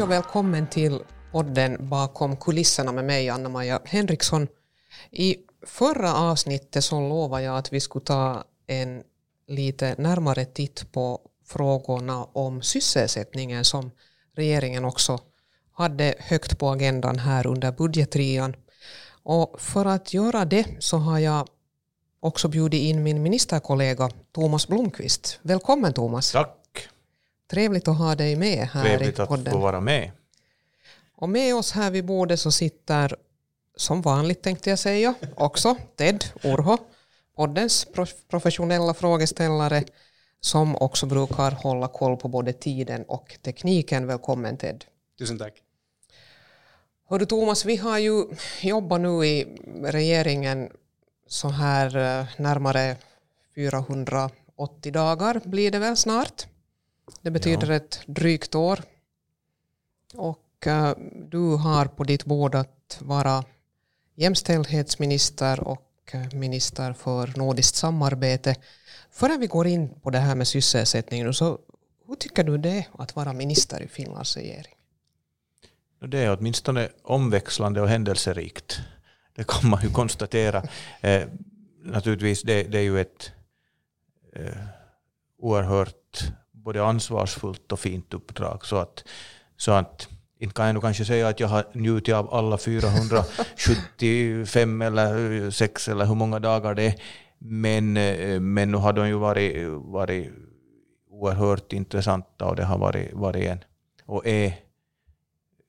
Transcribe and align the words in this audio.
Hej 0.00 0.04
och 0.04 0.10
välkommen 0.10 0.66
till 0.66 0.98
podden 1.32 1.88
Bakom 1.88 2.36
kulisserna 2.36 2.92
med 2.92 3.04
mig, 3.04 3.28
Anna-Maja 3.28 3.80
Henriksson. 3.84 4.48
I 5.10 5.36
förra 5.66 6.14
avsnittet 6.14 6.84
så 6.84 7.08
lovade 7.08 7.42
jag 7.42 7.56
att 7.58 7.72
vi 7.72 7.80
skulle 7.80 8.04
ta 8.04 8.44
en 8.66 9.02
lite 9.46 9.94
närmare 9.98 10.44
titt 10.44 10.92
på 10.92 11.20
frågorna 11.46 12.24
om 12.24 12.62
sysselsättningen 12.62 13.64
som 13.64 13.90
regeringen 14.36 14.84
också 14.84 15.18
hade 15.72 16.14
högt 16.18 16.58
på 16.58 16.68
agendan 16.68 17.18
här 17.18 17.46
under 17.46 17.72
budgetrian. 17.72 18.56
Och 19.22 19.60
för 19.60 19.84
att 19.84 20.14
göra 20.14 20.44
det 20.44 20.66
så 20.78 20.96
har 20.96 21.18
jag 21.18 21.48
också 22.20 22.48
bjudit 22.48 22.82
in 22.82 23.02
min 23.02 23.22
ministerkollega 23.22 24.10
Thomas 24.32 24.68
Blomqvist. 24.68 25.38
Välkommen 25.42 25.92
Thomas. 25.92 26.32
Tack. 26.32 26.59
Trevligt 27.50 27.88
att 27.88 27.98
ha 27.98 28.14
dig 28.14 28.36
med 28.36 28.68
här 28.68 28.84
Trevligt 28.84 29.18
i 29.18 29.22
att 29.22 29.28
podden. 29.28 29.52
få 29.52 29.58
vara 29.58 29.80
med. 29.80 30.10
Och 31.16 31.28
med 31.28 31.54
oss 31.54 31.72
här 31.72 31.90
vid 31.90 32.04
bordet 32.04 32.40
så 32.40 32.50
sitter, 32.52 33.16
som 33.76 34.02
vanligt 34.02 34.42
tänkte 34.42 34.70
jag 34.70 34.78
säga, 34.78 35.14
också 35.36 35.76
Ted 35.96 36.24
Urho, 36.42 36.78
poddens 37.36 37.86
prof- 37.94 38.24
professionella 38.28 38.94
frågeställare 38.94 39.84
som 40.40 40.76
också 40.76 41.06
brukar 41.06 41.50
hålla 41.50 41.88
koll 41.88 42.16
på 42.16 42.28
både 42.28 42.52
tiden 42.52 43.04
och 43.08 43.36
tekniken. 43.42 44.06
Välkommen 44.06 44.56
Ted. 44.56 44.84
Tusen 45.18 45.38
tack. 45.38 45.62
Hördu 47.08 47.26
Thomas, 47.26 47.64
vi 47.64 47.76
har 47.76 47.98
ju 47.98 48.24
jobbat 48.60 49.00
nu 49.00 49.26
i 49.26 49.44
regeringen 49.84 50.70
så 51.26 51.48
här 51.48 51.96
eh, 52.20 52.26
närmare 52.36 52.96
480 53.54 54.92
dagar 54.92 55.40
blir 55.44 55.70
det 55.70 55.78
väl 55.78 55.96
snart. 55.96 56.46
Det 57.22 57.30
betyder 57.30 57.70
ett 57.70 58.00
drygt 58.06 58.54
år. 58.54 58.80
Och 60.14 60.66
eh, 60.66 60.94
du 61.30 61.56
har 61.56 61.86
på 61.86 62.04
ditt 62.04 62.24
bord 62.24 62.54
att 62.54 62.98
vara 63.00 63.44
jämställdhetsminister 64.14 65.60
och 65.60 66.10
eh, 66.12 66.32
minister 66.32 66.92
för 66.92 67.32
nordiskt 67.36 67.76
samarbete. 67.76 68.56
Före 69.10 69.36
vi 69.36 69.46
går 69.46 69.66
in 69.66 70.00
på 70.02 70.10
det 70.10 70.18
här 70.18 70.34
med 70.34 70.48
sysselsättningen, 70.48 71.34
så 71.34 71.58
hur 72.06 72.14
tycker 72.14 72.44
du 72.44 72.58
det 72.58 72.70
är 72.70 72.86
att 72.92 73.16
vara 73.16 73.32
minister 73.32 73.82
i 73.82 73.88
Finlands 73.88 74.36
regering? 74.36 74.74
Det 76.06 76.18
är 76.18 76.36
åtminstone 76.38 76.88
omväxlande 77.02 77.80
och 77.80 77.88
händelserikt. 77.88 78.80
Det 79.34 79.46
kan 79.46 79.70
man 79.70 79.82
ju 79.82 79.90
konstatera. 79.90 80.62
Eh, 81.00 81.28
naturligtvis, 81.82 82.42
det, 82.42 82.62
det 82.62 82.78
är 82.78 82.82
ju 82.82 83.00
ett 83.00 83.32
eh, 84.32 84.52
oerhört 85.38 86.32
både 86.64 86.84
ansvarsfullt 86.84 87.72
och 87.72 87.80
fint 87.80 88.14
uppdrag. 88.14 88.66
Så 88.66 88.76
att, 88.76 89.04
så 89.56 89.72
att 89.72 90.08
inte 90.38 90.54
kan 90.54 90.66
jag 90.66 90.74
nog 90.74 90.82
kanske 90.82 91.04
säga 91.04 91.28
att 91.28 91.40
jag 91.40 91.48
har 91.48 91.64
njutit 91.72 92.14
av 92.14 92.34
alla 92.34 92.58
475 92.58 94.82
eller 94.86 95.50
6 95.50 95.88
eller 95.88 96.04
hur 96.04 96.14
många 96.14 96.38
dagar 96.38 96.74
det 96.74 96.86
är. 96.86 96.94
Men, 97.38 97.96
eh, 97.96 98.40
men 98.40 98.70
nu 98.70 98.76
har 98.76 98.92
de 98.92 99.08
ju 99.08 99.14
varit, 99.14 99.68
varit 99.68 100.32
oerhört 101.10 101.72
intressanta 101.72 102.46
och 102.46 102.56
det 102.56 102.64
har 102.64 102.78
varit, 102.78 103.12
varit 103.12 103.46
en 103.46 103.58
och 104.06 104.26
är 104.26 104.54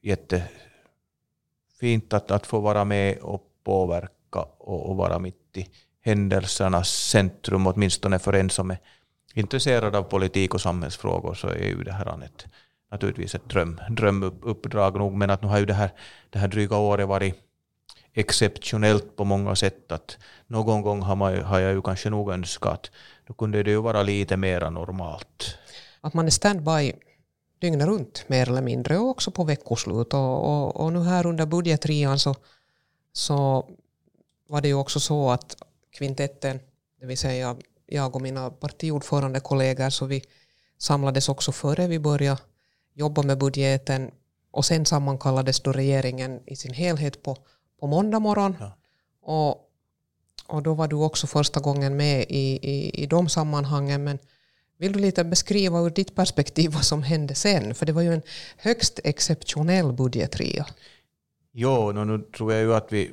jättefint 0.01 2.13
att, 2.13 2.31
att 2.31 2.47
få 2.47 2.59
vara 2.59 2.85
med 2.85 3.17
och 3.17 3.43
påverka 3.63 4.45
och, 4.57 4.89
och 4.89 4.97
vara 4.97 5.19
mitt 5.19 5.57
i 5.57 5.67
händelsernas 6.01 6.89
centrum, 6.89 7.67
åtminstone 7.67 8.19
för 8.19 8.33
en 8.33 8.49
som 8.49 8.71
är 8.71 8.77
intresserad 9.33 9.95
av 9.95 10.03
politik 10.03 10.53
och 10.53 10.61
samhällsfrågor 10.61 11.33
så 11.33 11.47
är 11.47 11.67
ju 11.67 11.83
det 11.83 11.91
här 11.91 12.23
ett, 12.23 12.45
naturligtvis 12.91 13.35
ett 13.35 13.49
dröm, 13.49 13.81
drömuppdrag 13.89 14.97
nog, 14.97 15.13
men 15.13 15.29
att 15.29 15.41
nu 15.41 15.47
har 15.47 15.59
ju 15.59 15.65
det 15.65 15.73
här, 15.73 15.91
det 16.29 16.39
här 16.39 16.47
dryga 16.47 16.77
året 16.77 17.07
varit 17.07 17.35
exceptionellt 18.13 19.15
på 19.15 19.23
många 19.23 19.55
sätt. 19.55 19.91
Att 19.91 20.17
någon 20.47 20.81
gång 20.81 21.01
har, 21.01 21.15
man, 21.15 21.41
har 21.41 21.59
jag 21.59 21.73
ju 21.73 21.81
kanske 21.81 22.09
nog 22.09 22.31
önskat 22.31 22.71
att 22.71 22.91
då 23.27 23.33
kunde 23.33 23.63
det 23.63 23.71
ju 23.71 23.81
vara 23.81 24.03
lite 24.03 24.37
mera 24.37 24.69
normalt. 24.69 25.57
Att 26.01 26.13
man 26.13 26.25
är 26.25 26.31
standby 26.31 26.93
dygnet 27.59 27.87
runt 27.87 28.23
mer 28.27 28.49
eller 28.49 28.61
mindre 28.61 28.97
och 28.97 29.09
också 29.09 29.31
på 29.31 29.43
veckoslut. 29.43 30.13
Och, 30.13 30.45
och, 30.49 30.75
och 30.75 30.93
nu 30.93 31.03
här 31.03 31.25
under 31.25 31.45
budgetrian 31.45 32.19
så, 32.19 32.35
så 33.13 33.69
var 34.47 34.61
det 34.61 34.67
ju 34.67 34.73
också 34.73 34.99
så 34.99 35.29
att 35.29 35.55
kvintetten, 35.97 36.59
det 36.99 37.05
vill 37.05 37.17
säga 37.17 37.55
jag 37.91 38.15
och 38.15 38.21
mina 38.21 38.49
partiordförandekollegor, 38.49 39.89
så 39.89 40.05
vi 40.05 40.23
samlades 40.77 41.29
också 41.29 41.51
före 41.51 41.87
vi 41.87 41.99
började 41.99 42.41
jobba 42.93 43.23
med 43.23 43.37
budgeten 43.37 44.11
och 44.51 44.65
sen 44.65 44.85
sammankallades 44.85 45.59
då 45.59 45.71
regeringen 45.71 46.39
i 46.45 46.55
sin 46.55 46.73
helhet 46.73 47.23
på, 47.23 47.37
på 47.79 47.87
måndag 47.87 48.19
morgon. 48.19 48.55
Ja. 48.59 48.77
Och, 49.21 49.67
och 50.47 50.63
då 50.63 50.73
var 50.73 50.87
du 50.87 50.95
också 50.95 51.27
första 51.27 51.59
gången 51.59 51.95
med 51.95 52.25
i, 52.29 52.59
i, 52.61 53.03
i 53.03 53.05
de 53.05 53.29
sammanhangen. 53.29 54.03
Men 54.03 54.19
vill 54.77 54.93
du 54.93 54.99
lite 54.99 55.23
beskriva 55.23 55.79
ur 55.79 55.89
ditt 55.89 56.15
perspektiv 56.15 56.71
vad 56.71 56.85
som 56.85 57.03
hände 57.03 57.35
sen? 57.35 57.75
För 57.75 57.85
det 57.85 57.91
var 57.91 58.01
ju 58.01 58.13
en 58.13 58.21
högst 58.57 58.99
exceptionell 59.03 59.93
budgetria. 59.93 60.65
Jo, 61.51 61.91
nu 61.91 62.19
tror 62.37 62.53
jag 62.53 62.61
ju 62.61 62.73
att 62.73 62.93
vi, 62.93 63.11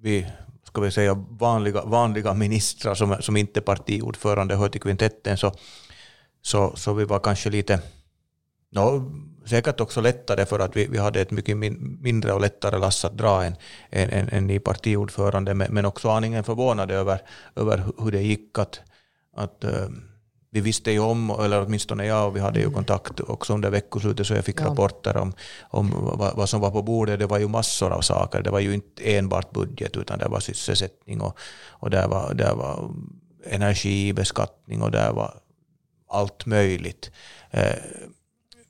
vi 0.00 0.26
ska 0.76 0.80
vi 0.80 0.90
säga 0.90 1.14
vanliga, 1.14 1.84
vanliga 1.84 2.34
ministrar 2.34 2.94
som, 2.94 3.16
som 3.20 3.36
inte 3.36 3.60
är 3.60 3.62
partiordförande 3.62 4.56
hör 4.56 4.68
till 4.68 4.80
kvintetten, 4.80 5.36
så, 5.36 5.52
så, 6.42 6.76
så 6.76 6.94
vi 6.94 7.04
var 7.04 7.18
kanske 7.18 7.50
lite, 7.50 7.80
no, 8.70 9.12
säkert 9.46 9.80
också 9.80 10.00
lättare 10.00 10.46
för 10.46 10.58
att 10.58 10.76
vi, 10.76 10.86
vi 10.86 10.98
hade 10.98 11.20
ett 11.20 11.30
mycket 11.30 11.56
min, 11.56 11.98
mindre 12.02 12.32
och 12.32 12.40
lättare 12.40 12.78
lass 12.78 13.04
att 13.04 13.16
dra 13.16 13.44
än, 13.44 13.56
än, 13.90 14.10
än, 14.10 14.28
än 14.28 14.46
ni 14.46 14.58
partiordförande, 14.58 15.54
men, 15.54 15.74
men 15.74 15.84
också 15.84 16.08
aningen 16.08 16.44
förvånade 16.44 16.94
över, 16.94 17.20
över 17.54 17.84
hur 17.98 18.10
det 18.12 18.22
gick 18.22 18.58
att, 18.58 18.80
att 19.36 19.64
uh, 19.64 19.88
vi 20.56 20.60
visste 20.60 20.90
ju 20.90 21.00
om, 21.00 21.30
eller 21.30 21.62
åtminstone 21.62 22.06
jag, 22.06 22.28
och 22.28 22.36
vi 22.36 22.40
hade 22.40 22.60
ju 22.60 22.70
kontakt 22.70 23.20
också 23.20 23.54
under 23.54 23.70
veckoslutet 23.70 24.26
så 24.26 24.34
jag 24.34 24.44
fick 24.44 24.60
Ja. 24.60 24.66
rapporter 24.66 25.16
om, 25.16 25.32
om 25.70 25.90
vad, 25.90 26.36
vad 26.36 26.48
som 26.48 26.60
var 26.60 26.70
på 26.70 26.82
bordet. 26.82 27.18
Det 27.18 27.26
var 27.26 27.38
ju 27.38 27.48
massor 27.48 27.92
av 27.92 28.00
saker. 28.00 28.42
Det 28.42 28.50
var 28.50 28.60
ju 28.60 28.74
inte 28.74 29.16
enbart 29.16 29.50
budget 29.50 29.96
utan 29.96 30.18
det 30.18 30.28
var 30.28 30.40
sysselsättning 30.40 31.20
och, 31.20 31.38
och 31.80 31.90
där 31.90 32.08
var, 32.08 32.34
där 32.34 32.54
var 32.54 32.90
energibeskattning 33.44 34.82
och 34.82 34.90
där 34.90 35.12
var 35.12 35.34
allt 36.08 36.46
möjligt. 36.46 37.10
Eh, 37.50 37.76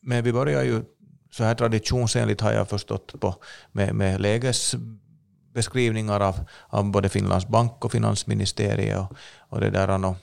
men 0.00 0.24
vi 0.24 0.32
börjar 0.32 0.62
ju 0.62 0.82
så 1.30 1.44
här 1.44 1.54
traditionsenligt 1.54 2.40
har 2.40 2.52
jag 2.52 2.68
förstått 2.68 3.20
på, 3.20 3.34
med, 3.72 3.94
med 3.94 4.20
lägesbeskrivningar 4.20 6.20
av, 6.20 6.40
av 6.68 6.90
både 6.90 7.08
Finlands 7.08 7.46
bank 7.46 7.84
och 7.84 7.92
finansministeriet 7.92 8.98
och, 8.98 9.16
och 9.48 9.60
det 9.60 9.70
där. 9.70 10.04
Och, 10.04 10.16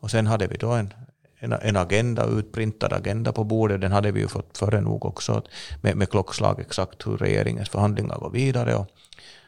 och 0.00 0.10
sen 0.10 0.26
hade 0.26 0.46
vi 0.46 0.56
då 0.56 0.72
en, 0.72 0.94
en, 1.38 1.52
en 1.52 1.76
agenda, 1.76 2.26
utprintad 2.26 2.92
agenda 2.92 3.32
på 3.32 3.44
bordet. 3.44 3.80
Den 3.80 3.92
hade 3.92 4.12
vi 4.12 4.20
ju 4.20 4.28
fått 4.28 4.58
före 4.58 4.80
nog 4.80 5.04
också 5.04 5.42
med, 5.80 5.96
med 5.96 6.10
klockslag 6.10 6.60
exakt 6.60 7.06
hur 7.06 7.16
regeringens 7.16 7.68
förhandlingar 7.68 8.18
går 8.18 8.30
vidare. 8.30 8.74
Och, 8.74 8.86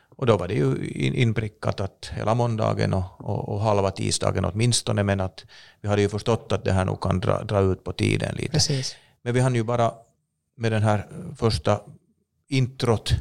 och 0.08 0.26
då 0.26 0.36
var 0.36 0.48
det 0.48 0.54
ju 0.54 0.88
in- 0.88 1.14
inprickat 1.14 1.80
att 1.80 2.10
hela 2.16 2.34
måndagen 2.34 2.94
och, 2.94 3.20
och, 3.20 3.48
och 3.48 3.60
halva 3.60 3.90
tisdagen 3.90 4.44
åtminstone, 4.44 5.02
men 5.02 5.20
att 5.20 5.44
vi 5.80 5.88
hade 5.88 6.02
ju 6.02 6.08
förstått 6.08 6.52
att 6.52 6.64
det 6.64 6.72
här 6.72 6.84
nog 6.84 7.00
kan 7.00 7.20
dra, 7.20 7.42
dra 7.42 7.60
ut 7.60 7.84
på 7.84 7.92
tiden 7.92 8.34
lite. 8.34 8.52
Precis. 8.52 8.96
Men 9.22 9.34
vi 9.34 9.40
hann 9.40 9.54
ju 9.54 9.62
bara 9.62 9.92
med 10.56 10.72
den 10.72 10.82
här 10.82 11.06
första 11.36 11.80
introt 12.48 13.14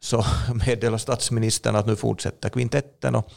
så 0.00 0.24
meddelade 0.66 0.98
statsministern 0.98 1.76
att 1.76 1.86
nu 1.86 1.96
fortsätter 1.96 2.48
kvintetten 2.48 3.14
och, 3.14 3.32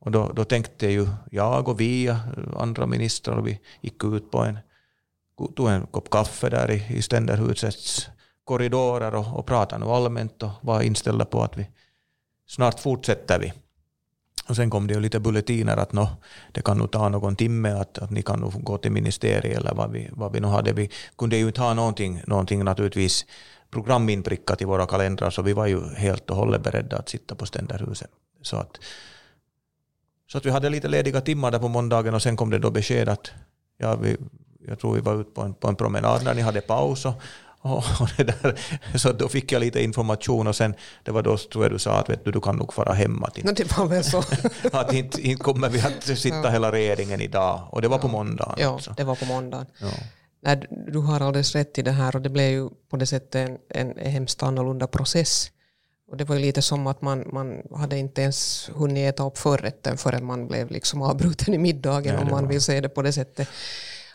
och 0.00 0.10
då, 0.10 0.32
då 0.34 0.44
tänkte 0.44 0.86
ju 0.86 1.08
jag 1.30 1.68
och 1.68 1.80
vi 1.80 2.10
och 2.10 2.62
andra 2.62 2.86
ministrar 2.86 3.36
och 3.36 3.46
vi 3.46 3.60
gick 3.80 4.04
ut 4.04 4.30
på 4.30 4.38
en, 4.38 4.58
tog 5.56 5.68
en 5.68 5.86
kopp 5.86 6.10
kaffe 6.10 6.48
där 6.48 6.70
i, 6.70 6.96
i 6.96 7.02
ständerhusets 7.02 8.08
korridorer 8.44 9.14
och, 9.14 9.38
och 9.38 9.46
pratade 9.46 9.84
nu 9.84 9.90
allmänt 9.90 10.42
och 10.42 10.50
var 10.60 10.82
inställda 10.82 11.24
på 11.24 11.42
att 11.42 11.58
vi 11.58 11.66
snart 12.46 12.80
fortsätter 12.80 13.38
vi. 13.38 13.52
Och 14.48 14.56
sen 14.56 14.70
kom 14.70 14.86
det 14.86 14.94
ju 14.94 15.00
lite 15.00 15.20
bulletiner 15.20 15.76
att 15.76 15.92
no, 15.92 16.08
det 16.52 16.62
kan 16.62 16.78
nog 16.78 16.90
ta 16.90 17.08
någon 17.08 17.36
timme, 17.36 17.70
att, 17.70 17.98
att 17.98 18.10
ni 18.10 18.22
kan 18.22 18.40
nog 18.40 18.64
gå 18.64 18.78
till 18.78 18.92
ministeriet 18.92 19.58
eller 19.58 19.74
vad 19.74 19.90
vi, 19.90 20.08
vad 20.12 20.32
vi 20.32 20.40
nu 20.40 20.48
hade. 20.48 20.72
Vi 20.72 20.90
kunde 21.18 21.36
ju 21.36 21.46
inte 21.46 21.60
ha 21.60 21.74
någonting, 21.74 22.22
någonting 22.26 22.64
naturligtvis 22.64 23.26
programinprickat 23.70 24.62
i 24.62 24.64
våra 24.64 24.86
kalendrar, 24.86 25.30
så 25.30 25.42
vi 25.42 25.52
var 25.52 25.66
ju 25.66 25.94
helt 25.94 26.30
och 26.30 26.36
hållet 26.36 26.62
beredda 26.62 26.98
att 26.98 27.08
sitta 27.08 27.34
på 27.34 27.46
ständerhuset. 27.46 28.10
Så 28.42 28.56
att, 28.56 28.78
så 30.32 30.38
att 30.38 30.46
vi 30.46 30.50
hade 30.50 30.70
lite 30.70 30.88
lediga 30.88 31.20
timmar 31.20 31.50
där 31.50 31.58
på 31.58 31.68
måndagen 31.68 32.14
och 32.14 32.22
sen 32.22 32.36
kom 32.36 32.50
det 32.50 32.58
då 32.58 32.70
besked 32.70 33.08
att 33.08 33.30
ja, 33.78 33.96
vi, 33.96 34.16
jag 34.68 34.78
tror 34.78 34.94
vi 34.94 35.00
var 35.00 35.20
ute 35.20 35.30
på 35.30 35.42
en, 35.42 35.54
på 35.54 35.68
en 35.68 35.76
promenad 35.76 36.24
när 36.24 36.34
ni 36.34 36.42
hade 36.42 36.60
paus 36.60 37.04
och, 37.04 37.14
och, 37.60 38.08
där. 38.16 38.58
Så 38.98 39.12
då 39.12 39.28
fick 39.28 39.52
jag 39.52 39.60
lite 39.60 39.82
information 39.82 40.46
och 40.46 40.56
sen 40.56 40.74
det 41.04 41.10
var 41.10 41.22
då 41.22 41.36
tror 41.36 41.64
jag 41.64 41.72
du 41.72 41.78
sa 41.78 41.98
att 41.98 42.10
vet 42.10 42.24
du, 42.24 42.30
du 42.30 42.40
kan 42.40 42.56
nog 42.56 42.72
fara 42.72 42.92
hem. 42.92 43.24
Att 43.24 43.38
inte, 43.38 43.52
det 43.52 43.78
var 43.78 43.86
väl 43.86 44.04
så. 44.04 44.18
att 44.72 44.92
inte, 44.92 45.20
inte 45.28 45.42
kommer 45.44 45.68
vi 45.68 45.80
att 45.80 46.18
sitta 46.18 46.36
Ja. 46.36 46.50
hela 46.50 46.72
regeringen 46.72 47.20
idag. 47.20 47.68
Och 47.70 47.82
det 47.82 47.88
var 47.88 47.98
på 47.98 48.08
måndagen. 48.08 48.54
ja, 48.58 48.72
alltså. 48.72 48.94
det 48.96 49.04
var 49.04 49.14
på 49.14 49.24
måndagen. 49.24 49.66
Ja. 49.80 49.88
Nej, 50.42 50.66
du 50.92 50.98
har 50.98 51.20
alldeles 51.20 51.54
rätt 51.54 51.78
i 51.78 51.82
det 51.82 51.90
här 51.90 52.16
och 52.16 52.22
det 52.22 52.28
blev 52.30 52.50
ju 52.50 52.68
på 52.90 52.96
det 52.96 53.06
sättet 53.06 53.34
en, 53.34 53.58
en, 53.68 53.98
en 53.98 54.12
hemskt 54.12 54.42
annorlunda 54.42 54.86
process. 54.86 55.50
Och 56.10 56.16
det 56.16 56.24
var 56.24 56.36
ju 56.36 56.42
lite 56.42 56.62
som 56.62 56.86
att 56.86 57.02
man, 57.02 57.24
man 57.32 57.62
hade 57.74 57.98
inte 57.98 58.22
ens 58.22 58.70
hunnit 58.74 59.14
äta 59.14 59.26
upp 59.26 59.38
förrätten 59.38 59.96
förrän 59.96 60.24
man 60.24 60.48
blev 60.48 60.70
liksom 60.70 61.02
avbruten 61.02 61.54
i 61.54 61.58
middagen 61.58 62.14
Nej, 62.14 62.24
om 62.24 62.30
man 62.30 62.48
vill 62.48 62.60
säga 62.60 62.80
det 62.80 62.88
på 62.88 63.02
det 63.02 63.12
sättet. 63.12 63.48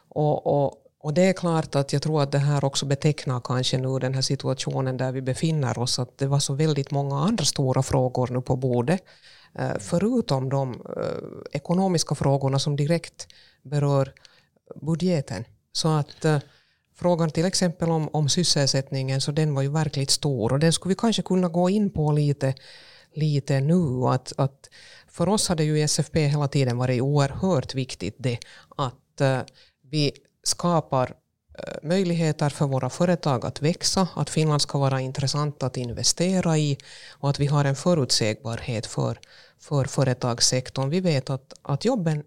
Och, 0.09 0.47
och, 0.47 0.73
och 0.99 1.13
det 1.13 1.21
är 1.21 1.33
klart 1.33 1.75
att 1.75 1.93
jag 1.93 2.01
tror 2.01 2.21
att 2.21 2.31
det 2.31 2.37
här 2.37 2.65
också 2.65 2.85
betecknar 2.85 3.39
kanske 3.39 3.77
nu 3.77 3.99
den 3.99 4.13
här 4.13 4.21
situationen 4.21 4.97
där 4.97 5.11
vi 5.11 5.21
befinner 5.21 5.79
oss, 5.79 5.99
att 5.99 6.17
det 6.17 6.27
var 6.27 6.39
så 6.39 6.53
väldigt 6.53 6.91
många 6.91 7.19
andra 7.19 7.45
stora 7.45 7.83
frågor 7.83 8.27
nu 8.31 8.41
på 8.41 8.55
bordet, 8.55 9.03
eh, 9.59 9.71
förutom 9.79 10.49
de 10.49 10.81
eh, 10.97 11.57
ekonomiska 11.57 12.15
frågorna 12.15 12.59
som 12.59 12.75
direkt 12.75 13.27
berör 13.63 14.13
budgeten. 14.81 15.45
Så 15.71 15.87
att 15.87 16.25
eh, 16.25 16.37
frågan 16.95 17.29
till 17.29 17.45
exempel 17.45 17.91
om, 17.91 18.09
om 18.13 18.29
sysselsättningen, 18.29 19.21
så 19.21 19.31
den 19.31 19.55
var 19.55 19.61
ju 19.61 19.71
verkligt 19.71 20.09
stor 20.09 20.53
och 20.53 20.59
den 20.59 20.73
skulle 20.73 20.91
vi 20.91 20.95
kanske 20.95 21.21
kunna 21.21 21.47
gå 21.47 21.69
in 21.69 21.89
på 21.89 22.11
lite, 22.11 22.53
lite 23.13 23.59
nu. 23.59 24.05
Att, 24.07 24.33
att 24.37 24.69
för 25.07 25.29
oss 25.29 25.49
har 25.49 25.55
det 25.55 25.63
ju 25.63 25.79
i 25.79 25.81
SFP 25.81 26.27
hela 26.27 26.47
tiden 26.47 26.77
varit 26.77 27.01
oerhört 27.01 27.75
viktigt 27.75 28.15
det 28.17 28.37
att 28.77 29.21
uh, 29.21 29.39
vi 29.91 30.11
skapar 30.43 31.09
uh, 31.09 31.89
möjligheter 31.89 32.49
för 32.49 32.65
våra 32.65 32.89
företag 32.89 33.45
att 33.45 33.61
växa, 33.61 34.07
att 34.15 34.29
Finland 34.29 34.61
ska 34.61 34.77
vara 34.77 35.01
intressant 35.01 35.63
att 35.63 35.77
investera 35.77 36.57
i 36.57 36.77
och 37.11 37.29
att 37.29 37.39
vi 37.39 37.45
har 37.45 37.65
en 37.65 37.75
förutsägbarhet 37.75 38.85
för, 38.85 39.19
för 39.59 39.85
företagssektorn. 39.85 40.89
Vi 40.89 40.99
vet 40.99 41.29
att, 41.29 41.53
att 41.61 41.85
jobben 41.85 42.23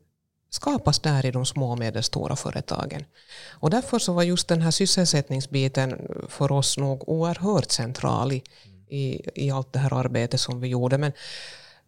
skapas 0.51 0.99
där 0.99 1.27
i 1.27 1.31
de 1.31 1.47
små 1.47 1.71
och 1.71 1.79
medelstora 1.79 2.37
företagen. 2.37 3.05
Och 3.51 3.71
därför 3.71 3.99
så 3.99 4.13
var 4.13 4.23
just 4.23 4.49
den 4.49 4.63
här 4.63 4.71
sysselsättningsbiten 4.71 6.09
för 6.29 6.53
oss 6.53 6.79
nog 6.79 7.09
oerhört 7.09 7.71
central 7.71 8.33
i, 8.33 8.43
i, 8.89 9.21
i 9.35 9.51
allt 9.51 9.73
det 9.73 9.79
här 9.79 9.95
arbetet 9.95 10.41
som 10.41 10.61
vi 10.61 10.69
gjorde. 10.69 10.99
Men 10.99 11.13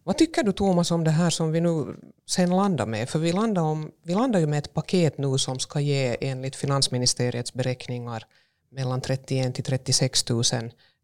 vad 0.03 0.17
tycker 0.17 0.43
du 0.43 0.51
Thomas 0.51 0.91
om 0.91 1.03
det 1.03 1.11
här 1.11 1.29
som 1.29 1.51
vi 1.51 1.61
nu 1.61 1.95
sen 2.29 2.49
landar 2.49 2.85
med? 2.85 3.09
För 3.09 3.19
vi 3.19 3.31
landar, 3.31 3.61
om, 3.61 3.91
vi 4.03 4.13
landar 4.13 4.39
ju 4.39 4.47
med 4.47 4.59
ett 4.59 4.73
paket 4.73 5.17
nu 5.17 5.37
som 5.37 5.59
ska 5.59 5.79
ge 5.79 6.17
enligt 6.21 6.55
finansministeriets 6.55 7.53
beräkningar 7.53 8.23
mellan 8.69 9.01
31 9.01 9.55
till 9.55 9.63
36 9.63 10.29
000 10.29 10.43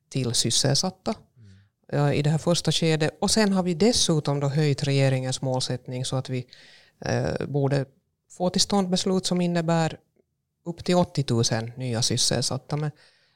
till 0.09 0.33
sysselsatta 0.33 1.15
mm. 1.91 2.13
i 2.13 2.21
det 2.21 2.29
här 2.29 2.37
första 2.37 2.71
skedet. 2.71 3.17
Och 3.21 3.31
sen 3.31 3.53
har 3.53 3.63
vi 3.63 3.73
dessutom 3.73 4.39
då 4.39 4.47
höjt 4.47 4.83
regeringens 4.83 5.41
målsättning 5.41 6.05
så 6.05 6.15
att 6.15 6.29
vi 6.29 6.45
eh, 7.05 7.47
borde 7.47 7.85
få 8.29 8.49
till 8.49 8.61
stånd 8.61 8.89
beslut 8.89 9.25
som 9.25 9.41
innebär 9.41 9.97
upp 10.65 10.83
till 10.83 10.95
80 10.95 11.25
000 11.29 11.71
nya 11.77 12.01
sysselsatta. 12.01 12.77
Men 12.77 12.91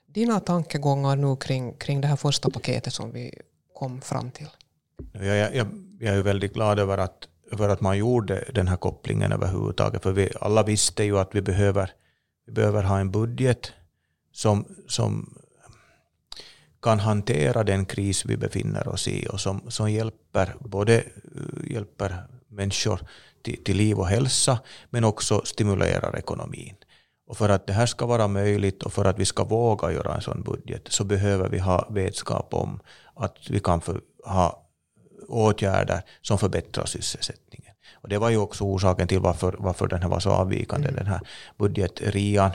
dina 0.05 0.39
tankegångar 0.39 1.15
nu 1.15 1.35
kring, 1.35 1.73
kring 1.73 2.01
det 2.01 2.07
här 2.07 2.15
första 2.15 2.49
paketet 2.49 2.93
som 2.93 3.11
vi 3.11 3.41
kom 3.73 4.01
fram 4.01 4.31
till? 4.31 4.47
Jag, 5.13 5.55
jag, 5.55 5.67
jag 5.99 6.15
är 6.15 6.21
väldigt 6.21 6.53
glad 6.53 6.79
över 6.79 6.97
att, 6.97 7.27
över 7.51 7.69
att 7.69 7.81
man 7.81 7.97
gjorde 7.97 8.45
den 8.53 8.67
här 8.67 8.77
kopplingen 8.77 9.31
överhuvudtaget, 9.31 10.03
för 10.03 10.11
vi 10.11 10.31
alla 10.41 10.63
visste 10.63 11.03
ju 11.03 11.19
att 11.19 11.35
vi 11.35 11.41
behöver, 11.41 11.91
vi 12.45 12.53
behöver 12.53 12.83
ha 12.83 12.99
en 12.99 13.11
budget 13.11 13.71
som, 14.31 14.65
som 14.87 15.37
kan 16.81 16.99
hantera 16.99 17.63
den 17.63 17.85
kris 17.85 18.25
vi 18.25 18.37
befinner 18.37 18.87
oss 18.87 19.07
i 19.07 19.27
och 19.27 19.39
som, 19.39 19.71
som 19.71 19.91
hjälper, 19.91 20.55
både 20.59 21.03
hjälper 21.67 22.23
människor 22.47 23.01
till, 23.43 23.63
till 23.63 23.77
liv 23.77 23.99
och 23.99 24.07
hälsa, 24.07 24.59
men 24.89 25.03
också 25.03 25.41
stimulerar 25.45 26.17
ekonomin. 26.17 26.75
Och 27.27 27.37
för 27.37 27.49
att 27.49 27.67
det 27.67 27.73
här 27.73 27.85
ska 27.85 28.05
vara 28.05 28.27
möjligt 28.27 28.83
och 28.83 28.93
för 28.93 29.05
att 29.05 29.19
vi 29.19 29.25
ska 29.25 29.43
våga 29.43 29.91
göra 29.91 30.15
en 30.15 30.21
sån 30.21 30.43
budget 30.43 30.81
så 30.89 31.03
behöver 31.03 31.49
vi 31.49 31.59
ha 31.59 31.87
vetskap 31.89 32.53
om 32.53 32.79
att 33.15 33.37
vi 33.49 33.59
kan 33.59 33.81
för, 33.81 34.01
ha 34.25 34.67
åtgärder 35.27 36.01
som 36.21 36.37
förbättrar 36.37 36.85
sysselsättningen. 36.85 37.73
Och 37.93 38.09
det 38.09 38.17
var 38.17 38.29
ju 38.29 38.37
också 38.37 38.63
orsaken 38.63 39.07
till 39.07 39.19
varför, 39.19 39.55
varför 39.59 39.87
den 39.87 40.01
här 40.01 40.09
var 40.09 40.19
så 40.19 40.29
avvikande, 40.29 40.87
mm. 40.87 40.97
den 40.97 41.07
här 41.07 41.21
budgetrian. 41.57 42.51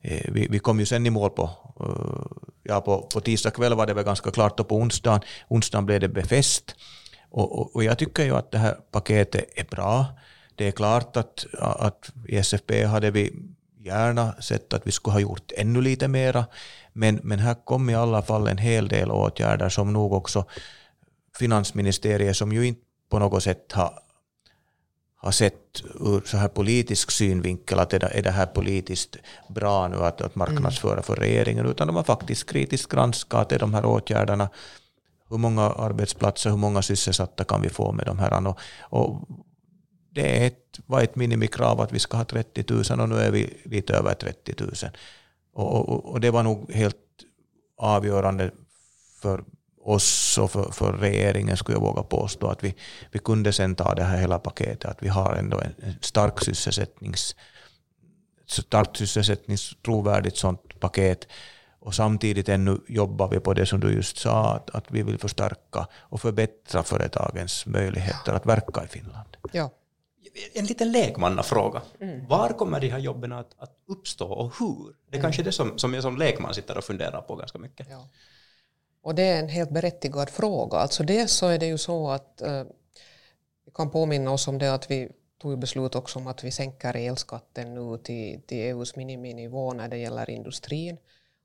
Eh, 0.00 0.32
vi, 0.32 0.48
vi 0.50 0.58
kom 0.58 0.80
ju 0.80 0.86
sen 0.86 1.06
i 1.06 1.10
mål 1.10 1.30
på, 1.30 1.50
eh, 1.80 2.42
ja, 2.62 2.80
på, 2.80 3.02
på 3.02 3.20
tisdag 3.20 3.50
kväll 3.50 3.74
var 3.74 3.86
det 3.86 3.94
väl 3.94 4.04
ganska 4.04 4.30
klart 4.30 4.60
och 4.60 4.68
på 4.68 4.76
onsdagen, 4.76 5.20
onsdagen 5.48 5.86
blev 5.86 6.00
det 6.00 6.08
befäst. 6.08 6.74
Och, 7.32 7.58
och, 7.58 7.76
och, 7.76 7.84
jag 7.84 7.98
tycker 7.98 8.24
ju 8.24 8.36
att 8.36 8.50
det 8.50 8.58
här 8.58 8.76
paketet 8.90 9.44
är 9.56 9.64
bra. 9.64 10.06
Det 10.54 10.68
är 10.68 10.72
klart 10.72 11.16
att, 11.16 11.46
att 11.58 12.12
i 12.28 12.36
SFP 12.36 12.84
hade 12.84 13.10
vi 13.10 13.32
gärna 13.84 14.32
sett 14.32 14.72
att 14.72 14.86
vi 14.86 14.92
skulle 14.92 15.12
ha 15.12 15.20
gjort 15.20 15.52
ännu 15.56 15.80
lite 15.80 16.08
mera, 16.08 16.46
men, 16.92 17.20
men 17.22 17.38
här 17.38 17.56
kom 17.64 17.90
i 17.90 17.94
alla 17.94 18.22
fall 18.22 18.48
en 18.48 18.58
hel 18.58 18.88
del 18.88 19.10
åtgärder 19.10 19.68
som 19.68 19.92
nog 19.92 20.12
också 20.12 20.44
finansministeriet, 21.38 22.36
som 22.36 22.52
ju 22.52 22.66
inte 22.66 22.80
på 23.10 23.18
något 23.18 23.42
sätt 23.42 23.72
har, 23.72 23.98
har 25.16 25.32
sett 25.32 25.82
ur 26.00 26.22
så 26.24 26.36
här 26.36 26.48
politisk 26.48 27.10
synvinkel 27.10 27.78
att 27.78 27.92
är 27.92 27.98
det, 27.98 28.06
är 28.06 28.22
det 28.22 28.30
här 28.30 28.46
politiskt 28.46 29.16
bra 29.48 29.88
nu 29.88 29.96
att, 29.96 30.20
att 30.20 30.34
marknadsföra 30.34 31.02
för 31.02 31.16
regeringen, 31.16 31.66
utan 31.66 31.86
de 31.86 31.96
har 31.96 32.04
faktiskt 32.04 32.50
kritiskt 32.50 32.92
granskat 32.92 33.48
de 33.48 33.74
här 33.74 33.84
åtgärderna 33.84 34.48
hur 35.32 35.38
många 35.38 35.62
arbetsplatser, 35.62 36.50
hur 36.50 36.56
många 36.56 36.82
sysselsatta 36.82 37.44
kan 37.44 37.62
vi 37.62 37.68
få 37.68 37.92
med 37.92 38.06
de 38.06 38.18
här? 38.18 38.46
Och, 38.46 38.58
och 38.80 39.28
det 40.10 40.42
är 40.42 40.46
ett, 40.46 40.80
var 40.86 41.02
ett 41.02 41.16
minimikrav 41.16 41.80
att 41.80 41.92
vi 41.92 41.98
ska 41.98 42.16
ha 42.16 42.24
30 42.24 42.64
000 42.90 43.00
och 43.00 43.08
nu 43.08 43.16
är 43.16 43.30
vi 43.30 43.62
lite 43.64 43.94
över 43.94 44.14
30 44.14 44.54
000. 44.58 44.70
Och, 45.54 45.88
och, 45.88 46.04
och 46.04 46.20
det 46.20 46.30
var 46.30 46.42
nog 46.42 46.72
helt 46.72 46.96
avgörande 47.76 48.50
för 49.20 49.44
oss 49.84 50.38
och 50.38 50.50
för, 50.50 50.72
för 50.72 50.92
regeringen, 50.92 51.56
skulle 51.56 51.76
jag 51.76 51.82
våga 51.82 52.02
påstå, 52.02 52.46
att 52.46 52.64
vi, 52.64 52.74
vi 53.10 53.18
kunde 53.18 53.52
sen 53.52 53.74
ta 53.74 53.94
det 53.94 54.04
här 54.04 54.16
hela 54.16 54.38
paketet, 54.38 54.84
att 54.84 55.02
vi 55.02 55.08
har 55.08 55.34
ändå 55.34 55.60
en, 55.60 55.94
stark 56.00 56.44
sysselsättnings 56.44 57.36
starkt 58.46 58.96
sysselsättnings 58.96 59.76
trovärdigt 59.84 60.36
sånt 60.36 60.80
paket 60.80 61.28
och 61.82 61.94
samtidigt 61.94 62.48
ännu 62.48 62.78
jobbar 62.88 63.28
vi 63.28 63.40
på 63.40 63.54
det 63.54 63.66
som 63.66 63.80
du 63.80 63.92
just 63.92 64.18
sa, 64.18 64.54
att, 64.54 64.70
att 64.70 64.90
vi 64.90 65.02
vill 65.02 65.18
förstärka 65.18 65.86
och 65.94 66.20
förbättra 66.20 66.82
företagens 66.82 67.66
möjligheter 67.66 68.32
att 68.32 68.46
verka 68.46 68.84
i 68.84 68.88
Finland. 68.88 69.36
Ja. 69.52 69.70
En 70.54 70.64
liten 70.64 70.92
lekmannafråga. 70.92 71.82
Mm. 72.00 72.26
Var 72.26 72.48
kommer 72.48 72.80
de 72.80 72.88
här 72.88 72.98
jobben 72.98 73.32
att, 73.32 73.54
att 73.58 73.76
uppstå 73.88 74.26
och 74.26 74.58
hur? 74.58 74.94
Det 75.10 75.16
är 75.16 75.18
mm. 75.18 75.22
kanske 75.22 75.42
det 75.42 75.52
som, 75.52 75.78
som 75.78 75.94
jag 75.94 76.02
som 76.02 76.16
lekman 76.16 76.54
sitter 76.54 76.78
och 76.78 76.84
funderar 76.84 77.20
på 77.20 77.36
ganska 77.36 77.58
mycket. 77.58 77.86
Ja. 77.90 78.08
Och 79.02 79.14
det 79.14 79.22
är 79.22 79.38
en 79.38 79.48
helt 79.48 79.70
berättigad 79.70 80.30
fråga. 80.30 80.78
Alltså 80.78 81.02
dels 81.02 81.32
så 81.32 81.46
är 81.46 81.58
det 81.58 81.66
ju 81.66 81.78
så 81.78 82.10
att 82.10 82.42
eh, 82.42 82.64
vi 83.66 83.72
kan 83.74 83.90
påminna 83.90 84.30
oss 84.30 84.48
om 84.48 84.58
det 84.58 84.74
att 84.74 84.90
vi 84.90 85.08
tog 85.38 85.58
beslut 85.58 85.94
också 85.94 86.18
om 86.18 86.26
att 86.26 86.44
vi 86.44 86.50
sänker 86.50 86.96
elskatten 86.96 87.74
nu 87.74 87.98
till, 87.98 88.42
till 88.46 88.58
EUs 88.58 88.96
miniminivå 88.96 89.72
när 89.72 89.88
det 89.88 89.96
gäller 89.96 90.30
industrin. 90.30 90.96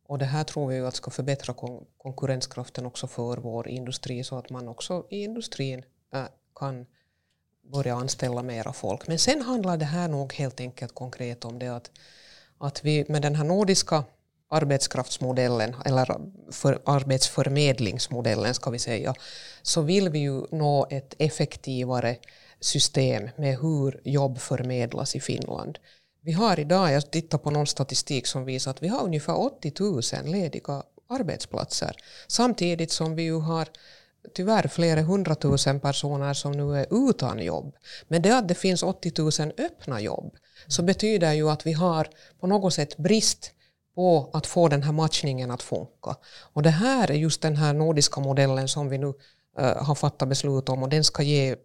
Och 0.07 0.17
det 0.17 0.25
här 0.25 0.43
tror 0.43 0.67
vi 0.67 0.75
ju 0.75 0.87
att 0.87 0.95
ska 0.95 1.11
förbättra 1.11 1.53
kon 1.53 1.85
konkurrenskraften 1.97 2.85
också 2.85 3.07
för 3.07 3.37
vår 3.37 3.67
industri 3.67 4.23
så 4.23 4.37
att 4.37 4.49
man 4.49 4.67
också 4.67 5.05
i 5.09 5.23
industrin 5.23 5.85
äh, 6.13 6.23
kan 6.55 6.85
börja 7.71 7.95
anställa 7.95 8.43
mera 8.43 8.73
folk. 8.73 9.07
Men 9.07 9.19
sen 9.19 9.41
handlar 9.41 9.77
det 9.77 9.85
här 9.85 10.07
nog 10.07 10.33
helt 10.33 10.59
enkelt 10.59 10.95
konkret 10.95 11.45
om 11.45 11.59
det 11.59 11.67
att, 11.67 11.91
att 12.57 12.83
vi 12.83 13.05
med 13.07 13.21
den 13.21 13.35
här 13.35 13.43
nordiska 13.43 14.03
arbetskraftsmodellen 14.49 15.75
eller 15.85 16.17
för 16.51 16.81
arbetsförmedlingsmodellen 16.85 18.53
ska 18.53 18.69
vi 18.69 18.79
säga 18.79 19.13
så 19.61 19.81
vill 19.81 20.09
vi 20.09 20.19
ju 20.19 20.41
nå 20.51 20.87
ett 20.89 21.15
effektivare 21.17 22.17
system 22.59 23.29
med 23.35 23.57
hur 23.59 24.01
jobb 24.03 24.39
förmedlas 24.39 25.15
i 25.15 25.19
Finland. 25.19 25.79
Vi 26.27 26.33
har 26.33 26.59
idag, 26.59 26.91
jag 26.91 27.11
tittar 27.11 27.37
på 27.37 27.51
någon 27.51 27.67
statistik 27.67 28.27
som 28.27 28.45
visar 28.45 28.71
att 28.71 28.83
vi 28.83 28.87
har 28.87 29.03
ungefär 29.03 29.39
80 29.39 29.73
000 29.79 30.01
lediga 30.25 30.83
arbetsplatser. 31.09 31.95
Samtidigt 32.27 32.91
som 32.91 33.15
vi 33.15 33.23
ju 33.23 33.39
har 33.39 33.67
tyvärr 34.33 34.67
flera 34.67 35.01
hundratusen 35.01 35.79
personer 35.79 36.33
som 36.33 36.51
nu 36.51 36.77
är 36.77 37.09
utan 37.09 37.39
jobb. 37.39 37.75
Men 38.07 38.21
det 38.21 38.37
att 38.37 38.47
det 38.47 38.55
finns 38.55 38.83
80 38.83 39.41
000 39.41 39.51
öppna 39.57 40.01
jobb 40.01 40.35
så 40.67 40.83
betyder 40.83 41.33
ju 41.33 41.49
att 41.49 41.65
vi 41.65 41.73
har 41.73 42.09
på 42.39 42.47
något 42.47 42.73
sätt 42.73 42.97
brist 42.97 43.51
på 43.95 44.29
att 44.33 44.47
få 44.47 44.67
den 44.67 44.83
här 44.83 44.91
matchningen 44.91 45.51
att 45.51 45.63
funka. 45.63 46.15
Och 46.53 46.63
det 46.63 46.69
här 46.69 47.11
är 47.11 47.15
just 47.15 47.41
den 47.41 47.55
här 47.55 47.73
nordiska 47.73 48.21
modellen 48.21 48.67
som 48.67 48.89
vi 48.89 48.97
nu 48.97 49.13
eh, 49.59 49.83
har 49.83 49.95
fattat 49.95 50.29
beslut 50.29 50.69
om 50.69 50.83
och 50.83 50.89
den 50.89 51.03
ska 51.03 51.23
ge 51.23 51.55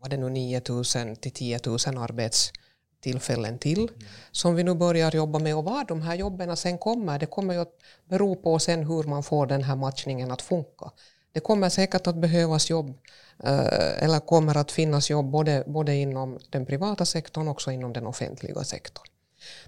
vad 0.00 0.10
det 0.10 0.16
nu 0.16 0.28
9 0.30 0.62
000 0.68 0.84
till 1.16 1.32
10 1.32 1.60
000 1.66 1.76
arbets 1.98 2.52
tillfällen 3.00 3.58
till 3.58 3.78
mm. 3.78 3.94
som 4.30 4.54
vi 4.54 4.64
nu 4.64 4.74
börjar 4.74 5.16
jobba 5.16 5.38
med 5.38 5.56
och 5.56 5.64
var 5.64 5.84
de 5.84 6.02
här 6.02 6.14
jobben 6.14 6.56
sen 6.56 6.78
kommer 6.78 7.18
det 7.18 7.26
kommer 7.26 7.54
ju 7.54 7.60
att 7.60 7.74
bero 8.08 8.36
på 8.36 8.58
sen 8.58 8.86
hur 8.86 9.02
man 9.02 9.22
får 9.22 9.46
den 9.46 9.62
här 9.62 9.76
matchningen 9.76 10.30
att 10.30 10.42
funka. 10.42 10.90
Det 11.32 11.40
kommer 11.40 11.68
säkert 11.68 12.06
att 12.06 12.16
behövas 12.16 12.70
jobb 12.70 12.98
eh, 13.44 14.02
eller 14.02 14.20
kommer 14.20 14.56
att 14.56 14.72
finnas 14.72 15.10
jobb 15.10 15.30
både, 15.30 15.64
både 15.66 15.94
inom 15.94 16.38
den 16.50 16.66
privata 16.66 17.04
sektorn 17.04 17.48
och 17.48 17.52
också 17.52 17.70
inom 17.70 17.92
den 17.92 18.06
offentliga 18.06 18.64
sektorn. 18.64 19.06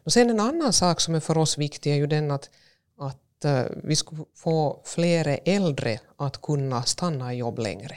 Och 0.05 0.13
sen 0.13 0.31
en 0.31 0.41
annan 0.41 0.73
sak 0.73 1.01
som 1.01 1.15
är 1.15 1.21
för 1.21 1.39
oss 1.39 1.59
viktig 1.59 1.93
är 1.93 1.97
ju 1.97 2.07
den 2.07 2.31
att, 2.31 2.51
att 2.99 3.45
eh, 3.45 3.63
vi 3.85 3.97
ska 3.97 4.17
få 4.37 4.81
fler 4.85 5.41
äldre 5.45 6.01
att 6.17 6.43
kunna 6.43 6.83
stanna 6.83 7.35
i 7.35 7.37
jobb 7.37 7.59
längre. 7.59 7.97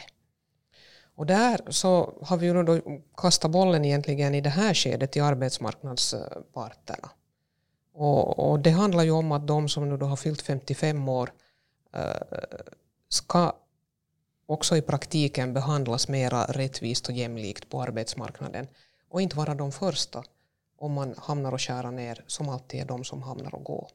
Och 1.16 1.26
där 1.26 1.62
så 1.70 2.14
har 2.22 2.38
vi 2.38 2.46
ju 2.46 2.64
då 2.64 2.80
kastat 3.18 3.52
bollen 3.52 3.86
egentligen 3.86 4.36
i 4.36 4.42
det 4.42 4.50
här 4.50 4.74
skedet 4.74 5.12
till 5.12 5.22
arbetsmarknadsparterna. 5.22 7.10
Och, 7.94 8.40
och, 8.40 8.60
det 8.60 8.70
handlar 8.70 9.04
ju 9.04 9.12
om 9.12 9.32
att 9.32 9.48
de 9.48 9.70
som 9.70 9.90
nu 9.90 9.98
då 9.98 10.06
har 10.06 10.16
fyllt 10.16 10.42
55 10.42 11.10
år 11.10 11.34
eh, 11.94 12.40
ska 13.10 13.54
också 14.46 14.78
i 14.78 14.82
praktiken 14.82 15.54
behandlas 15.54 16.08
mera 16.08 16.46
rättvist 16.46 17.08
och 17.08 17.14
jämlikt 17.14 17.70
på 17.70 17.82
arbetsmarknaden 17.82 18.68
och 19.10 19.22
inte 19.22 19.38
vara 19.38 19.56
de 19.56 19.72
första 19.72 20.24
om 20.78 20.94
man 20.94 21.16
hamnar 21.18 21.52
och 21.52 21.62
skära 21.62 21.92
ner 21.92 22.24
som 22.28 22.50
alltid 22.50 22.82
är 22.82 22.86
de 22.86 23.04
som 23.04 23.22
hamnar 23.22 23.56
och 23.56 23.64
går. 23.64 23.88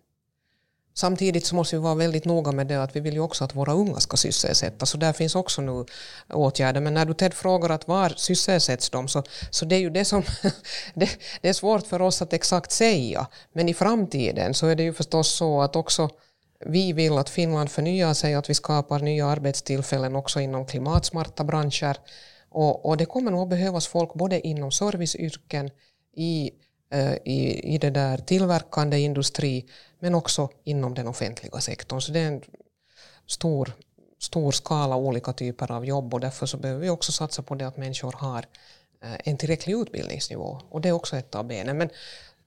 Samtidigt 0.99 1.47
så 1.47 1.55
måste 1.55 1.77
vi 1.77 1.83
vara 1.83 1.95
väldigt 1.95 2.25
noga 2.25 2.53
med 2.53 2.67
det 2.67 2.83
att 2.83 2.97
vi 2.97 3.01
vill 3.01 3.15
ju 3.15 3.21
också 3.21 3.45
att 3.45 3.55
våra 3.55 3.73
unga 3.73 4.01
ska 4.01 4.17
sysselsättas. 4.17 4.91
Så 4.91 4.97
där 4.97 5.13
finns 5.13 5.35
också 5.35 5.63
nu 5.63 5.85
åtgärder. 6.33 6.81
Men 6.81 6.95
när 6.95 7.05
du 7.05 7.15
Ted 7.15 7.35
frågar 7.35 7.71
att 7.71 7.89
var 7.89 8.09
sysselsätts 8.17 8.91
de 8.91 9.09
så, 9.09 9.23
så 9.51 9.65
det 9.65 9.77
är 9.77 9.81
ju 9.81 9.91
det 9.91 10.05
som 10.05 10.23
det, 10.95 11.11
det, 11.41 11.49
är 11.49 11.53
svårt 11.53 11.87
för 11.87 12.03
oss 12.03 12.23
att 12.23 12.33
exakt 12.33 12.73
säga. 12.73 13.27
Men 13.53 13.69
i 13.69 13.75
framtiden 13.75 14.55
så 14.55 14.67
är 14.67 14.77
det 14.77 14.83
ju 14.83 14.93
förstås 14.93 15.29
så 15.37 15.63
att 15.63 15.77
också 15.77 16.11
vi 16.67 16.93
vill 16.93 17.19
att 17.19 17.31
Finland 17.31 17.71
förnyar 17.71 18.15
sig, 18.15 18.35
att 18.35 18.51
vi 18.51 18.55
skapar 18.55 18.99
nya 18.99 19.27
arbetstillfällen 19.27 20.17
också 20.17 20.41
inom 20.41 20.67
klimatsmarta 20.67 21.45
branscher. 21.45 21.97
Och, 22.51 22.87
och 22.87 22.97
det 22.97 23.07
kommer 23.07 23.31
nog 23.31 23.43
att 23.43 23.49
behövas 23.49 23.87
folk 23.87 24.15
både 24.15 24.47
inom 24.47 24.73
serviceyrken, 24.73 25.71
i, 26.17 26.51
i, 27.25 27.75
i 27.75 27.79
det 27.79 27.91
där 27.91 28.19
tillverkande 28.19 28.99
industri, 28.99 29.67
men 29.99 30.15
också 30.15 30.49
inom 30.65 30.95
den 30.95 31.07
offentliga 31.07 31.61
sektorn. 31.61 32.01
Så 32.01 32.13
det 32.13 32.21
är 32.21 32.29
en 32.29 32.43
stor, 33.27 33.73
stor 34.19 34.53
skala 34.53 34.97
olika 34.97 35.33
typer 35.33 35.73
av 35.73 35.87
jobb 35.87 36.15
och 36.15 36.21
därför 36.21 36.47
så 36.47 36.57
behöver 36.57 36.81
vi 36.81 36.91
också 36.91 37.13
satsa 37.13 37.43
på 37.43 37.55
det 37.55 37.67
att 37.67 37.77
människor 37.77 38.13
har 38.13 38.47
eh, 39.03 39.17
en 39.25 39.37
tillräcklig 39.37 39.75
utbildningsnivå. 39.75 40.61
Och 40.71 40.81
det 40.81 40.89
är 40.89 40.93
också 40.93 41.17
ett 41.17 41.35
av 41.35 41.45
benen. 41.45 41.79
Men 41.79 41.91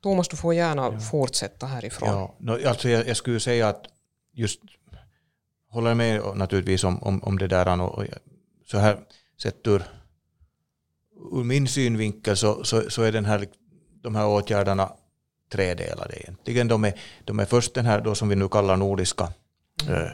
Thomas, 0.01 0.27
du 0.27 0.37
får 0.37 0.53
gärna 0.53 0.81
ja. 0.81 0.99
fortsätta 0.99 1.65
härifrån. 1.65 2.09
Ja, 2.09 2.35
no, 2.37 2.67
alltså 2.67 2.89
jag, 2.89 3.07
jag 3.07 3.17
skulle 3.17 3.39
säga 3.39 3.67
att 3.69 3.85
just 4.33 4.59
håller 5.69 5.95
med 5.95 6.21
naturligtvis 6.35 6.83
om, 6.83 7.03
om, 7.03 7.23
om 7.23 7.37
det 7.37 7.47
där. 7.47 7.81
Och, 7.81 8.05
så 8.65 8.77
här 8.77 8.99
sett 9.41 9.67
ur, 9.67 9.83
ur 11.31 11.43
min 11.43 11.67
synvinkel 11.67 12.37
så, 12.37 12.63
så, 12.63 12.89
så, 12.89 13.01
är 13.03 13.11
den 13.11 13.25
här, 13.25 13.47
de 14.01 14.15
här 14.15 14.27
åtgärderna 14.27 14.91
tredelade 15.51 16.19
egentligen. 16.19 16.67
De 16.67 16.85
är, 16.85 16.93
de 17.25 17.39
är 17.39 17.45
först 17.45 17.73
den 17.73 17.85
här 17.85 18.01
då 18.01 18.15
som 18.15 18.29
vi 18.29 18.35
nu 18.35 18.47
kallar 18.47 18.77
nordiska 18.77 19.27
mm. 19.87 20.01
eh, 20.01 20.11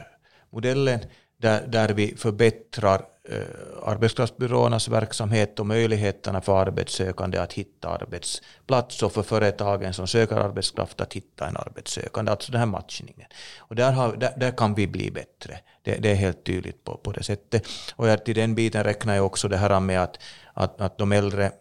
modellen 0.50 1.00
där, 1.38 1.68
där 1.68 1.90
vi 1.90 2.16
förbättrar 2.18 3.02
eh, 3.30 3.42
arbetskraftsbyråernas 3.84 4.88
verksamhet 4.88 5.60
och 5.60 5.66
möjligheterna 5.66 6.42
för 6.42 6.62
arbetssökande 6.62 7.38
att 7.38 7.54
hitta 7.54 7.90
arbetsplats 7.90 9.04
och 9.04 9.14
för 9.14 9.24
företagen 9.24 9.94
som 9.94 10.08
söker 10.08 10.36
arbetskraft 10.36 11.02
att 11.02 11.14
hitta 11.14 11.48
en 11.48 11.58
arbetssökande, 11.58 12.32
alltså 12.32 12.52
den 12.52 12.60
här 12.60 12.66
matchningen. 12.66 13.28
Och 13.58 13.76
där, 13.76 13.92
har, 13.92 14.16
där, 14.16 14.34
där 14.38 14.52
kan 14.52 14.74
vi 14.74 14.88
bli 14.88 15.12
bättre. 15.12 15.60
Det, 15.82 15.96
det, 15.96 16.12
är 16.12 16.16
helt 16.16 16.44
tydligt 16.44 16.84
på, 16.84 16.98
på 16.98 17.12
det 17.12 17.24
sättet. 17.24 17.68
Och 17.96 18.26
till 18.26 18.36
den 18.36 18.56
biten 18.56 18.84
räknar 18.84 19.16
jag 19.16 19.26
också 19.26 19.48
det 19.48 19.58
här 19.58 19.80
med 19.80 20.04
att, 20.04 20.20
att, 20.54 20.82
att 20.82 20.98
de 20.98 21.12
äldre 21.12 21.52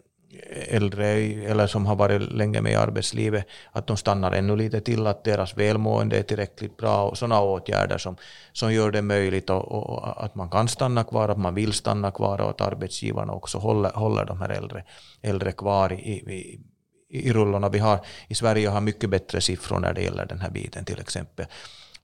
äldre 0.69 1.07
eller 1.51 1.67
som 1.67 1.87
har 1.87 1.97
varit 1.97 2.33
länge 2.33 2.61
med 2.61 2.73
i 2.73 2.75
arbetslivet, 2.75 3.47
att 3.73 3.87
de 3.87 3.97
stannar 3.97 4.33
ännu 4.33 4.57
lite 4.57 4.81
till, 4.81 5.07
att 5.07 5.25
deras 5.25 5.57
välmående 5.57 6.19
är 6.19 6.23
tillräckligt 6.23 6.77
bra 6.77 7.09
och 7.09 7.19
sådana 7.19 7.41
åtgärder 7.41 7.99
som, 7.99 8.17
som 8.53 8.73
gör 8.73 8.91
det 8.91 9.03
möjligt 9.03 9.51
och, 9.51 9.73
och, 9.73 10.25
att 10.25 10.35
man 10.35 10.51
kan 10.51 10.69
stanna 10.69 11.05
kvar, 11.05 11.29
att 11.29 11.39
man 11.39 11.55
vill 11.55 11.73
stanna 11.73 12.11
kvar 12.11 12.41
och 12.41 12.51
att 12.51 12.61
arbetsgivarna 12.61 13.33
också 13.33 13.59
håller, 13.59 13.91
håller 13.91 14.25
de 14.25 14.41
här 14.41 14.49
äldre, 14.49 14.85
äldre 15.23 15.53
kvar 15.53 15.93
i, 15.93 15.97
i, 15.97 16.61
i 17.09 17.33
rullorna. 17.33 17.69
Vi 17.69 17.79
har 17.79 18.01
i 18.29 18.35
Sverige 18.35 18.69
har 18.69 18.81
mycket 18.81 19.11
bättre 19.11 19.41
siffror 19.41 19.79
när 19.79 19.93
det 19.93 20.03
gäller 20.03 20.27
den 20.27 20.41
här 20.41 20.51
biten 20.51 20.85
till 20.85 21.01
exempel. 21.01 21.47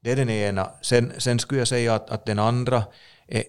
Det 0.00 0.12
är 0.12 0.16
den 0.16 0.30
ena. 0.30 0.70
Sen, 0.82 1.12
sen 1.18 1.38
skulle 1.38 1.60
jag 1.60 1.68
säga 1.68 1.94
att, 1.94 2.10
att 2.10 2.26
den 2.26 2.38
andra 2.38 2.84
är 3.28 3.44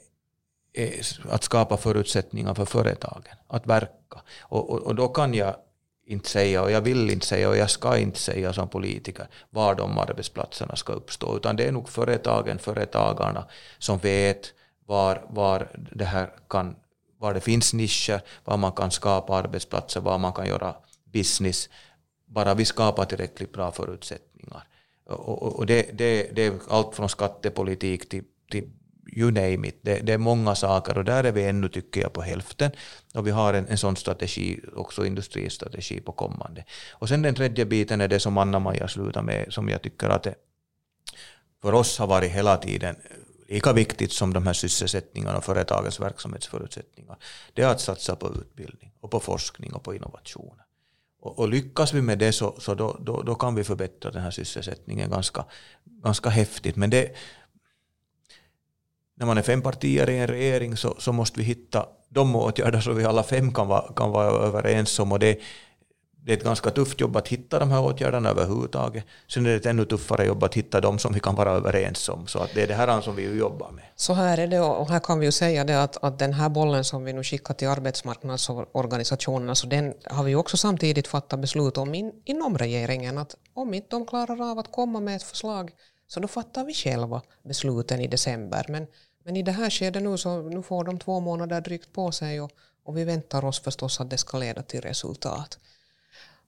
Eh, 0.74 1.06
att 1.30 1.44
skapa 1.44 1.78
förutsättningar 1.78 2.54
för 2.54 2.66
företagen 2.66 3.36
att 3.48 3.68
verka. 3.68 4.22
Och, 4.42 4.70
och, 4.70 4.80
och, 4.80 4.96
då 4.96 5.08
kan 5.08 5.34
jag 5.34 5.56
inte 6.06 6.30
säga, 6.30 6.62
och 6.62 6.72
jag 6.72 6.82
vill 6.82 7.10
inte 7.10 7.26
säga, 7.26 7.50
och 7.50 7.58
jag 7.58 7.70
ska 7.70 7.98
inte 7.98 8.20
säga 8.20 8.54
som 8.54 8.68
politiker, 8.68 9.28
var 9.50 9.76
de 9.76 9.98
arbetsplatserna 9.98 10.76
ska 10.76 10.94
uppstå, 10.94 11.38
utan 11.38 11.56
det 11.56 11.64
är 11.64 11.72
nog 11.72 11.90
företagen, 11.90 12.60
företagarna 12.60 13.48
som 13.78 13.98
vet 13.98 14.54
var, 14.86 15.26
var 15.30 15.68
det 15.92 16.06
här 16.06 16.30
kan, 16.50 16.76
var 17.18 17.34
det 17.34 17.42
finns 17.42 17.74
nischer, 17.74 18.22
var 18.46 18.58
man 18.58 18.72
kan 18.72 18.92
skapa 18.92 19.36
arbetsplatser, 19.36 20.02
var 20.02 20.18
man 20.18 20.34
kan 20.34 20.48
göra 20.48 20.76
business, 21.06 21.70
bara 22.26 22.54
vi 22.54 22.66
skapar 22.66 23.06
tillräckligt 23.06 23.54
bra 23.54 23.72
förutsättningar. 23.72 24.68
Och, 25.06 25.60
och 25.60 25.66
det, 25.66 25.98
det, 25.98 26.36
det 26.36 26.46
är 26.46 26.54
allt 26.70 26.96
från 26.96 27.10
skattepolitik 27.10 28.10
till, 28.10 28.24
till 28.52 28.70
you 29.12 29.32
name 29.32 29.68
it. 29.68 29.80
Det, 29.82 30.00
det, 30.00 30.14
är 30.14 30.18
många 30.18 30.56
saker 30.56 30.98
och 30.98 31.06
där 31.06 31.24
är 31.24 31.32
vi 31.32 31.44
ännu, 31.44 31.70
tycker 31.70 32.02
jag, 32.02 32.14
på 32.14 32.22
hälften. 32.22 32.72
Och 33.14 33.28
vi 33.28 33.32
har 33.32 33.54
en, 33.54 33.68
en 33.68 33.78
sån 33.78 33.96
strategi, 33.96 34.60
också 34.76 35.06
industristrategi 35.06 36.02
på 36.02 36.12
kommande. 36.12 36.66
Och 36.92 37.10
sen 37.10 37.22
den 37.22 37.36
tredje 37.36 37.66
biten 37.66 38.02
är 38.02 38.08
det 38.08 38.20
som 38.20 38.38
Anna-Maja 38.38 38.88
slutade 38.88 39.26
med, 39.26 39.54
som 39.54 39.70
jag 39.70 39.82
tycker 39.82 40.10
att 40.10 40.24
det 40.24 40.36
för 41.62 41.74
oss 41.74 42.00
har 42.00 42.08
varit 42.08 42.32
hela 42.32 42.58
tiden 42.58 42.96
lika 43.54 43.74
viktigt 43.74 44.12
som 44.12 44.34
de 44.34 44.48
här 44.48 44.54
sysselsättningarna 44.54 45.38
och 45.38 45.44
företagens 45.44 46.00
verksamhetsförutsättningar. 46.00 47.18
Det 47.54 47.62
är 47.62 47.68
att 47.68 47.82
satsa 47.82 48.16
på 48.16 48.30
utbildning 48.30 48.92
och 49.00 49.12
på 49.12 49.20
forskning 49.20 49.74
och 49.74 49.84
på 49.84 49.96
innovationer. 49.96 50.66
Och, 51.22 51.40
och 51.40 51.50
lyckas 51.50 51.94
vi 51.94 52.02
med 52.02 52.20
det 52.20 52.32
så, 52.32 52.56
så 52.60 52.76
då, 52.76 52.98
då, 53.00 53.22
då, 53.22 53.36
kan 53.36 53.56
vi 53.56 53.64
förbättra 53.64 54.12
den 54.12 54.22
här 54.22 54.32
sysselsättningen 54.32 55.10
ganska, 55.10 55.46
ganska 55.86 56.30
häftigt. 56.30 56.76
Men 56.76 56.90
det, 56.90 57.16
när 59.24 59.28
man 59.28 59.38
är 59.38 59.42
fem 59.42 59.62
partier 59.62 60.10
i 60.10 60.18
en 60.18 60.28
regering 60.28 60.78
så, 60.78 60.96
så 61.00 61.12
måste 61.12 61.40
vi 61.40 61.46
hitta 61.46 61.86
de 62.10 62.36
åtgärder 62.36 62.80
som 62.80 62.96
vi 62.96 63.06
alla 63.06 63.24
fem 63.24 63.54
kan 63.54 63.68
vara, 63.68 63.94
kan 63.94 64.12
vara 64.12 64.48
överens 64.48 65.00
om. 65.00 65.12
Och 65.12 65.20
det, 65.20 65.40
det 66.26 66.32
är 66.32 66.38
ett 66.38 66.44
ganska 66.44 66.70
tufft 66.70 67.02
jobb 67.02 67.18
att 67.18 67.28
hitta 67.28 67.60
de 67.60 67.72
här 67.72 67.82
åtgärderna 67.82 68.30
överhuvudtaget. 68.30 69.06
Sen 69.28 69.46
är 69.46 69.50
det 69.50 69.56
ett 69.56 69.66
ännu 69.66 69.86
tuffare 69.86 70.26
jobb 70.26 70.44
att 70.44 70.54
hitta 70.54 70.82
de 70.82 71.00
som 71.00 71.14
vi 71.14 71.20
kan 71.20 71.36
vara 71.36 71.52
överens 71.52 72.10
om. 72.10 72.28
Så 72.28 72.40
att 72.40 72.50
det 72.54 72.62
är 72.62 72.68
det 72.68 72.74
här 72.74 73.02
som 73.02 73.16
vi 73.16 73.38
jobbar 73.38 73.72
med. 73.72 73.84
Så 73.96 74.14
här 74.14 74.38
är 74.38 74.48
det 74.48 74.60
och 74.60 74.90
här 74.90 75.00
kan 75.00 75.20
vi 75.20 75.26
ju 75.26 75.32
säga 75.32 75.64
det 75.64 75.84
att, 75.84 76.04
att 76.04 76.20
den 76.20 76.34
här 76.34 76.50
bollen 76.50 76.84
som 76.84 77.04
vi 77.04 77.14
nu 77.14 77.24
skickar 77.24 77.54
till 77.54 77.68
arbetsmarknadsorganisationerna 77.68 79.56
så 79.56 79.68
den 79.68 79.94
har 80.06 80.24
vi 80.24 80.30
ju 80.30 80.36
också 80.36 80.58
samtidigt 80.58 81.08
fattat 81.08 81.40
beslut 81.40 81.78
om 81.78 81.96
in, 81.96 82.12
inom 82.26 82.58
regeringen 82.58 83.18
att 83.18 83.36
om 83.54 83.74
inte 83.74 83.88
de 83.90 84.06
klarar 84.06 84.52
av 84.52 84.60
att 84.60 84.72
komma 84.72 85.00
med 85.00 85.16
ett 85.16 85.24
förslag 85.24 85.72
så 86.08 86.20
då 86.20 86.28
fattar 86.28 86.66
vi 86.66 86.74
själva 86.74 87.22
besluten 87.44 88.02
i 88.02 88.08
december. 88.08 88.66
Men, 88.70 88.88
men 89.24 89.36
i 89.36 89.44
det 89.44 89.52
här 89.52 89.70
skedet 89.70 90.04
nu 90.04 90.18
så 90.18 90.42
nu 90.42 90.62
får 90.62 90.84
de 90.84 91.00
två 91.00 91.20
månader 91.20 91.62
drygt 91.62 91.94
på 91.94 92.12
sig 92.12 92.42
och, 92.42 92.52
och 92.84 92.98
vi 92.98 93.04
väntar 93.04 93.46
oss 93.46 93.60
förstås 93.60 94.00
att 94.00 94.10
det 94.10 94.18
ska 94.18 94.38
leda 94.38 94.64
till 94.64 94.82
resultat. 94.82 95.60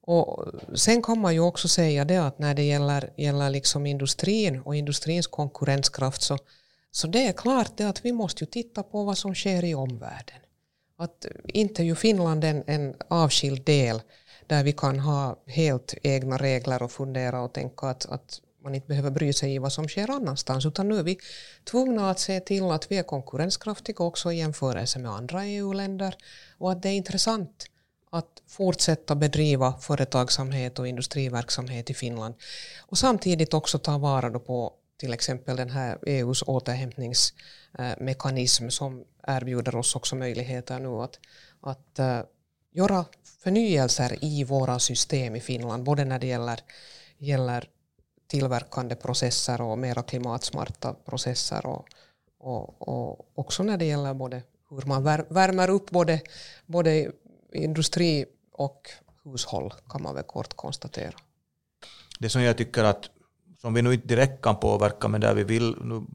Och 0.02 0.46
sen 0.76 1.02
kan 1.02 1.20
man 1.20 1.34
ju 1.34 1.40
också 1.40 1.68
säga 1.68 2.06
det 2.06 2.18
att 2.18 2.40
när 2.40 2.54
det 2.54 2.64
gäller, 2.64 3.10
gäller 3.16 3.50
liksom 3.50 3.86
industrin 3.86 4.60
och 4.60 4.76
industrins 4.76 5.28
konkurrenskraft 5.28 6.22
så, 6.22 6.38
så 6.92 7.08
det 7.08 7.28
är 7.28 7.34
klart 7.34 7.78
det 7.78 7.84
att 7.84 8.06
vi 8.06 8.12
måste 8.12 8.44
ju 8.44 8.50
titta 8.50 8.84
på 8.84 9.04
vad 9.04 9.18
som 9.18 9.36
sker 9.36 9.64
i 9.64 9.76
omvärlden. 9.76 10.40
Att 10.98 11.26
inte 11.46 11.82
är 11.82 11.86
ju 11.86 11.96
Finland 11.96 12.44
en, 12.44 12.64
en 12.68 12.96
avskild 13.08 13.66
del 13.66 14.02
där 14.48 14.64
vi 14.64 14.72
kan 14.72 15.00
ha 15.00 15.36
helt 15.46 15.96
egna 16.04 16.38
regler 16.38 16.84
och 16.84 16.92
fundera 16.92 17.42
och 17.42 17.54
tänka 17.54 17.88
att, 17.88 18.06
att 18.06 18.42
man 18.66 18.76
inte 18.76 18.88
behöver 18.88 19.12
bry 19.12 19.34
sig 19.34 19.56
i 19.56 19.60
vad 19.60 19.74
som 19.74 19.88
sker 19.88 20.12
annanstans, 20.12 20.66
utan 20.66 20.88
nu 20.88 21.00
är 21.00 21.04
vi 21.04 21.18
tvungna 21.64 22.10
att 22.10 22.20
se 22.20 22.40
till 22.40 22.72
att 22.72 22.92
vi 22.92 22.98
är 22.98 23.04
konkurrenskraftiga 23.04 24.06
också 24.06 24.32
i 24.32 24.38
jämförelse 24.38 25.00
med 25.00 25.12
andra 25.12 25.46
EU-länder 25.46 26.16
och 26.58 26.72
att 26.72 26.82
det 26.82 26.90
är 26.90 26.94
intressant 26.94 27.66
att 28.10 28.42
fortsätta 28.48 29.16
bedriva 29.16 29.74
företagsamhet 29.74 30.80
och 30.80 30.88
industriverksamhet 30.88 31.90
i 31.90 31.94
Finland 31.94 32.36
och 32.88 32.98
samtidigt 32.98 33.54
också 33.54 33.80
ta 33.80 33.98
vara 33.98 34.40
på 34.40 34.74
till 34.98 35.14
exempel 35.14 35.56
den 35.56 35.70
här 35.70 36.00
EUs 36.08 36.44
återhämtningsmekanism 36.48 38.64
eh, 38.64 38.70
som 38.70 39.04
erbjuder 39.28 39.76
oss 39.76 39.96
också 39.96 40.16
möjligheter 40.16 40.80
nu 40.80 40.88
att, 40.88 41.20
att 41.62 42.00
uh, 42.00 42.20
göra 42.72 43.06
förnyelser 43.44 44.18
i 44.22 44.44
våra 44.44 44.80
system 44.80 45.36
i 45.36 45.40
Finland, 45.40 45.84
både 45.84 46.06
när 46.06 46.20
det 46.20 46.28
gäller, 46.28 46.60
gäller 47.18 47.70
tillverkande 48.28 48.96
processer 48.96 49.62
och 49.62 49.78
mera 49.78 50.04
klimatsmarta 50.04 50.94
processer 50.94 51.66
och, 51.66 51.86
och, 52.40 52.88
och 52.88 53.28
också 53.36 53.64
när 53.64 53.78
det 53.78 53.86
gäller 53.86 54.14
både 54.14 54.44
hur 54.70 54.82
man 54.86 55.04
värmer 55.30 55.70
upp 55.70 55.90
både, 55.90 56.22
både 56.66 57.12
industri 57.54 58.26
och 58.52 58.90
hushåll 59.24 59.74
kan 59.90 60.02
man 60.04 60.16
väl 60.16 60.24
kort 60.24 60.54
konstatera. 60.54 61.14
det 62.20 62.30
som 62.30 62.42
jag 62.42 62.58
tycker 62.58 62.84
att, 62.84 63.10
som 63.62 63.74
vi 63.74 63.82
nu 63.82 63.94
inte 63.94 64.08
direkt 64.08 64.42
kan 64.42 64.56
påverka, 64.56 65.08
men 65.08 65.22
där 65.22 65.36
vi 65.36 65.44
vill 65.44 65.76
nu 65.82 66.06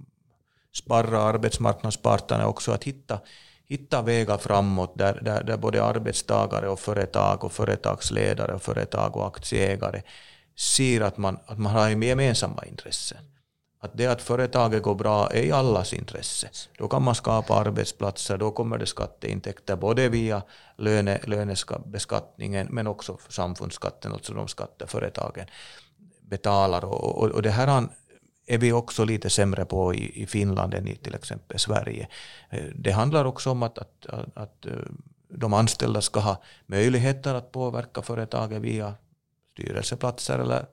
sparra 0.73 1.23
arbetsmarknadsparterna 1.23 2.47
också, 2.47 2.73
att 2.73 2.85
hitta, 2.85 3.21
hitta 3.65 4.03
vägar 4.03 4.39
framåt 4.39 4.99
där, 4.99 5.21
där, 5.23 5.45
där 5.45 5.57
både 5.57 5.85
arbetstagare 5.85 6.69
och 6.69 6.81
företag 6.81 7.45
och 7.45 7.53
företagsledare 7.53 8.55
och 8.55 8.63
företag 8.63 9.17
och 9.17 9.27
aktieägare 9.27 10.03
ser 10.61 11.01
att 11.01 11.17
man, 11.17 11.39
att 11.47 11.59
man 11.59 11.73
har 11.73 11.89
gemensamma 11.89 12.65
intressen. 12.65 13.19
Att 13.83 13.91
det 13.95 14.07
att 14.07 14.23
företaget 14.23 14.83
går 14.83 14.95
bra 14.95 15.31
är 15.31 15.43
i 15.43 15.53
allas 15.53 15.93
intresse. 15.93 16.49
Då 16.79 16.89
kan 16.89 17.03
man 17.03 17.15
skapa 17.15 17.55
arbetsplatser, 17.55 18.39
då 18.39 18.51
kommer 18.51 18.79
det 18.79 18.87
skatteintäkter 18.87 19.77
både 19.77 20.09
via 20.09 20.43
löne, 20.77 21.21
lönebeskattningen 21.25 22.67
men 22.71 22.87
också 22.87 23.19
samfundsskatten, 23.29 24.13
alltså 24.13 24.35
de 24.35 24.49
skatter 24.49 24.87
företagen 24.87 25.47
betalar. 26.23 26.85
Och, 26.85 27.19
och, 27.19 27.29
och 27.29 27.43
det 27.43 27.51
här 27.51 27.89
är 28.47 28.59
vi 28.59 28.73
också 28.73 29.05
lite 29.05 29.31
sämre 29.31 29.65
på 29.65 29.95
i, 29.95 30.23
i 30.23 30.27
Finland 30.27 30.75
än 30.75 30.89
i 30.89 30.97
till 30.97 31.15
exempel 31.15 31.59
Sverige. 31.59 32.09
Det 32.75 32.91
handlar 32.91 33.25
också 33.25 33.51
om 33.51 33.63
att, 33.63 33.79
att, 33.79 34.07
att, 34.07 34.37
att 34.37 34.67
de 35.29 35.53
anställda 35.53 36.01
ska 36.01 36.21
ha 36.21 36.43
möjligheter 36.67 37.35
att 37.35 37.53
påverka 37.53 38.03
företaget 38.03 38.63
via 38.63 38.95
styrelseplatser 39.61 40.39
eller 40.39 40.67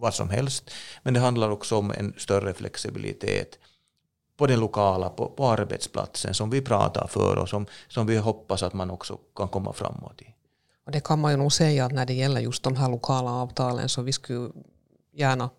vad 0.00 0.14
som 0.14 0.30
helst. 0.30 0.70
Men 1.02 1.14
det 1.14 1.20
handlar 1.20 1.50
också 1.50 1.76
om 1.76 1.90
en 1.90 2.14
större 2.16 2.54
flexibilitet 2.54 3.58
på 4.36 4.46
den 4.46 4.60
lokala, 4.60 5.08
på, 5.08 5.28
på 5.28 5.48
arbetsplatsen 5.48 6.34
som 6.34 6.50
vi 6.50 6.60
pratar 6.62 7.06
för 7.06 7.36
och 7.36 7.48
som, 7.48 7.66
som 7.88 8.06
vi 8.06 8.16
hoppas 8.16 8.62
att 8.62 8.72
man 8.72 8.90
också 8.90 9.18
kan 9.36 9.48
komma 9.48 9.72
framåt 9.72 10.22
i. 10.22 10.34
Och 10.86 10.92
det 10.92 11.04
kan 11.04 11.20
man 11.20 11.30
ju 11.30 11.36
nog 11.36 11.52
säga 11.52 11.84
att 11.84 11.92
när 11.92 12.06
det 12.06 12.14
gäller 12.14 12.40
just 12.40 12.62
de 12.62 12.76
här 12.76 12.90
lokala 12.90 13.30
avtalen 13.30 13.88
så 13.88 14.02
vi 14.02 14.12
skulle 14.12 14.50
gärna 15.12 15.50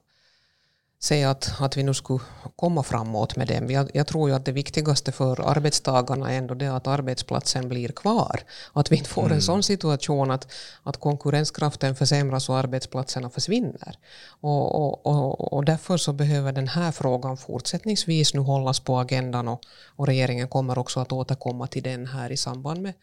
säga 1.00 1.30
att, 1.30 1.52
att 1.60 1.78
vi 1.78 1.84
nu 1.84 1.94
skulle 1.94 2.20
komma 2.56 2.84
framåt 2.84 3.36
med 3.36 3.48
dem. 3.48 3.72
Jag, 3.72 3.92
jag, 3.94 4.08
tror 4.08 4.30
ju 4.30 4.36
att 4.36 4.46
det 4.46 4.52
viktigaste 4.52 5.12
för 5.12 5.50
arbetstagarna 5.50 6.32
är 6.32 6.38
ändå 6.38 6.54
det 6.54 6.68
att 6.68 6.88
arbetsplatsen 6.88 7.70
blir 7.70 7.90
kvar. 7.90 8.42
Att 8.74 8.92
vi 8.92 8.96
inte 8.96 9.10
får 9.10 9.22
mm. 9.22 9.34
en 9.34 9.42
sån 9.42 9.64
situation 9.64 10.32
att, 10.32 10.48
att 10.84 10.98
konkurrenskraften 10.98 11.96
försämras 11.96 12.50
och 12.50 12.58
arbetsplatserna 12.58 13.30
försvinner. 13.30 13.98
Och, 14.42 14.76
och, 14.76 15.06
och, 15.06 15.54
och 15.54 15.66
därför 15.66 15.98
så 15.98 16.14
behöver 16.14 16.52
den 16.52 16.68
här 16.68 16.92
frågan 16.92 17.38
fortsättningsvis 17.38 18.34
nu 18.34 18.40
hållas 18.40 18.80
på 18.80 19.00
agendan 19.00 19.48
och, 19.48 19.62
och 19.96 20.08
regeringen 20.08 20.48
kommer 20.48 20.78
också 20.78 21.00
att 21.00 21.12
återkomma 21.12 21.68
till 21.68 21.84
den 21.84 22.06
här 22.06 22.32
i 22.32 22.38
samband 22.38 22.82
med 22.82 22.94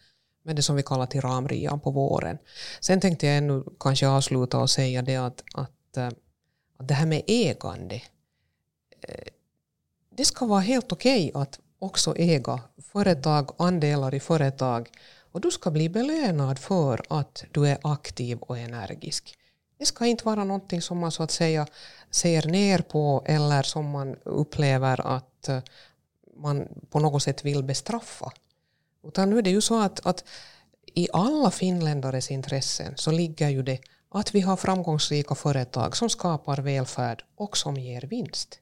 med 0.45 0.55
det 0.55 0.61
som 0.61 0.75
vi 0.75 0.83
kallar 0.83 1.05
till 1.05 1.21
ramrian 1.21 1.79
på 1.79 1.91
våren. 1.91 2.37
Sen 2.79 2.99
tänkte 2.99 3.27
jag 3.27 3.37
ännu 3.37 3.63
kanske 3.79 4.07
avsluta 4.07 4.59
och 4.59 4.69
säga 4.69 5.01
det 5.01 5.15
att, 5.15 5.43
att 5.53 5.97
eh, 5.97 6.09
att 6.77 6.87
det 6.87 6.93
här 6.93 7.05
med 7.05 7.23
ägande, 7.27 8.01
eh, 9.01 9.27
det 10.09 10.25
ska 10.25 10.45
vara 10.45 10.59
helt 10.59 10.91
okej 10.91 11.29
okay 11.29 11.41
att 11.41 11.59
också 11.79 12.15
äga 12.17 12.59
företag, 12.91 13.51
andelar 13.57 14.13
i 14.13 14.19
företag 14.19 14.89
och 15.31 15.41
du 15.41 15.51
ska 15.51 15.71
bli 15.71 15.89
belönad 15.89 16.59
för 16.59 17.01
att 17.09 17.43
du 17.51 17.67
är 17.67 17.77
aktiv 17.81 18.37
och 18.37 18.57
energisk. 18.57 19.37
Det 19.77 19.85
ska 19.85 20.05
inte 20.05 20.25
vara 20.25 20.43
någonting 20.43 20.81
som 20.81 20.97
man 20.97 21.11
så 21.11 21.23
att 21.23 21.31
säga 21.31 21.67
ser 22.11 22.47
ner 22.47 22.79
på 22.79 23.23
eller 23.25 23.63
som 23.63 23.89
man 23.89 24.15
upplever 24.23 25.07
att 25.07 25.47
eh, 25.47 25.59
man 26.37 26.67
på 26.89 26.99
något 26.99 27.23
sätt 27.23 27.45
vill 27.45 27.63
bestraffa. 27.63 28.31
Utan 29.03 29.29
nu 29.29 29.37
är 29.37 29.41
det 29.41 29.49
ju 29.49 29.61
så 29.61 29.79
att, 29.79 30.05
att 30.05 30.23
i 30.85 31.07
alla 31.13 31.51
finländares 31.51 32.31
intressen 32.31 32.93
så 32.97 33.11
ligger 33.11 33.49
ju 33.49 33.63
det 33.63 33.79
att 34.19 34.35
vi 34.35 34.41
har 34.41 34.57
framgångsrika 34.57 35.35
företag 35.35 35.97
som 35.97 36.09
skapar 36.09 36.57
välfärd 36.57 37.23
och 37.35 37.57
som 37.57 37.77
ger 37.77 38.01
vinst. 38.01 38.59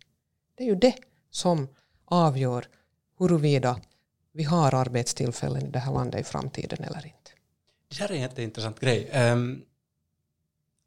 Det 0.57 0.63
är 0.63 0.67
ju 0.67 0.75
det 0.75 0.95
som 1.31 1.67
avgör 2.05 2.65
huruvida 3.19 3.79
vi 4.33 4.43
har 4.43 4.75
arbetstillfällen 4.75 5.65
i 5.65 5.69
det 5.69 5.79
här 5.79 5.93
landet 5.93 6.21
i 6.21 6.23
framtiden 6.23 6.83
eller 6.83 7.05
inte. 7.05 7.31
Det 7.89 7.95
här 7.95 8.11
är 8.11 8.15
en 8.15 8.21
jätteintressant 8.21 8.79
grej. 8.79 9.11
Um, 9.13 9.61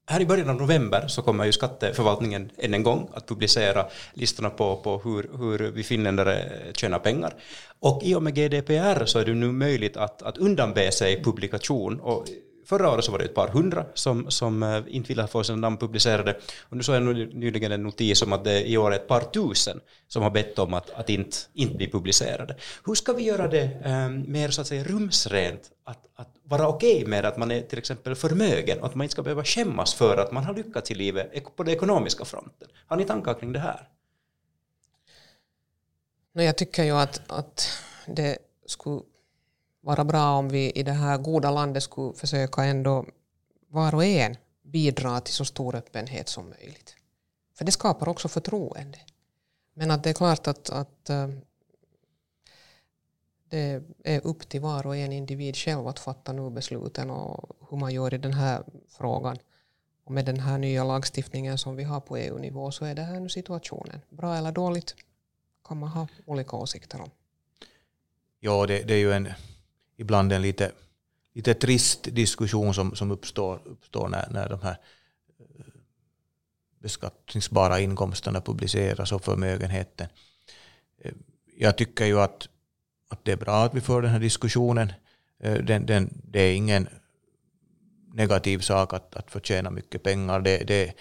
här 0.09 0.21
i 0.21 0.27
början 0.27 0.51
av 0.51 0.57
november 0.57 1.09
så 1.09 1.23
kommer 1.23 1.45
ju 1.45 1.53
skatteförvaltningen 1.53 2.51
än 2.59 2.75
en 2.75 2.83
gång 2.83 3.09
att 3.13 3.29
publicera 3.29 3.87
listorna 4.15 4.51
på, 4.51 4.77
på 4.77 4.99
hur, 4.99 5.31
hur 5.39 5.59
vi 5.59 5.83
finländare 5.83 6.53
tjänar 6.75 6.99
pengar. 6.99 7.35
Och 7.81 8.03
i 8.03 8.15
och 8.15 8.23
med 8.23 8.35
GDPR 8.35 9.05
så 9.05 9.19
är 9.19 9.25
det 9.25 9.35
nu 9.35 9.53
möjligt 9.53 9.97
att, 9.97 10.23
att 10.23 10.39
undanbe 10.39 10.93
sig 10.93 11.23
publikation. 11.23 12.01
Och 12.01 12.27
förra 12.67 12.91
året 12.91 13.05
så 13.05 13.13
var 13.13 13.19
det 13.19 13.25
ett 13.25 13.35
par 13.35 13.49
hundra 13.49 13.87
som, 13.95 14.31
som 14.31 14.63
eh, 14.63 14.83
inte 14.89 15.09
ville 15.09 15.27
få 15.27 15.45
sina 15.45 15.57
namn 15.57 15.77
publicerade. 15.77 16.37
Och 16.63 16.77
nu 16.77 16.83
såg 16.83 16.95
jag 16.95 17.03
nyligen 17.35 17.73
en 17.73 17.83
notis 17.83 18.23
om 18.23 18.33
att 18.33 18.45
det 18.45 18.69
i 18.69 18.77
år 18.77 18.93
är 18.93 18.97
ett 18.97 19.09
par 19.09 19.21
tusen 19.21 19.81
som 20.09 20.23
har 20.23 20.31
bett 20.31 20.59
om 20.59 20.75
att, 20.75 20.91
att 20.91 21.11
inte, 21.11 21.37
inte 21.53 21.77
bli 21.77 21.91
publicerade. 21.91 22.57
Hur 22.85 22.95
ska 22.95 23.13
vi 23.13 23.23
göra 23.23 23.49
det 23.49 23.63
eh, 23.85 24.09
mer 24.09 24.51
så 24.51 24.61
att 24.61 24.67
säga 24.67 24.85
rumsrent? 24.85 25.71
Att, 25.85 26.07
att 26.15 26.29
vara 26.43 26.69
okej 26.69 26.97
okay 26.97 27.09
med 27.09 27.25
att 27.25 27.37
man 27.37 27.51
är 27.51 27.61
till 27.61 27.79
exempel 27.79 28.15
förmögen 28.15 28.81
och 28.81 28.87
att 28.87 28.95
man 28.95 29.05
inte 29.05 29.13
ska 29.13 29.23
behöva 29.23 29.45
skämmas 29.45 29.95
för 29.95 30.17
att 30.17 30.33
man 30.33 30.45
har 30.45 30.55
lyckats 30.55 30.91
i 30.91 30.95
livet 30.95 31.57
på 31.57 31.63
den 31.63 31.75
ekonomiska 31.75 32.25
fronten. 32.25 32.69
Har 32.87 32.97
ni 32.97 33.05
tankar 33.05 33.35
kring 33.35 33.53
det 33.53 33.59
här? 33.59 33.89
Jag 36.33 36.57
tycker 36.57 36.85
ju 36.85 36.93
att, 36.93 37.21
att 37.27 37.69
det 38.07 38.39
skulle 38.67 39.01
vara 39.87 40.05
bra 40.05 40.39
om 40.39 40.49
vi 40.49 40.71
i 40.71 40.83
det 40.83 40.93
här 40.93 41.19
goda 41.19 41.51
landet 41.51 41.83
skulle 41.83 42.15
försöka 42.15 42.65
ändå 42.65 43.05
var 43.69 43.95
och 43.95 44.05
en 44.05 44.37
bidra 44.63 45.21
till 45.21 45.35
så 45.35 45.45
stor 45.45 45.75
öppenhet 45.75 46.29
som 46.29 46.49
möjligt. 46.49 46.97
För 47.55 47.65
det 47.65 47.73
skapar 47.73 48.09
också 48.09 48.29
förtroende. 48.29 48.99
Men 49.75 49.91
att 49.91 50.03
det 50.05 50.11
är 50.11 50.15
klart 50.15 50.47
att, 50.47 50.71
att 50.71 51.11
eh, 51.11 51.29
det 53.49 53.83
är 54.05 54.27
upp 54.27 54.49
till 54.49 54.61
var 54.61 54.87
och 54.87 54.97
en 54.97 55.13
individ 55.13 55.57
själv 55.57 55.87
att 55.87 55.99
fatta 55.99 56.33
nu 56.33 56.51
besluten 56.51 57.11
och 57.11 57.57
hur 57.71 57.77
man 57.77 57.95
gör 57.95 58.15
i 58.15 58.19
den 58.19 58.35
här 58.35 58.65
frågan. 58.89 59.39
Och 60.05 60.13
med 60.13 60.25
den 60.25 60.41
här 60.41 60.59
nya 60.59 60.85
lagstiftningen 60.85 61.59
som 61.59 61.77
vi 61.77 61.85
har 61.85 62.01
på 62.01 62.17
EU-nivå 62.17 62.71
så 62.71 62.85
är 62.85 62.95
det 62.95 63.03
här 63.03 63.21
nu 63.21 63.29
situationen. 63.29 64.01
Bra 64.09 64.37
eller 64.37 64.53
dåligt 64.53 64.95
kan 65.65 65.79
man 65.79 65.89
ha 65.89 66.09
olika 66.25 66.57
åsikter 66.57 67.01
om. 67.01 67.11
Ja, 68.41 68.67
det, 68.67 68.83
det 68.83 68.95
är 68.95 68.99
ju 68.99 69.13
en 69.13 69.29
ibland 69.97 70.33
en 70.33 70.43
lite, 70.43 70.73
lite 71.35 71.55
trist 71.55 72.03
diskussion 72.03 72.75
som, 72.75 72.97
som 72.97 73.11
uppstår, 73.11 73.61
uppstår 73.65 74.09
när, 74.09 74.29
när 74.31 74.49
de 74.49 74.61
här 74.63 74.77
eh, 75.39 75.65
beskattningsbara 76.79 77.81
inkomsterna 77.81 78.41
publiceras 78.41 79.13
och 79.13 79.25
förmögenheten. 79.25 80.09
Eh, 80.99 81.13
jag 81.57 81.77
tycker 81.77 82.05
ju 82.05 82.21
att, 82.21 82.49
att 83.09 83.25
det 83.25 83.33
är 83.33 83.37
bra 83.37 83.65
att 83.65 83.75
vi 83.75 83.81
får 83.81 84.03
den 84.03 84.11
här 84.11 84.21
diskussionen. 84.21 84.93
Eh, 85.41 85.55
den, 85.55 85.87
den, 85.87 86.21
det 86.25 86.41
är 86.41 86.55
ingen 86.55 86.89
negativ 88.15 88.59
sak 88.59 88.93
att, 88.93 89.17
att 89.17 89.31
förtjäna 89.31 89.71
mycket 89.71 90.03
pengar. 90.03 90.41
Det, 90.41 90.59
det, 90.59 90.95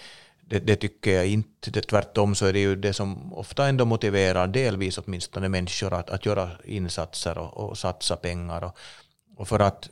det, 0.48 0.58
det, 0.58 0.76
tycker 0.76 1.10
jag 1.10 1.26
inte. 1.26 1.70
Det, 1.70 1.80
tvärtom 1.82 2.34
så 2.34 2.46
är 2.46 2.52
det 2.52 2.58
ju 2.58 2.76
det 2.76 2.92
som 2.92 3.32
ofta 3.32 3.66
ändå 3.66 3.84
motiverar 3.84 4.46
delvis 4.46 4.98
åtminstone 4.98 5.48
människor 5.48 5.92
att, 5.92 6.10
att 6.10 6.26
göra 6.26 6.50
insatser 6.64 7.38
och, 7.38 7.56
och 7.56 7.78
satsa 7.78 8.16
pengar. 8.16 8.64
Och, 8.64 8.78
och, 9.36 9.48
för 9.48 9.60
att, 9.60 9.90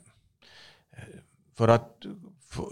för 1.55 1.69
att 1.69 2.05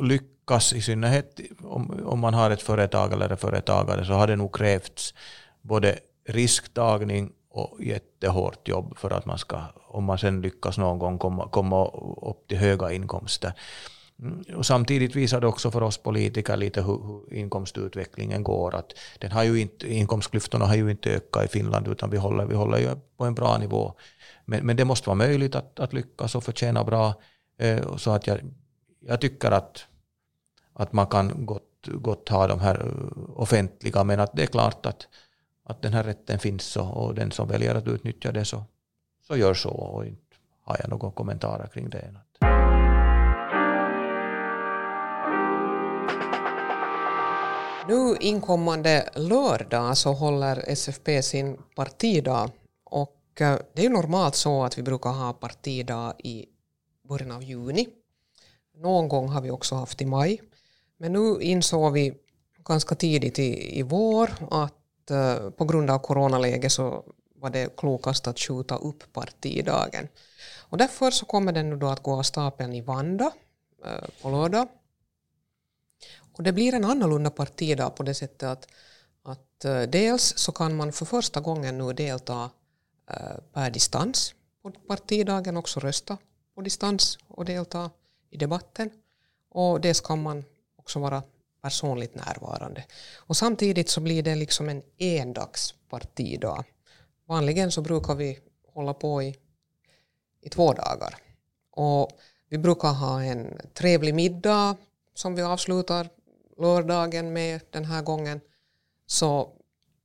lyckas, 0.00 0.72
i 0.72 0.82
synnerhet 0.82 1.40
om, 1.62 2.04
om 2.06 2.20
man 2.20 2.34
har 2.34 2.50
ett 2.50 2.62
företag 2.62 3.12
eller 3.12 3.28
en 3.28 3.36
företagare, 3.36 4.04
så 4.04 4.12
har 4.12 4.26
det 4.26 4.36
nog 4.36 4.54
krävts 4.54 5.14
både 5.62 5.98
risktagning 6.28 7.32
och 7.50 7.84
jättehårt 7.84 8.68
jobb 8.68 8.98
för 8.98 9.10
att 9.10 9.26
man 9.26 9.38
ska, 9.38 9.62
om 9.88 10.04
man 10.04 10.18
sen 10.18 10.40
lyckas 10.40 10.78
någon 10.78 10.98
gång 10.98 11.18
komma, 11.18 11.48
komma 11.48 11.86
upp 12.22 12.48
till 12.48 12.58
höga 12.58 12.92
inkomster. 12.92 13.52
Mm. 14.18 14.56
Och 14.56 14.66
samtidigt 14.66 15.16
visar 15.16 15.40
det 15.40 15.46
också 15.46 15.70
för 15.70 15.82
oss 15.82 15.98
politiker 15.98 16.56
lite 16.56 16.82
hur, 16.82 17.06
hur 17.06 17.34
inkomstutvecklingen 17.34 18.42
går. 18.42 18.74
Att 18.74 18.92
den 19.18 19.32
har 19.32 19.42
ju 19.42 19.60
inte, 19.60 19.94
inkomstklyftorna 19.94 20.66
har 20.66 20.74
ju 20.74 20.90
inte 20.90 21.10
ökat 21.10 21.44
i 21.44 21.48
Finland 21.48 21.88
utan 21.88 22.10
vi 22.10 22.16
håller, 22.16 22.46
vi 22.46 22.54
håller 22.54 22.78
ju 22.78 22.88
på 23.16 23.24
en 23.24 23.34
bra 23.34 23.58
nivå. 23.58 23.94
Men, 24.44 24.66
men 24.66 24.76
det 24.76 24.84
måste 24.84 25.08
vara 25.08 25.16
möjligt 25.16 25.54
att, 25.54 25.80
att 25.80 25.92
lyckas 25.92 26.34
och 26.34 26.44
förtjäna 26.44 26.84
bra. 26.84 27.14
Eh, 27.58 27.96
så 27.96 28.10
att 28.10 28.26
jag, 28.26 28.40
jag 29.00 29.20
tycker 29.20 29.50
att, 29.50 29.86
att 30.72 30.92
man 30.92 31.06
kan 31.06 31.46
gott, 31.46 31.86
gott 31.86 32.28
ha 32.28 32.46
de 32.46 32.60
här 32.60 32.80
eh, 32.80 33.40
offentliga 33.40 34.04
men 34.04 34.20
att 34.20 34.36
det 34.36 34.42
är 34.42 34.46
klart 34.46 34.86
att, 34.86 35.08
att 35.64 35.82
den 35.82 35.92
här 35.92 36.04
rätten 36.04 36.38
finns 36.38 36.76
och, 36.76 36.96
och 36.96 37.14
den 37.14 37.30
som 37.30 37.48
väljer 37.48 37.74
att 37.74 37.88
utnyttja 37.88 38.32
det 38.32 38.44
så, 38.44 38.64
så 39.26 39.36
gör 39.36 39.54
så 39.54 39.70
och 39.70 40.06
inte 40.06 40.22
har 40.62 40.76
jag 40.80 40.90
några 40.90 41.10
kommentarer 41.10 41.66
kring 41.66 41.90
det. 41.90 42.14
Nu 47.88 48.16
inkommande 48.20 49.08
lördag 49.14 49.96
så 49.96 50.12
håller 50.12 50.64
SFP 50.66 51.22
sin 51.22 51.58
partidag 51.76 52.50
och 52.84 53.40
eh, 53.40 53.58
det 53.72 53.82
är 53.82 53.84
ju 53.84 53.88
normalt 53.88 54.34
så 54.34 54.64
att 54.64 54.78
vi 54.78 54.82
brukar 54.82 55.10
ha 55.10 55.32
partidag 55.32 56.14
i 56.18 56.46
början 57.08 57.30
av 57.30 57.42
juni. 57.42 57.88
Någon 58.76 59.08
gång 59.08 59.28
har 59.28 59.40
vi 59.40 59.50
också 59.50 59.74
haft 59.74 60.02
i 60.02 60.06
maj. 60.06 60.42
Men 60.96 61.12
nu 61.12 61.38
insåg 61.40 61.92
vi 61.92 62.14
ganska 62.64 62.94
tidigt 62.94 63.38
i, 63.38 63.78
i 63.78 63.82
vår 63.82 64.30
att 64.50 65.10
uh, 65.10 65.50
på 65.50 65.64
grund 65.64 65.90
av 65.90 65.98
coronaläget 65.98 66.72
så 66.72 67.04
var 67.34 67.50
det 67.50 67.76
klokast 67.76 68.26
att 68.26 68.38
skjuta 68.38 68.76
upp 68.76 69.12
partidagen. 69.12 70.08
Och 70.70 70.78
därför 70.78 71.10
så 71.10 71.26
kommer 71.26 71.52
den 71.52 71.70
nu 71.70 71.76
då 71.76 71.88
att 71.88 72.02
gå 72.02 72.12
av 72.18 72.22
stapeln 72.22 72.72
i 72.72 72.80
Vanda 72.80 73.32
uh, 73.86 74.22
på 74.22 74.30
lördag. 74.30 74.68
Och 76.32 76.42
det 76.42 76.52
blir 76.52 76.74
en 76.74 76.84
annorlunda 76.84 77.30
partidag 77.30 77.96
på 77.96 78.02
det 78.02 78.14
sättet 78.14 78.42
att, 78.42 78.68
att 79.22 79.64
eh, 79.64 79.82
dels 79.82 80.38
så 80.38 80.52
kan 80.52 80.76
man 80.76 80.92
för 80.92 81.04
första 81.04 81.40
gången 81.40 81.78
nu 81.78 81.92
delta 81.92 82.50
eh, 83.10 83.36
per 83.52 83.70
distans 83.70 84.34
på 84.62 84.70
partidagen, 84.70 85.56
också 85.56 85.80
rösta 85.80 86.18
på 86.54 86.60
distans 86.60 87.18
och 87.28 87.44
delta 87.44 87.90
i 88.30 88.36
debatten. 88.36 88.90
Och 89.50 89.80
dels 89.80 90.00
kan 90.00 90.22
man 90.22 90.44
också 90.76 90.98
vara 90.98 91.22
personligt 91.62 92.14
närvarande. 92.14 92.84
Och 93.16 93.36
samtidigt 93.36 93.88
så 93.88 94.00
blir 94.00 94.22
det 94.22 94.34
liksom 94.34 94.68
en 94.68 94.82
endagspartidag. 94.98 96.64
Vanligen 97.26 97.72
så 97.72 97.80
brukar 97.80 98.14
vi 98.14 98.38
hålla 98.74 98.94
på 98.94 99.22
i, 99.22 99.36
i 100.40 100.48
två 100.48 100.72
dagar. 100.72 101.16
Och 101.70 102.10
vi 102.48 102.58
brukar 102.58 102.92
ha 102.92 103.22
en 103.22 103.60
trevlig 103.74 104.14
middag 104.14 104.76
som 105.14 105.34
vi 105.34 105.42
avslutar 105.42 106.08
lördagen 106.56 107.32
med 107.32 107.60
den 107.70 107.84
här 107.84 108.02
gången. 108.02 108.40
Så 109.06 109.52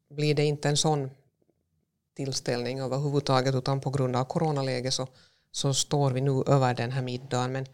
blir 0.09 0.35
det 0.35 0.45
inte 0.45 0.69
en 0.69 0.77
sån 0.77 1.09
tillställning 2.15 2.79
överhuvudtaget 2.79 3.55
utan 3.55 3.81
på 3.81 3.89
grund 3.89 4.15
av 4.15 4.25
coronaläget 4.25 4.93
så, 4.93 5.07
så 5.51 5.73
står 5.73 6.11
vi 6.11 6.21
nu 6.21 6.43
över 6.47 6.73
den 6.73 6.91
här 6.91 7.01
middagen. 7.01 7.51
Men 7.51 7.65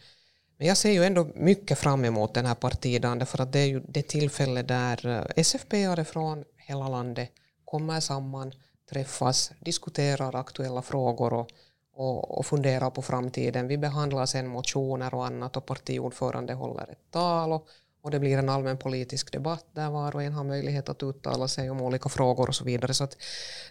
men 0.58 0.68
jag 0.68 0.78
ser 0.78 0.92
ju 0.92 1.04
ändå 1.04 1.28
mycket 1.36 1.80
fram 1.80 2.06
emot 2.06 2.34
den 2.34 2.46
här 2.46 2.56
partidagen 2.56 3.26
för 3.26 3.42
att 3.42 3.52
det 3.52 3.60
är 3.60 3.66
ju 3.66 3.80
det 3.88 4.02
tillfälle 4.02 4.62
där 4.62 5.08
eh, 5.08 5.44
SFP-are 5.44 6.04
från 6.04 6.44
hela 6.58 6.88
landet 6.88 7.30
kommer 7.66 8.00
samman, 8.00 8.52
träffas, 8.90 9.52
diskuterar 9.60 10.36
aktuella 10.36 10.82
frågor 10.82 11.34
och, 11.34 11.48
och, 11.94 12.38
och 12.38 12.46
funderar 12.46 12.90
på 12.90 13.02
framtiden. 13.02 13.68
Vi 13.68 13.78
behandlar 13.78 14.26
sen 14.26 14.48
motioner 14.48 15.14
och 15.14 15.26
annat 15.26 15.58
och 15.58 15.66
partiordförande 15.66 16.54
håller 16.54 16.92
ett 16.92 17.12
tal 17.12 17.52
och, 17.52 17.68
och 18.04 18.12
det 18.12 18.20
blir 18.20 18.38
en 18.38 18.50
allmän 18.50 18.78
politisk 18.78 19.32
debatt 19.32 19.66
där 19.74 19.90
var 19.90 20.16
och 20.16 20.24
en 20.24 20.34
har 20.34 20.44
möjlighet 20.44 20.90
att 20.90 21.04
uttala 21.04 21.48
sig 21.48 21.70
om 21.70 21.82
olika 21.82 22.10
frågor 22.10 22.48
och 22.48 22.56
så 22.56 22.64
vidare. 22.64 22.94
Så 22.94 23.04
att 23.04 23.18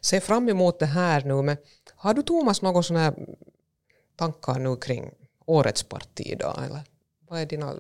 se 0.01 0.21
fram 0.21 0.49
emot 0.49 0.79
det 0.79 0.87
här 0.87 1.25
nu. 1.25 1.43
Men 1.43 1.57
har 1.95 2.15
du 2.15 2.23
Thomas 2.23 2.63
några 2.63 2.83
sådana 2.83 3.15
tankar 4.17 4.59
nu 4.59 4.77
kring 4.77 5.11
årets 5.47 5.83
partidag? 5.83 6.63
Eller 6.67 6.81
vad 7.29 7.41
är 7.41 7.47
dina, 7.47 7.73
no, 7.73 7.79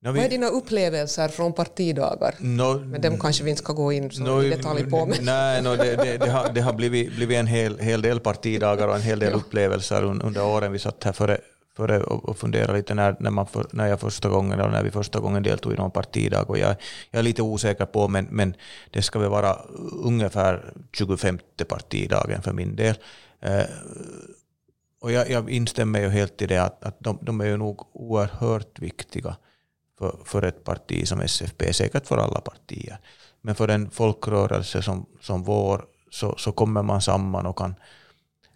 vi, 0.00 0.18
vad 0.18 0.18
är 0.18 0.28
dina 0.28 0.46
upplevelser 0.46 1.28
från 1.28 1.52
partidagar? 1.52 2.34
No, 2.38 2.78
men 2.78 3.00
dem 3.00 3.20
kanske 3.20 3.44
vi 3.44 3.50
inte 3.50 3.62
ska 3.62 3.72
gå 3.72 3.92
in 3.92 4.10
så 4.10 4.22
no, 4.22 4.42
i 4.42 4.50
detalj 4.50 4.90
på. 4.90 5.06
Men. 5.06 5.24
Nej, 5.24 5.62
no, 5.62 5.76
det, 5.76 5.96
det, 5.96 6.18
det, 6.18 6.30
har, 6.30 6.52
det 6.52 6.60
har 6.60 6.72
blivit, 6.72 7.16
blivit 7.16 7.38
en 7.38 7.46
hel, 7.46 7.78
hel 7.78 8.02
del 8.02 8.20
partidagar 8.20 8.88
och 8.88 8.96
en 8.96 9.02
hel 9.02 9.18
del 9.18 9.30
ja. 9.30 9.36
upplevelser 9.36 10.04
under 10.04 10.44
åren. 10.44 10.72
Vi 10.72 10.78
satt 10.78 11.04
här 11.04 11.12
före, 11.12 11.40
före 11.76 12.02
och 12.02 12.38
fundera 12.38 12.72
lite 12.72 12.94
när, 12.94 13.16
när, 13.20 13.30
man 13.30 13.46
för, 13.46 13.66
när 13.72 13.86
jag 13.86 14.00
första 14.00 14.28
gången, 14.28 14.60
eller 14.60 14.70
när 14.70 14.82
vi 14.82 14.90
första 14.90 15.20
gången 15.20 15.42
deltog 15.42 15.72
i 15.72 15.76
någon 15.76 15.90
partidag. 15.90 16.50
Och 16.50 16.58
jag, 16.58 16.76
jag 17.10 17.18
är 17.18 17.22
lite 17.22 17.42
osäker 17.42 17.86
på, 17.86 18.08
men, 18.08 18.24
men 18.30 18.54
det 18.90 19.02
ska 19.02 19.18
väl 19.18 19.30
vara 19.30 19.56
ungefär 20.04 20.72
25 20.92 21.38
partidagen 21.68 22.42
för 22.42 22.52
min 22.52 22.76
del. 22.76 22.94
Eh, 23.40 23.64
och 25.00 25.12
jag, 25.12 25.30
jag, 25.30 25.50
instämmer 25.50 26.00
ju 26.00 26.08
helt 26.08 26.42
i 26.42 26.46
det 26.46 26.58
att, 26.58 26.84
att 26.84 26.96
de, 27.00 27.18
de 27.22 27.40
är 27.40 27.44
ju 27.44 27.56
nog 27.56 27.86
oerhört 27.92 28.78
viktiga 28.78 29.36
för, 29.98 30.16
för 30.24 30.42
ett 30.42 30.64
parti 30.64 31.08
som 31.08 31.20
SFP, 31.20 31.72
säkert 31.72 32.06
för 32.06 32.18
alla 32.18 32.40
partier. 32.40 32.98
Men 33.40 33.54
för 33.54 33.68
en 33.68 33.90
folkrörelse 33.90 34.82
som, 34.82 35.06
som 35.20 35.42
vår 35.42 35.84
så, 36.10 36.34
så 36.38 36.52
kommer 36.52 36.82
man 36.82 37.02
samman 37.02 37.46
och 37.46 37.58
kan, 37.58 37.74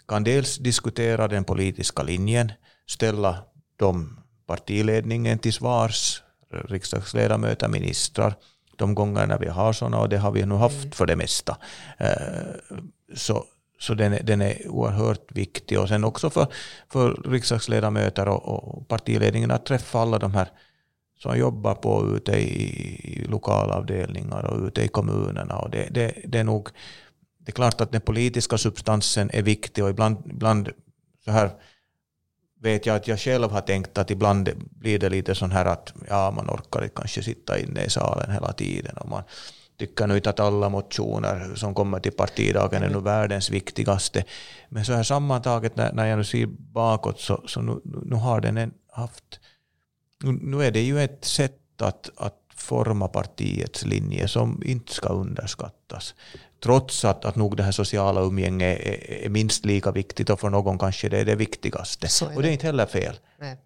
kan 0.08 0.24
dels 0.24 0.58
diskutera 0.58 1.28
den 1.28 1.44
politiska 1.44 2.02
linjen, 2.02 2.52
ställa 2.86 3.38
de 3.76 4.20
partiledningen 4.46 5.38
till 5.38 5.52
svars, 5.52 6.22
riksdagsledamöter, 6.50 7.68
ministrar, 7.68 8.34
de 8.76 8.94
gångerna 8.94 9.38
vi 9.38 9.48
har 9.48 9.72
sådana, 9.72 9.98
och 9.98 10.08
det 10.08 10.18
har 10.18 10.30
vi 10.30 10.46
nu 10.46 10.54
haft 10.54 10.84
mm. 10.84 10.90
för 10.90 11.06
det 11.06 11.16
mesta. 11.16 11.56
Eh, 11.98 12.08
så, 13.14 13.44
så 13.78 13.94
den 13.94 14.12
är, 14.12 14.22
den 14.22 14.42
är 14.42 14.68
oerhört 14.68 15.32
viktig. 15.32 15.80
Och 15.80 15.88
sen 15.88 16.04
också 16.04 16.30
för, 16.30 16.46
för 16.88 17.30
riksdagsledamöter 17.30 18.28
och, 18.28 18.48
och 18.48 18.88
partiledningen 18.88 19.50
att 19.50 19.66
träffa 19.66 20.00
alla 20.00 20.18
de 20.18 20.34
här 20.34 20.48
som 21.18 21.38
jobbar 21.38 21.74
på 21.74 22.16
ute 22.16 22.32
i, 22.32 22.54
i 23.04 23.24
lokalavdelningar 23.24 24.44
och 24.44 24.66
ute 24.66 24.82
i 24.82 24.88
kommunerna. 24.88 25.56
Och 25.56 25.70
det, 25.70 25.88
det, 25.90 26.14
det, 26.24 26.38
är 26.38 26.44
nog 26.44 26.68
det 27.38 27.50
är 27.50 27.52
klart 27.52 27.80
att 27.80 27.92
den 27.92 28.00
politiska 28.00 28.58
substansen 28.58 29.30
är 29.32 29.42
viktig 29.42 29.84
och 29.84 29.90
ibland, 29.90 30.16
ibland 30.26 30.68
så 31.24 31.30
här 31.30 31.50
vet 32.64 32.86
jag 32.86 32.96
att 32.96 33.08
jag 33.08 33.20
själv 33.20 33.50
har 33.50 33.60
tänkt 33.60 33.98
att 33.98 34.10
ibland 34.10 34.50
blir 34.56 34.98
det 34.98 35.08
lite 35.08 35.34
sån 35.34 35.52
här 35.52 35.64
att 35.64 35.92
ja, 36.08 36.30
man 36.30 36.50
orkar 36.50 36.88
kanske 36.88 37.22
sitta 37.22 37.58
inne 37.58 37.84
i 37.84 37.90
salen 37.90 38.30
hela 38.30 38.52
tiden 38.52 38.96
och 38.96 39.08
man 39.08 39.22
tycker 39.78 40.06
nu 40.06 40.16
inte 40.16 40.30
att 40.30 40.40
alla 40.40 40.68
motioner 40.68 41.54
som 41.54 41.74
kommer 41.74 42.00
till 42.00 42.12
partidagen 42.12 42.82
är 42.82 42.88
nu 42.88 43.00
världens 43.00 43.50
viktigaste. 43.50 44.24
Men 44.68 44.84
så 44.84 44.92
här 44.92 45.02
sammantaget 45.02 45.76
när, 45.76 45.92
när 45.92 46.06
jag 46.06 46.18
nu 46.18 46.24
ser 46.24 46.46
bakåt 46.46 47.20
så, 47.20 47.42
så 47.46 47.62
nu, 47.62 47.80
nu 47.84 48.16
har 48.16 48.40
den 48.40 48.56
en 48.56 48.72
haft... 48.92 49.40
Nu, 50.22 50.32
nu 50.32 50.64
är 50.64 50.70
det 50.70 50.80
ju 50.80 51.00
ett 51.00 51.24
sätt 51.24 51.82
att, 51.82 52.10
att 52.16 52.44
forma 52.54 53.08
partiets 53.08 53.84
linje 53.84 54.28
som 54.28 54.62
inte 54.64 54.92
ska 54.92 55.08
underskattas. 55.08 56.14
Trots 56.64 57.04
att, 57.04 57.24
att 57.24 57.36
nog 57.36 57.56
det 57.56 57.62
här 57.62 57.72
sociala 57.72 58.20
umgänget 58.20 58.80
är, 58.80 59.24
är 59.24 59.28
minst 59.28 59.64
lika 59.64 59.90
viktigt 59.92 60.30
och 60.30 60.40
för 60.40 60.50
någon 60.50 60.78
kanske 60.78 61.08
det 61.08 61.18
är 61.18 61.24
det 61.24 61.36
viktigaste. 61.36 62.06
Är 62.06 62.28
det. 62.28 62.36
Och 62.36 62.42
det 62.42 62.48
är 62.48 62.52
inte 62.52 62.66
heller 62.66 62.86
fel. 62.86 63.14
Nej 63.40 63.56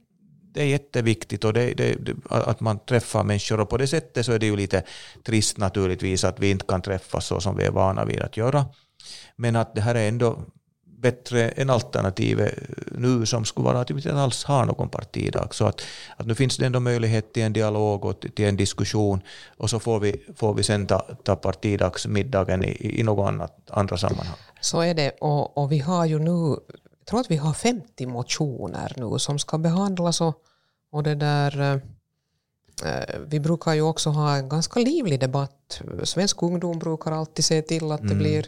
det 0.58 0.62
är 0.62 0.66
jätteviktigt 0.66 1.44
och 1.44 1.52
det, 1.52 1.74
det, 1.74 1.96
att 2.28 2.60
man 2.60 2.78
träffar 2.78 3.24
människor 3.24 3.60
och 3.60 3.68
på 3.68 3.76
det 3.76 3.86
sättet 3.86 4.26
så 4.26 4.32
är 4.32 4.38
det 4.38 4.46
ju 4.46 4.56
lite 4.56 4.82
trist 5.24 5.58
naturligtvis 5.58 6.24
att 6.24 6.40
vi 6.40 6.50
inte 6.50 6.64
kan 6.64 6.82
träffas 6.82 7.26
så 7.26 7.40
som 7.40 7.56
vi 7.56 7.64
är 7.64 7.70
vana 7.70 8.04
vid 8.04 8.20
att 8.20 8.36
göra. 8.36 8.66
Men 9.36 9.56
att 9.56 9.74
det 9.74 9.80
här 9.80 9.94
är 9.94 10.08
ändå 10.08 10.44
bättre 11.00 11.48
än 11.48 11.70
alternativet 11.70 12.54
nu 12.92 13.26
som 13.26 13.44
skulle 13.44 13.64
vara 13.64 13.80
att 13.80 13.90
vi 13.90 13.94
inte 13.94 14.14
alls 14.14 14.44
har 14.44 14.64
någon 14.64 14.88
partidag. 14.88 15.54
Så 15.54 15.66
att, 15.66 15.80
att 16.16 16.26
nu 16.26 16.34
finns 16.34 16.56
det 16.56 16.66
ändå 16.66 16.80
möjlighet 16.80 17.32
till 17.32 17.42
en 17.42 17.52
dialog 17.52 18.04
och 18.04 18.20
till 18.20 18.44
en 18.44 18.56
diskussion 18.56 19.20
och 19.56 19.70
så 19.70 19.78
får 19.80 20.00
vi, 20.00 20.22
får 20.36 20.54
vi 20.54 20.62
sen 20.62 20.86
ta, 20.86 20.98
ta 20.98 21.36
partidagsmiddagen 21.36 22.64
i, 22.64 23.00
i 23.00 23.02
något 23.02 23.28
annat, 23.28 23.70
andra 23.70 23.96
sammanhang. 23.96 24.36
Så 24.60 24.80
är 24.80 24.94
det 24.94 25.10
och, 25.10 25.58
och 25.58 25.72
vi 25.72 25.78
har 25.78 26.06
ju 26.06 26.18
nu 26.18 26.56
tror 27.08 27.20
att 27.20 27.30
vi 27.30 27.36
har 27.36 27.52
50 27.52 28.06
motioner 28.06 28.92
nu 28.96 29.18
som 29.18 29.38
ska 29.38 29.58
behandlas 29.58 30.20
och, 30.20 30.34
och 30.90 31.02
det 31.02 31.14
där 31.14 31.80
eh, 32.84 33.20
vi 33.26 33.40
brukar 33.40 33.74
ju 33.74 33.82
också 33.82 34.10
ha 34.10 34.36
en 34.36 34.48
ganska 34.48 34.80
livlig 34.80 35.20
debatt. 35.20 35.82
Svensk 36.02 36.42
ungdom 36.42 36.78
brukar 36.78 37.12
alltid 37.12 37.44
se 37.44 37.62
till 37.62 37.92
att 37.92 38.00
det 38.00 38.14
mm. 38.14 38.18
blir 38.18 38.46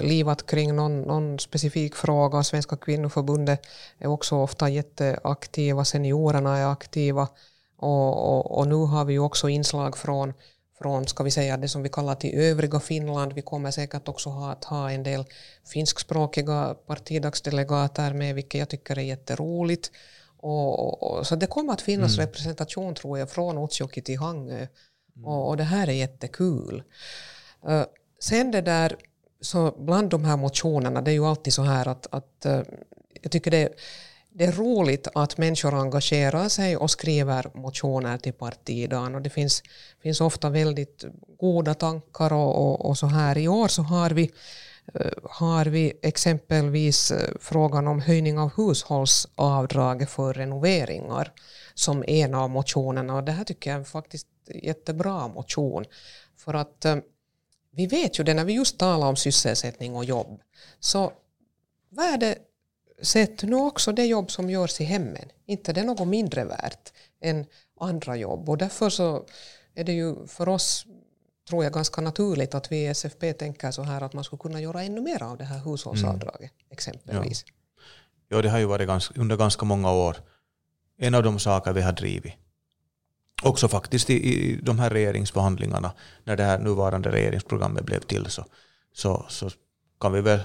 livat 0.00 0.46
kring 0.46 0.76
någon, 0.76 1.02
någon 1.02 1.38
specifik 1.38 1.94
fråga. 1.94 2.42
Svenska 2.42 2.76
kvinnoförbundet 2.76 3.66
är 3.98 4.06
också 4.06 4.36
ofta 4.36 4.68
jätteaktiva, 4.68 5.84
seniorerna 5.84 6.58
är 6.58 6.66
aktiva 6.66 7.28
och, 7.76 8.36
och, 8.36 8.58
och 8.58 8.68
nu 8.68 8.74
har 8.74 9.04
vi 9.04 9.12
ju 9.12 9.18
också 9.18 9.48
inslag 9.48 9.98
från 9.98 10.32
från 10.78 11.06
ska 11.06 11.24
vi 11.24 11.30
säga, 11.30 11.56
det 11.56 11.68
som 11.68 11.82
vi 11.82 11.88
kallar 11.88 12.14
till 12.14 12.38
övriga 12.38 12.80
Finland. 12.80 13.32
Vi 13.32 13.42
kommer 13.42 13.70
säkert 13.70 14.08
också 14.08 14.30
ha, 14.30 14.52
att 14.52 14.64
ha 14.64 14.90
en 14.90 15.02
del 15.02 15.24
finskspråkiga 15.64 16.76
partidagsdelegater 16.86 18.12
med, 18.12 18.34
vilket 18.34 18.58
jag 18.58 18.68
tycker 18.68 18.98
är 18.98 19.02
jätteroligt. 19.02 19.90
Och, 20.38 20.78
och, 20.78 21.18
och 21.18 21.26
så 21.26 21.36
det 21.36 21.46
kommer 21.46 21.72
att 21.72 21.80
finnas 21.80 22.14
mm. 22.14 22.26
representation 22.26 22.94
tror 22.94 23.18
jag 23.18 23.30
från 23.30 23.64
Utsjoki 23.64 24.02
till 24.02 24.18
Hangö. 24.18 24.66
Mm. 25.16 25.24
Och, 25.24 25.48
och, 25.48 25.56
det 25.56 25.64
här 25.64 25.88
är 25.88 25.92
jättekul. 25.92 26.82
Uh, 27.68 27.84
sen 28.20 28.50
det 28.50 28.60
där, 28.60 28.96
så 29.46 29.74
bland 29.78 30.10
de 30.10 30.24
här 30.24 30.36
motionerna, 30.36 31.02
det 31.02 31.10
är 31.10 31.14
ju 31.14 31.26
alltid 31.26 31.52
så 31.52 31.62
här 31.62 31.88
att, 31.88 32.06
att 32.10 32.46
eh, 32.46 32.62
jag 33.22 33.32
tycker 33.32 33.50
det 33.50 33.68
det 34.38 34.44
är 34.44 34.52
roligt 34.52 35.08
att 35.14 35.38
människor 35.38 35.74
engagerar 35.74 36.48
sig 36.48 36.76
och 36.76 36.90
skriver 36.90 37.50
motioner 37.54 38.18
till 38.18 38.32
partidagen. 38.32 39.14
Och 39.14 39.22
det 39.22 39.30
finns, 39.30 39.62
finns 40.02 40.20
ofta 40.20 40.50
väldigt 40.50 41.04
goda 41.38 41.74
tankar 41.74 42.32
och, 42.32 42.56
och, 42.56 42.88
och 42.88 42.98
så 42.98 43.06
här. 43.06 43.38
I 43.38 43.48
år 43.48 43.68
så 43.68 43.82
har 43.82 44.10
vi, 44.10 44.30
eh, 44.94 45.10
har 45.22 45.64
vi 45.64 45.92
exempelvis 46.02 47.10
eh, 47.10 47.30
frågan 47.40 47.86
om 47.88 48.00
höjning 48.00 48.38
av 48.38 48.50
hushållsavdraget 48.56 50.10
för 50.10 50.34
renoveringar 50.34 51.32
som 51.74 52.04
en 52.06 52.34
av 52.34 52.50
motionerna. 52.50 53.16
Och 53.16 53.24
det 53.24 53.32
här 53.32 53.44
tycker 53.44 53.70
jag 53.70 53.80
är 53.80 53.84
faktiskt 53.84 54.26
jättebra 54.54 55.28
motion. 55.28 55.84
För 56.36 56.54
att 56.54 56.84
vi 57.76 57.86
vet 57.86 58.18
ju 58.18 58.24
det 58.24 58.34
när 58.34 58.44
vi 58.44 58.52
just 58.52 58.78
talar 58.78 59.06
om 59.06 59.16
sysselsättning 59.16 59.96
och 59.96 60.04
jobb. 60.04 60.40
Så 60.80 61.12
vad 61.88 62.06
är 62.06 62.18
det 62.18 62.38
Sätt 63.02 63.42
nu 63.42 63.56
också 63.56 63.92
det 63.92 64.06
jobb 64.06 64.30
som 64.30 64.50
görs 64.50 64.80
i 64.80 64.84
hemmen. 64.84 65.28
Inte 65.46 65.72
det 65.72 65.80
är 65.80 65.84
något 65.84 66.08
mindre 66.08 66.44
värt 66.44 66.92
än 67.20 67.46
andra 67.80 68.16
jobb. 68.16 68.48
Och 68.48 68.58
därför 68.58 68.90
så 68.90 69.24
är 69.74 69.84
det 69.84 69.92
ju 69.92 70.26
för 70.26 70.48
oss 70.48 70.86
tror 71.48 71.64
jag 71.64 71.72
ganska 71.72 72.00
naturligt 72.00 72.54
att 72.54 72.72
vi 72.72 72.76
i 72.76 72.86
SFP 72.86 73.32
tänker 73.32 73.70
så 73.70 73.82
här 73.82 74.00
att 74.00 74.12
man 74.12 74.24
skulle 74.24 74.40
kunna 74.40 74.60
göra 74.60 74.82
ännu 74.82 75.00
mer 75.00 75.22
av 75.22 75.38
det 75.38 75.44
här 75.44 75.58
hushållsavdraget 75.58 76.40
mm. 76.40 76.70
exempelvis. 76.70 77.44
Ja. 77.46 78.36
ja, 78.36 78.42
det 78.42 78.48
har 78.48 78.58
ju 78.58 78.64
varit 78.64 78.86
ganska, 78.86 79.20
under 79.20 79.36
ganska 79.36 79.64
många 79.64 79.92
år 79.92 80.16
en 80.98 81.14
av 81.14 81.22
de 81.22 81.38
saker 81.38 81.72
vi 81.72 81.82
har 81.82 81.92
drivit. 81.92 82.32
Också 83.42 83.68
faktiskt 83.68 84.10
i, 84.10 84.14
i 84.14 84.60
de 84.62 84.78
här 84.78 84.90
regeringsförhandlingarna, 84.90 85.92
när 86.24 86.36
det 86.36 86.44
här 86.44 86.58
nuvarande 86.58 87.12
regeringsprogrammet 87.12 87.84
blev 87.84 88.00
till, 88.00 88.26
så, 88.26 88.44
så, 88.92 89.26
så 89.28 89.50
kan 90.00 90.12
vi 90.12 90.20
väl 90.20 90.40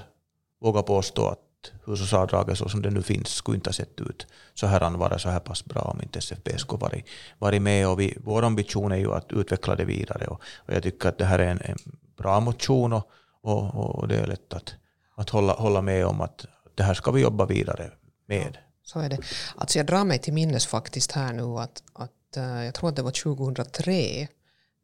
våga 0.60 0.82
påstå 0.82 1.28
att 1.28 1.38
hushållsavdraget 1.84 2.58
så 2.58 2.68
som 2.68 2.82
det 2.82 2.90
nu 2.90 3.02
finns 3.02 3.28
skulle 3.28 3.56
inte 3.56 3.68
ha 3.68 3.72
sett 3.72 4.00
ut 4.00 4.26
så 4.54 4.66
här 4.66 4.90
vara 4.90 5.18
så 5.18 5.28
här 5.28 5.40
pass 5.40 5.64
bra 5.64 5.82
om 5.82 6.02
inte 6.02 6.18
SFP 6.18 6.58
skulle 6.58 6.80
varit, 6.80 7.06
varit 7.38 7.62
med. 7.62 7.88
Och 7.88 8.00
vi, 8.00 8.18
vår 8.24 8.42
ambition 8.42 8.92
är 8.92 8.96
ju 8.96 9.12
att 9.12 9.32
utveckla 9.32 9.74
det 9.74 9.84
vidare 9.84 10.26
och, 10.26 10.40
och 10.56 10.74
jag 10.74 10.82
tycker 10.82 11.08
att 11.08 11.18
det 11.18 11.24
här 11.24 11.38
är 11.38 11.46
en, 11.46 11.60
en 11.60 11.78
bra 12.16 12.40
motion 12.40 12.92
och, 12.92 13.10
och, 13.42 13.98
och, 13.98 14.08
det 14.08 14.16
är 14.16 14.26
lätt 14.26 14.52
att, 14.52 14.74
att 15.16 15.30
hålla, 15.30 15.52
hålla 15.52 15.82
med 15.82 16.06
om 16.06 16.20
att 16.20 16.46
det 16.74 16.82
här 16.82 16.94
ska 16.94 17.10
vi 17.10 17.20
jobba 17.20 17.46
vidare 17.46 17.90
med. 18.26 18.58
Så 18.84 18.98
är 18.98 19.08
det. 19.08 19.18
Alltså 19.56 19.78
jag 19.78 19.86
drar 19.86 20.04
mig 20.04 20.18
till 20.18 20.32
minnes 20.32 20.66
faktiskt 20.66 21.12
här 21.12 21.32
nu 21.32 21.42
att, 21.42 21.82
att 21.92 22.10
jag 22.40 22.74
tror 22.74 22.88
att 22.88 22.96
det 22.96 23.02
var 23.02 23.10
2003 23.10 24.28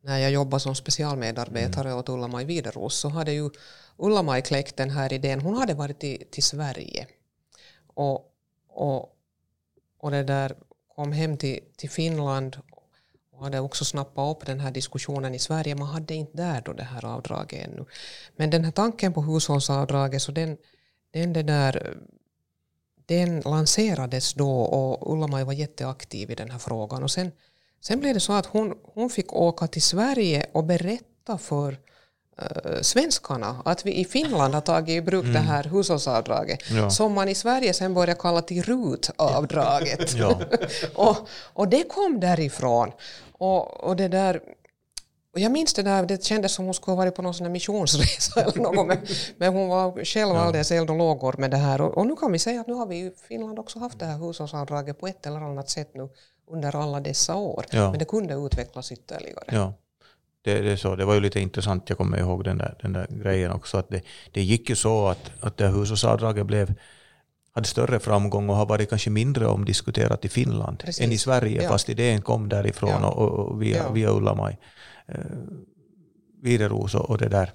när 0.01 0.19
jag 0.19 0.31
jobbade 0.31 0.61
som 0.61 0.75
specialmedarbetare 0.75 1.89
mm. 1.89 1.99
åt 1.99 2.09
Ulla-Maj 2.09 2.45
Wideros 2.45 2.95
så 2.95 3.09
hade 3.09 3.33
ju 3.33 3.51
Ulla-Maj 3.97 4.43
kläckt 4.43 4.77
den 4.77 4.91
här 4.91 5.13
idén. 5.13 5.41
Hon 5.41 5.55
hade 5.55 5.75
varit 5.75 6.01
till, 6.01 6.25
till 6.31 6.43
Sverige 6.43 7.07
och, 7.87 8.33
och, 8.69 9.17
och 9.99 10.11
det 10.11 10.23
där 10.23 10.57
kom 10.97 11.13
hem 11.13 11.37
till, 11.37 11.61
till 11.77 11.91
Finland 11.91 12.57
och 13.33 13.45
hade 13.45 13.61
också 13.61 13.85
snappat 13.85 14.37
upp 14.37 14.47
den 14.47 14.61
här 14.61 14.71
diskussionen 14.71 15.35
i 15.35 15.39
Sverige. 15.39 15.75
Man 15.75 15.89
hade 15.89 16.15
inte 16.15 16.37
där 16.37 16.63
då 16.65 16.73
det 16.73 16.83
här 16.83 17.05
avdraget 17.05 17.69
ännu. 17.69 17.85
Men 18.37 18.51
den 18.51 18.65
här 18.65 18.73
tanken 18.73 19.13
på 19.13 19.23
hushållsavdraget 19.23 20.23
så 20.23 20.33
den, 20.33 20.57
den, 21.11 21.33
det 21.33 21.43
där, 21.43 21.97
den 23.09 23.40
lanserades 23.40 24.35
då 24.35 24.61
och 24.61 25.12
Ulla-Maj 25.12 25.44
var 25.44 25.53
jätteaktiv 25.53 26.31
i 26.31 26.35
den 26.35 26.51
här 26.51 26.59
frågan. 26.59 27.03
Och 27.03 27.11
sen, 27.11 27.33
sen 27.81 28.01
blev 28.01 28.14
det 28.14 28.21
så 28.21 28.33
att 28.33 28.47
hon, 28.47 28.75
hon 28.94 29.11
fick 29.11 29.33
åka 29.33 29.66
till 29.66 29.83
Sverige 29.83 30.47
och 30.53 30.64
berätta 30.64 31.38
för 31.38 31.73
uh, 31.73 32.83
svenskarna 32.83 33.62
att 33.64 33.87
vi 33.87 33.94
i 33.94 34.05
Finland 34.05 34.55
har 34.55 34.61
tagit 34.61 34.88
i 34.88 35.01
bruk 35.01 35.23
mm. 35.23 35.33
det 35.33 35.38
här 35.38 35.64
hushållsavdraget 35.64 36.71
ja. 36.71 36.90
som 36.90 37.12
man 37.12 37.29
i 37.29 37.35
Sverige 37.35 37.75
sen 37.75 37.94
började 37.94 38.21
kalla 38.21 38.42
till 38.42 38.62
RUT-avdraget. 38.62 40.14
Ja. 40.14 40.40
och, 40.94 41.16
och 41.31 41.68
det 41.68 41.88
kom 41.88 42.21
därifrån. 42.21 42.92
Och, 43.33 43.85
och 43.85 43.97
det 43.97 44.09
där 44.09 44.40
och 45.38 45.42
jag 45.42 45.53
minns 45.53 45.74
det 45.74 45.83
där, 45.83 46.07
det 46.07 46.24
kändes 46.24 46.53
som 46.53 46.64
hon 46.64 46.74
skulle 46.74 46.92
ha 46.92 46.96
varit 46.96 47.14
på 47.14 47.22
någon 47.22 47.35
sån 47.35 47.53
missionsresa 47.53 48.40
eller 48.42 48.62
något, 48.62 48.87
men, 48.87 48.98
men 49.37 49.53
hon 49.53 49.68
var 49.68 50.05
själv 50.05 50.37
alldeles 50.37 50.70
eld 50.70 50.90
och 50.90 50.96
lågor 50.96 51.35
med 51.38 51.51
det 51.51 51.57
här. 51.57 51.81
Och, 51.81 51.98
och, 51.98 52.07
nu 52.07 52.16
kan 52.16 52.33
vi 52.33 52.38
säga 52.38 52.61
att 52.61 52.66
nu 52.66 52.74
har 52.74 52.87
vi 52.87 52.96
i 52.96 53.12
Finland 53.29 53.59
också 53.59 53.79
haft 53.79 53.98
det 53.98 54.07
här 54.07 54.18
hushållsavdraget 54.18 55.01
på 55.01 55.07
ett 55.07 55.27
eller 55.27 55.40
annat 55.40 55.70
sätt 55.70 55.90
nu 55.94 56.09
under 56.51 56.77
alla 56.77 57.01
dessa 57.01 57.35
år. 57.35 57.64
Ja. 57.70 57.90
Men 57.90 57.98
det 57.98 58.05
kunde 58.05 58.35
utvecklas 58.35 58.92
ytterligare. 58.92 59.44
Ja 59.46 59.72
det, 60.42 60.61
det, 60.61 60.77
så, 60.77 60.96
det 60.96 61.05
var 61.05 61.14
ju 61.14 61.20
lite 61.20 61.40
intressant, 61.40 61.88
jag 61.88 61.98
kommer 61.98 62.18
ihåg 62.18 62.44
den 62.44 62.59
där, 62.59 62.74
den 62.83 62.92
där 62.92 63.07
grejen 63.11 63.53
också, 63.53 63.79
att 63.79 63.88
det, 63.88 64.01
det 64.33 64.42
gick 64.42 64.70
ju 64.70 64.77
så 64.77 65.09
att, 65.09 65.31
att 65.40 65.57
det 65.57 65.68
hushållsavdraget 65.68 66.46
blev 66.46 66.74
hade 67.59 67.68
större 67.68 68.01
framgång 68.01 68.51
och 68.51 68.57
har 68.57 68.66
varit 68.66 68.90
kanske 68.90 69.11
mindre 69.11 69.46
omdiskuterat 69.46 70.24
i 70.24 70.29
Finland 70.29 70.79
Precis. 70.79 71.05
än 71.05 71.12
i 71.12 71.18
Sverige, 71.18 71.62
ja. 71.62 71.68
fast 71.68 71.88
idén 71.88 72.22
kom 72.22 72.48
därifrån 72.48 73.03
ja. 73.03 73.09
och, 73.09 73.29
och 73.29 73.62
via, 73.62 73.77
ja. 73.77 73.90
via 73.90 74.11
Ulla-Maj 74.11 74.59
Eh, 75.09 75.21
Wideros 76.42 76.94
och, 76.94 77.11
och 77.11 77.18
det 77.18 77.29
där. 77.29 77.51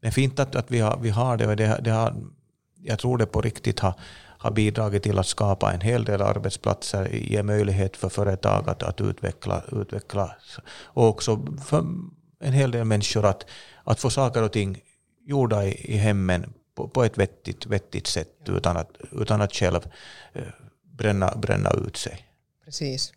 Det 0.00 0.06
är 0.06 0.10
fint 0.10 0.38
att, 0.38 0.56
att 0.56 0.70
vi, 0.70 0.80
har, 0.80 0.98
vi 1.02 1.10
har 1.10 1.36
det 1.36 1.46
och 1.46 1.56
det, 1.56 1.80
det 1.84 1.90
har, 1.90 2.14
jag 2.82 2.98
tror 2.98 3.18
det 3.18 3.26
på 3.26 3.40
riktigt 3.40 3.80
har, 3.80 3.94
har 4.38 4.50
bidragit 4.50 5.02
till 5.02 5.18
att 5.18 5.26
skapa 5.26 5.72
en 5.72 5.80
hel 5.80 6.04
del 6.04 6.22
arbetsplatser, 6.22 7.08
ge 7.08 7.42
möjlighet 7.42 7.96
för 7.96 8.08
företag 8.08 8.68
att, 8.68 8.82
att 8.82 9.00
utveckla, 9.00 9.62
utvecklas 9.72 10.58
och 10.84 11.08
också 11.08 11.46
för 11.64 11.86
en 12.40 12.52
hel 12.52 12.70
del 12.70 12.84
människor 12.84 13.26
att, 13.26 13.46
att 13.84 14.00
få 14.00 14.10
saker 14.10 14.42
och 14.42 14.52
ting 14.52 14.80
gjorda 15.24 15.64
i, 15.64 15.94
i 15.94 15.96
hemmen 15.96 16.52
på, 16.74 16.88
på 16.88 17.04
ett 17.04 17.18
vettigt, 17.18 17.66
vettigt 17.66 18.06
sätt 18.06 18.48
utan 18.48 18.76
att, 18.76 18.90
utan 19.12 19.42
att 19.42 19.52
själv 19.52 19.80
eh, 20.32 20.42
bränna, 20.82 21.34
bränna 21.36 21.70
ut 21.70 21.96
sig. 21.96 22.28
Precis. 22.64 23.12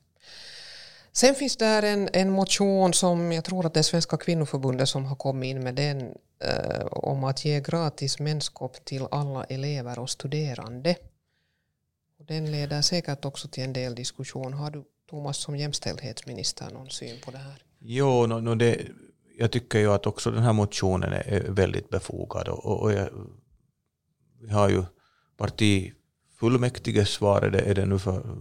Sen 1.11 1.35
finns 1.35 1.57
det 1.57 1.65
en, 1.65 2.09
en 2.13 2.31
motion 2.31 2.93
som 2.93 3.31
jag 3.31 3.43
tror 3.43 3.65
att 3.65 3.73
det 3.73 3.79
är 3.79 3.83
Svenska 3.83 4.17
kvinnoförbundet 4.17 4.89
som 4.89 5.05
har 5.05 5.15
kommit 5.15 5.47
in 5.47 5.63
med 5.63 5.75
den 5.75 6.01
eh, 6.43 6.85
om 6.91 7.23
att 7.23 7.45
ge 7.45 7.59
gratis 7.59 8.19
menskopp 8.19 8.85
till 8.85 9.07
alla 9.11 9.43
elever 9.43 9.99
och 9.99 10.09
studerande. 10.09 10.95
Och 12.19 12.25
den 12.25 12.51
leder 12.51 12.81
säkert 12.81 13.25
också 13.25 13.47
till 13.47 13.63
en 13.63 13.73
del 13.73 13.95
diskussion. 13.95 14.53
Har 14.53 14.71
du 14.71 14.83
Thomas 15.09 15.37
som 15.37 15.57
jämställdhetsminister 15.57 16.69
någon 16.73 16.89
syn 16.89 17.21
på 17.25 17.31
det 17.31 17.37
här? 17.37 17.63
Jo, 17.79 18.25
no, 18.25 18.39
no 18.39 18.55
det, 18.55 18.81
jag 19.37 19.51
tycker 19.51 19.79
ju 19.79 19.93
att 19.93 20.05
också 20.05 20.31
den 20.31 20.43
här 20.43 20.53
motionen 20.53 21.13
är 21.13 21.51
väldigt 21.51 21.89
befogad. 21.89 22.47
Och, 22.47 22.81
och 22.81 22.93
jag, 22.93 23.09
vi 24.41 24.49
har 24.49 24.69
ju 24.69 24.83
partifullmäktiges 25.37 27.09
svar 27.09 27.41
är 27.41 27.49
det, 27.49 27.59
är 27.59 27.75
det 27.75 27.85
nu 27.85 27.99
för 27.99 28.37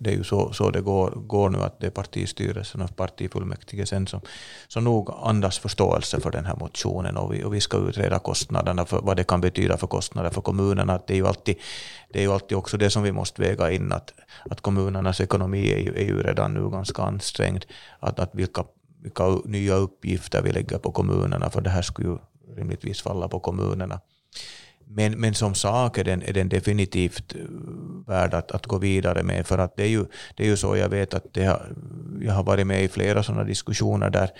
det, 0.00 0.10
är 0.10 0.14
ju 0.14 0.24
så, 0.24 0.52
så 0.52 0.70
det 0.70 0.80
går, 0.80 1.10
går 1.10 1.50
nu 1.50 1.58
att 1.58 1.80
det 1.80 1.86
är 1.86 1.90
partistyrelsen 1.90 2.82
och 2.82 2.96
partifullmäktige 2.96 3.86
sen 3.86 4.06
som, 4.06 4.20
som 4.68 4.84
nog 4.84 5.10
andas 5.22 5.58
förståelse 5.58 6.20
för 6.20 6.30
den 6.30 6.46
här 6.46 6.56
motionen 6.56 7.16
och 7.16 7.34
vi, 7.34 7.44
och 7.44 7.54
vi 7.54 7.60
ska 7.60 7.76
utreda 7.76 8.18
kostnaderna 8.18 8.84
för 8.84 9.00
vad 9.00 9.16
det 9.16 9.24
kan 9.24 9.40
betyda 9.40 9.76
för 9.76 9.86
kostnader 9.86 10.30
för 10.30 10.40
kommunerna. 10.40 10.94
Att 10.94 11.06
det, 11.06 11.14
är 11.14 11.16
ju 11.16 11.26
alltid, 11.26 11.56
det 12.12 12.18
är 12.18 12.22
ju 12.22 12.32
alltid 12.32 12.58
också 12.58 12.76
det 12.76 12.90
som 12.90 13.02
vi 13.02 13.12
måste 13.12 13.42
väga 13.42 13.70
in 13.70 13.92
att, 13.92 14.12
att 14.50 14.60
kommunernas 14.60 15.20
ekonomi 15.20 15.72
är 15.72 15.78
ju, 15.78 15.94
är 15.94 16.04
ju 16.04 16.22
redan 16.22 16.54
nu 16.54 16.70
ganska 16.70 17.02
ansträngd. 17.02 17.64
Att, 18.00 18.18
att 18.18 18.34
vilka, 18.34 18.64
vilka 19.02 19.28
nya 19.44 19.74
uppgifter 19.74 20.42
vi 20.42 20.52
lägger 20.52 20.78
på 20.78 20.92
kommunerna 20.92 21.50
för 21.50 21.60
det 21.60 21.70
här 21.70 21.82
skulle 21.82 22.08
ju 22.08 22.18
rimligtvis 22.56 23.02
falla 23.02 23.28
på 23.28 23.40
kommunerna. 23.40 24.00
Men, 24.94 25.20
men 25.20 25.34
som 25.34 25.54
sak 25.54 25.98
är 25.98 26.04
den, 26.04 26.22
är 26.22 26.32
den 26.32 26.48
definitivt 26.48 27.34
eh, 27.34 27.40
värd 28.06 28.34
att, 28.34 28.50
att 28.50 28.66
gå 28.66 28.78
vidare 28.78 29.22
med. 29.22 29.46
För 29.46 29.58
att 29.58 29.76
det 29.76 29.82
är 29.82 29.88
ju, 29.88 30.04
det 30.36 30.44
är 30.44 30.48
ju 30.48 30.56
så 30.56 30.76
jag 30.76 30.88
vet 30.88 31.14
att 31.14 31.34
det 31.34 31.44
har, 31.44 31.72
jag 32.20 32.32
har 32.32 32.42
varit 32.42 32.66
med 32.66 32.84
i 32.84 32.88
flera 32.88 33.22
sådana 33.22 33.44
diskussioner 33.44 34.10
där, 34.10 34.30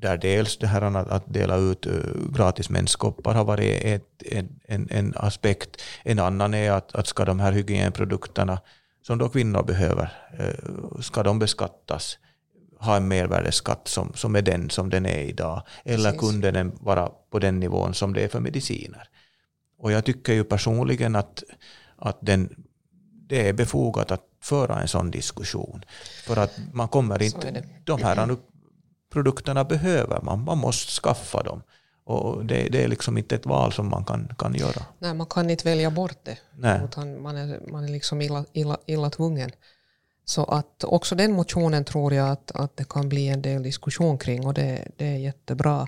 där 0.00 0.16
dels 0.16 0.58
det 0.58 0.66
här 0.66 0.82
att 1.12 1.34
dela 1.34 1.56
ut 1.56 1.86
eh, 1.86 1.92
gratis 2.34 2.70
menskoppar 2.70 3.34
har 3.34 3.44
varit 3.44 3.84
ett, 3.84 4.22
en, 4.30 4.48
en, 4.64 4.88
en 4.90 5.14
aspekt. 5.16 5.82
En 6.02 6.18
annan 6.18 6.54
är 6.54 6.70
att, 6.70 6.94
att 6.94 7.06
ska 7.06 7.24
de 7.24 7.40
här 7.40 7.52
hygienprodukterna 7.52 8.60
som 9.02 9.18
då 9.18 9.28
kvinnor 9.28 9.62
behöver, 9.62 10.12
eh, 10.38 11.00
ska 11.00 11.22
de 11.22 11.38
beskattas? 11.38 12.18
ha 12.78 12.96
en 12.96 13.08
mervärdesskatt 13.08 13.88
som, 13.88 14.12
som 14.14 14.36
är 14.36 14.42
den 14.42 14.70
som 14.70 14.90
den 14.90 15.06
är 15.06 15.18
idag? 15.18 15.62
Eller 15.84 16.12
Precis. 16.12 16.20
kunde 16.20 16.50
den 16.50 16.72
vara 16.80 17.08
på 17.30 17.38
den 17.38 17.60
nivån 17.60 17.94
som 17.94 18.12
det 18.12 18.24
är 18.24 18.28
för 18.28 18.40
mediciner? 18.40 19.08
Och 19.78 19.92
jag 19.92 20.04
tycker 20.04 20.32
ju 20.32 20.44
personligen 20.44 21.16
att, 21.16 21.42
att 21.96 22.18
den, 22.20 22.64
det 23.28 23.48
är 23.48 23.52
befogat 23.52 24.10
att 24.10 24.22
föra 24.42 24.80
en 24.80 24.88
sån 24.88 25.10
diskussion. 25.10 25.84
För 26.24 26.36
att 26.36 26.58
man 26.72 26.88
kommer 26.88 27.22
inte... 27.22 27.64
De 27.84 28.02
här 28.02 28.36
produkterna 29.12 29.64
behöver 29.64 30.20
man, 30.22 30.44
man 30.44 30.58
måste 30.58 31.00
skaffa 31.00 31.42
dem. 31.42 31.62
Och 32.04 32.44
det, 32.44 32.68
det, 32.68 32.84
är 32.84 32.88
liksom 32.88 33.18
inte 33.18 33.34
ett 33.34 33.46
val 33.46 33.72
som 33.72 33.88
man 33.88 34.04
kan, 34.04 34.34
kan 34.38 34.54
göra. 34.54 34.82
Nej, 34.98 35.14
man 35.14 35.26
kan 35.26 35.50
inte 35.50 35.68
välja 35.68 35.90
bort 35.90 36.18
det. 36.22 36.38
Nej. 36.56 36.80
Utan 36.84 37.22
man 37.22 37.36
är, 37.36 37.60
man 37.70 37.84
är 37.84 37.88
liksom 37.88 38.22
illa, 38.22 38.44
illa, 38.52 38.78
illa 38.86 39.10
tvungen. 39.10 39.50
Så 40.24 40.44
att 40.44 40.84
också 40.84 41.14
den 41.14 41.32
motionen 41.32 41.84
tror 41.84 42.14
jag 42.14 42.28
att, 42.28 42.50
att 42.50 42.76
det 42.76 42.88
kan 42.88 43.08
bli 43.08 43.28
en 43.28 43.42
del 43.42 43.62
diskussion 43.62 44.18
kring 44.18 44.46
och 44.46 44.54
det, 44.54 44.88
det 44.96 45.06
är 45.06 45.16
jättebra. 45.16 45.86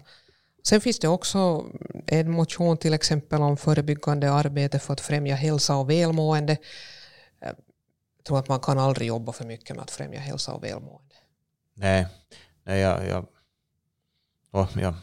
Sen 0.68 0.80
finns 0.80 0.98
det 0.98 1.08
också 1.08 1.66
en 2.06 2.30
motion 2.30 2.76
till 2.76 2.94
exempel 2.94 3.42
om 3.42 3.56
förebyggande 3.56 4.32
arbete 4.32 4.78
för 4.78 4.92
att 4.92 5.00
främja 5.00 5.34
hälsa 5.34 5.76
och 5.76 5.90
välmående. 5.90 6.56
Jag 7.40 7.54
tror 8.26 8.38
att 8.38 8.48
man 8.48 8.60
kan 8.60 8.78
aldrig 8.78 9.08
jobba 9.08 9.32
för 9.32 9.44
mycket 9.44 9.76
med 9.76 9.82
att 9.82 9.90
främja 9.90 10.20
hälsa 10.20 10.52
och 10.52 10.64
välmående. 10.64 11.14
Nej, 11.74 12.06
nej 12.64 12.80
jag, 12.80 13.06
jag, 13.08 13.26
oh, 14.52 14.68
ja. 14.82 14.94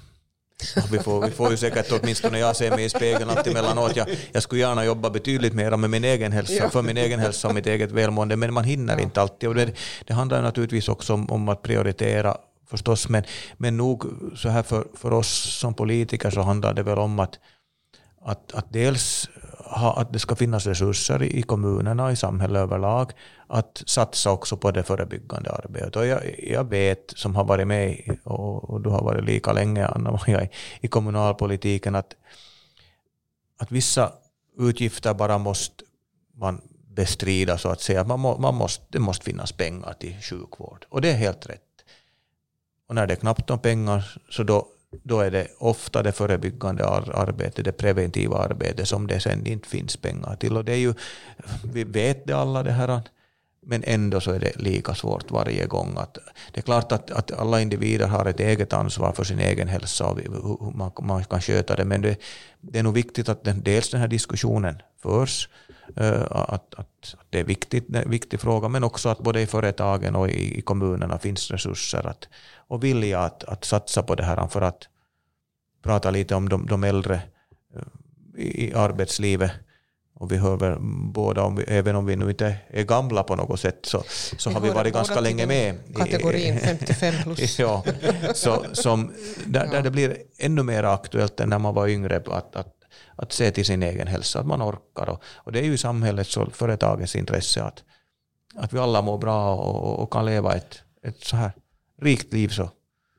Vi 0.91 0.99
får, 0.99 1.25
vi 1.25 1.31
får 1.31 1.51
ju 1.51 1.57
säkert, 1.57 1.91
åtminstone 1.91 2.39
jag 2.39 2.55
ser 2.55 2.71
mig 2.71 2.85
i 2.85 2.89
spegeln 2.89 3.29
alltid 3.29 3.53
mellanåt. 3.53 3.95
Jag, 3.95 4.07
jag 4.31 4.43
skulle 4.43 4.61
gärna 4.61 4.85
jobba 4.85 5.09
betydligt 5.09 5.53
mer 5.53 5.77
med 5.77 5.89
min 5.89 6.03
egen 6.03 6.31
hälsa, 6.31 6.69
för 6.69 6.81
min 6.81 6.97
egen 6.97 7.19
hälsa 7.19 7.47
och 7.47 7.55
mitt 7.55 7.67
eget 7.67 7.91
välmående, 7.91 8.35
men 8.35 8.53
man 8.53 8.63
hinner 8.63 8.97
ja. 8.97 9.03
inte 9.03 9.21
alltid. 9.21 9.49
Och 9.49 9.55
det, 9.55 9.71
det 10.05 10.13
handlar 10.13 10.41
naturligtvis 10.41 10.89
också 10.89 11.13
om, 11.13 11.31
om 11.31 11.49
att 11.49 11.61
prioritera 11.61 12.37
förstås, 12.67 13.09
men, 13.09 13.23
men 13.57 13.77
nog 13.77 14.05
så 14.35 14.49
här 14.49 14.63
för, 14.63 14.87
för 14.93 15.13
oss 15.13 15.57
som 15.59 15.73
politiker 15.73 16.29
så 16.29 16.41
handlar 16.41 16.73
det 16.73 16.83
väl 16.83 16.97
om 16.97 17.19
att, 17.19 17.39
att, 18.21 18.53
att 18.53 18.73
dels 18.73 19.29
ha, 19.65 19.93
att 19.97 20.13
det 20.13 20.19
ska 20.19 20.35
finnas 20.35 20.67
resurser 20.67 21.23
i, 21.23 21.39
i 21.39 21.41
kommunerna, 21.41 22.11
i 22.11 22.15
samhället 22.15 22.59
överlag, 22.59 23.11
att 23.47 23.83
satsa 23.85 24.31
också 24.31 24.57
på 24.57 24.71
det 24.71 24.83
förebyggande 24.83 25.51
arbetet. 25.51 25.95
Och 25.95 26.05
jag, 26.05 26.39
jag 26.43 26.69
vet, 26.69 27.13
som 27.15 27.35
har 27.35 27.43
varit 27.43 27.67
med 27.67 28.17
och, 28.23 28.69
och 28.69 28.81
du 28.81 28.89
har 28.89 29.01
varit 29.03 29.25
lika 29.25 29.53
länge, 29.53 29.87
Anna-Maja, 29.87 30.43
i, 30.43 30.49
i 30.81 30.87
kommunalpolitiken, 30.87 31.95
att, 31.95 32.15
att 33.57 33.71
vissa 33.71 34.11
utgifter 34.57 35.13
bara 35.13 35.37
måste 35.37 35.83
man 36.33 36.61
bestrida 36.95 37.57
så 37.57 37.69
att 37.69 37.81
säga. 37.81 38.03
Man, 38.03 38.19
må, 38.19 38.37
man 38.37 38.55
måste, 38.55 38.85
det 38.89 38.99
måste 38.99 39.25
finnas 39.25 39.51
pengar 39.51 39.93
till 39.99 40.21
sjukvård. 40.21 40.85
Och 40.89 41.01
det 41.01 41.11
är 41.11 41.15
helt 41.15 41.45
rätt. 41.45 41.64
Och 42.87 42.95
när 42.95 43.07
det 43.07 43.13
är 43.13 43.15
knappt 43.15 43.49
om 43.49 43.59
pengar 43.59 44.17
så 44.29 44.43
då, 44.43 44.67
då 45.03 45.19
är 45.19 45.31
det 45.31 45.47
ofta 45.57 46.03
det 46.03 46.11
förebyggande 46.11 46.85
arbetet, 46.85 47.65
det 47.65 47.71
preventiva 47.71 48.37
arbetet 48.37 48.87
som 48.87 49.07
det 49.07 49.19
sen 49.19 49.47
inte 49.47 49.67
finns 49.67 49.97
pengar 49.97 50.35
till. 50.35 50.57
Och 50.57 50.65
det 50.65 50.71
är 50.71 50.77
ju, 50.77 50.93
vi 51.73 51.83
vet 51.83 52.27
det 52.27 52.33
alla 52.33 52.63
det 52.63 52.71
här, 52.71 53.01
men 53.65 53.83
ändå 53.83 54.21
så 54.21 54.31
är 54.31 54.39
det 54.39 54.55
lika 54.55 54.95
svårt 54.95 55.31
varje 55.31 55.65
gång. 55.65 55.97
Att, 55.97 56.17
det 56.51 56.59
är 56.59 56.61
klart 56.61 56.91
att, 56.91 57.11
att 57.11 57.31
alla 57.31 57.61
individer 57.61 58.07
har 58.07 58.25
ett 58.25 58.39
eget 58.39 58.73
ansvar 58.73 59.11
för 59.11 59.23
sin 59.23 59.39
egen 59.39 59.67
hälsa 59.67 60.05
och 60.05 60.19
hur 60.19 60.77
man, 60.77 60.91
man 61.01 61.23
kan 61.23 61.41
sköta 61.41 61.75
det, 61.75 61.85
men 61.85 62.01
det, 62.01 62.17
det 62.61 62.79
är 62.79 62.83
nog 62.83 62.93
viktigt 62.93 63.29
att 63.29 63.43
den, 63.43 63.63
dels 63.63 63.89
den 63.89 64.01
här 64.01 64.07
diskussionen 64.07 64.81
förs, 65.01 65.49
eh, 65.95 66.21
att, 66.21 66.49
att, 66.49 66.73
att, 66.77 67.15
det 67.29 67.39
är 67.39 67.43
viktigt, 67.43 67.95
en 67.95 68.09
viktig 68.09 68.39
fråga, 68.39 68.67
men 68.67 68.83
också 68.83 69.09
att 69.09 69.19
både 69.19 69.41
i 69.41 69.47
företagen 69.47 70.15
och 70.15 70.29
i, 70.29 70.59
i 70.59 70.61
kommunerna 70.61 71.17
finns 71.17 71.51
resurser 71.51 72.07
att, 72.07 72.27
och 72.67 72.83
vilja 72.83 73.19
att, 73.19 73.43
att 73.43 73.65
satsa 73.65 74.03
på 74.03 74.15
det 74.15 74.23
här 74.23 74.47
för 74.47 74.61
att 74.61 74.87
prata 75.83 76.11
lite 76.11 76.35
om 76.35 76.49
de, 76.49 76.65
de 76.65 76.83
äldre 76.83 77.21
eh, 77.75 77.81
i 78.37 78.73
arbetslivet 78.73 79.51
och 80.19 80.31
vi 80.31 80.37
hör 80.37 80.57
väl 80.57 80.77
båda, 81.13 81.43
om 81.43 81.55
vi, 81.55 81.63
även 81.63 81.95
om 81.95 82.05
vi 82.05 82.15
nu 82.15 82.29
inte 82.29 82.55
är 82.67 82.83
gamla 82.83 83.23
på 83.23 83.35
något 83.35 83.59
sätt, 83.59 83.79
så, 83.83 84.03
så 84.37 84.49
har 84.49 84.61
vi 84.61 84.69
varit 84.69 84.93
ganska 84.93 85.19
länge 85.19 85.45
med. 85.45 85.75
Kategorin 85.95 86.59
55 86.59 87.13
plus. 87.23 87.59
ja, 87.59 87.83
så, 88.33 88.65
som, 88.73 89.13
där, 89.45 89.67
där 89.67 89.81
det 89.81 89.91
blir 89.91 90.17
ännu 90.37 90.63
mer 90.63 90.83
aktuellt 90.83 91.39
än 91.39 91.49
när 91.49 91.59
man 91.59 91.73
var 91.73 91.87
yngre, 91.87 92.17
att, 92.17 92.55
att, 92.55 92.73
att 93.15 93.31
se 93.31 93.51
till 93.51 93.65
sin 93.65 93.83
egen 93.83 94.07
hälsa, 94.07 94.39
att 94.39 94.47
man 94.47 94.61
orkar. 94.61 95.09
Och, 95.09 95.23
och 95.35 95.51
det 95.51 95.59
är 95.59 95.63
ju 95.63 95.77
samhällets 95.77 96.37
och 96.37 96.55
företagets 96.55 97.15
intresse 97.15 97.63
att, 97.63 97.83
att 98.55 98.73
vi 98.73 98.79
alla 98.79 99.01
mår 99.01 99.17
bra 99.17 99.55
och, 99.55 99.99
och 99.99 100.13
kan 100.13 100.25
leva 100.25 100.55
ett, 100.55 100.79
ett 101.03 101.23
så 101.23 101.35
här 101.35 101.51
rikt 102.01 102.33
liv 102.33 102.47
så 102.47 102.69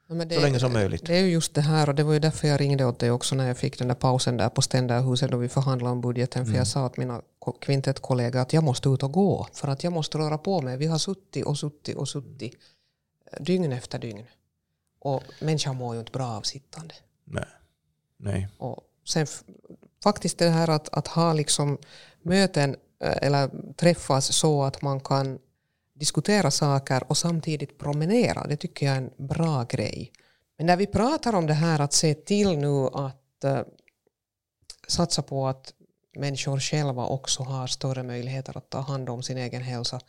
det, 0.09 0.35
så 0.35 0.40
länge 0.40 0.61
som 0.61 0.73
möjligt. 0.73 1.07
Det 1.07 1.16
är 1.16 1.23
ju 1.23 1.31
just 1.31 1.55
det 1.55 1.61
här 1.61 1.88
och 1.88 1.95
det 1.95 2.03
var 2.03 2.12
ju 2.12 2.19
därför 2.19 2.49
jag 2.49 2.61
ringde 2.61 2.85
åt 2.85 2.99
dig 2.99 3.11
också 3.11 3.35
när 3.35 3.47
jag 3.47 3.59
fick 3.59 3.79
den 3.79 3.88
där 3.88 3.95
pausen 3.95 4.37
där 4.37 4.49
på 4.49 4.62
Ständerhuset 4.62 5.31
då 5.31 5.37
vi 5.37 5.49
förhandlade 5.49 5.92
om 5.92 6.01
budgeten. 6.01 6.45
För 6.45 6.51
mm. 6.51 6.59
jag 6.59 6.66
sa 6.66 6.87
åt 6.87 6.97
mina 6.97 7.23
kvintett-kollegor 7.61 8.40
att 8.40 8.53
jag 8.53 8.64
måste 8.64 8.88
ut 8.88 9.03
och 9.03 9.12
gå 9.12 9.49
för 9.53 9.69
att 9.69 9.85
jag 9.85 9.92
måste 9.92 10.19
röra 10.19 10.38
på 10.38 10.62
mig. 10.62 10.77
Vi 10.77 10.87
har 10.87 10.99
suttit 10.99 11.47
och 11.47 11.59
suttit 11.59 11.97
och 11.97 12.09
suttit 12.09 12.55
eh, 13.33 13.42
dygn 13.42 13.73
efter 13.73 13.99
dygn. 13.99 14.27
Och 14.99 15.23
människan 15.40 15.77
mår 15.77 15.95
ju 15.95 16.01
inte 16.01 16.12
bra 16.12 16.27
av 16.27 16.42
sittande. 16.42 16.95
Nej. 17.25 17.45
Nej. 18.16 18.49
Och 18.59 18.81
sen 19.05 19.27
faktiskt 20.03 20.38
det 20.38 20.49
här 20.49 20.71
att, 20.71 20.88
att 20.88 21.09
ha 21.09 21.33
liksom 21.33 21.79
möten 22.23 22.77
eh, 23.01 23.16
eller 23.23 23.51
träffas 23.77 24.37
så 24.37 24.62
att 24.62 24.83
man 24.83 25.01
kan 25.01 25.38
diskutera 25.98 26.50
saker 26.50 27.02
och 27.09 27.16
samtidigt 27.16 27.78
promenera. 27.78 28.46
Det 28.46 28.56
tycker 28.56 28.87
jag 28.87 28.96
är 28.96 29.00
en 29.00 29.26
bra 29.26 29.64
grej. 29.64 30.12
Men 30.59 30.66
när 30.66 30.76
vi 30.76 30.87
pratar 30.87 31.35
om 31.35 31.46
det 31.46 31.54
här 31.54 31.80
att 31.80 31.92
se 31.92 32.14
till 32.14 32.59
nu 32.59 32.87
att 32.87 33.44
uh, 33.44 33.61
satsa 34.88 35.22
på 35.22 35.46
att 35.46 35.72
människor 36.16 36.61
själva 36.61 37.06
också 37.06 37.42
har 37.42 37.66
större 37.66 38.02
möjligheter 38.02 38.56
att 38.56 38.70
ta 38.70 38.80
hand 38.80 39.09
om 39.09 39.22
sin 39.22 39.38
egen 39.38 39.62
hälsa 39.62 40.00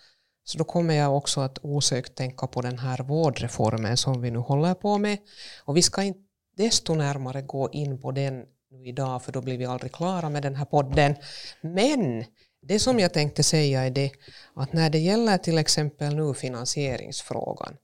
så 0.44 0.58
då 0.58 0.64
kommer 0.64 0.94
jag 0.94 1.18
också 1.18 1.42
att 1.42 1.60
osökt 1.62 2.16
tänka 2.16 2.48
på 2.48 2.62
den 2.62 2.80
här 2.80 2.98
vårdreformen 2.98 3.98
som 3.98 4.22
vi 4.22 4.32
nu 4.32 4.40
håller 4.40 4.74
på 4.74 4.98
med. 4.98 5.18
Och 5.66 5.78
vi 5.78 5.82
ska 5.82 6.04
inte 6.04 6.20
desto 6.58 6.94
närmare 6.94 7.42
gå 7.42 7.70
in 7.72 8.02
på 8.02 8.12
den 8.12 8.46
nu 8.72 8.88
idag 8.88 9.24
för 9.24 9.32
då 9.32 9.42
blir 9.42 9.58
vi 9.58 9.66
aldrig 9.66 9.92
klara 9.92 10.30
med 10.30 10.44
den 10.44 10.56
här 10.56 10.66
podden. 10.66 11.16
Men 11.62 12.26
det 12.68 12.80
som 12.80 13.00
jag 13.00 13.14
tänkte 13.14 13.44
säga 13.44 13.86
är 13.86 13.92
det 13.92 14.12
att 14.54 14.74
när 14.74 14.90
det 14.90 14.98
gäller 14.98 15.38
till 15.38 15.58
exempel 15.58 16.16
nu 16.16 16.34
finansieringsfrågan 16.34 17.78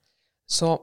så, 0.46 0.82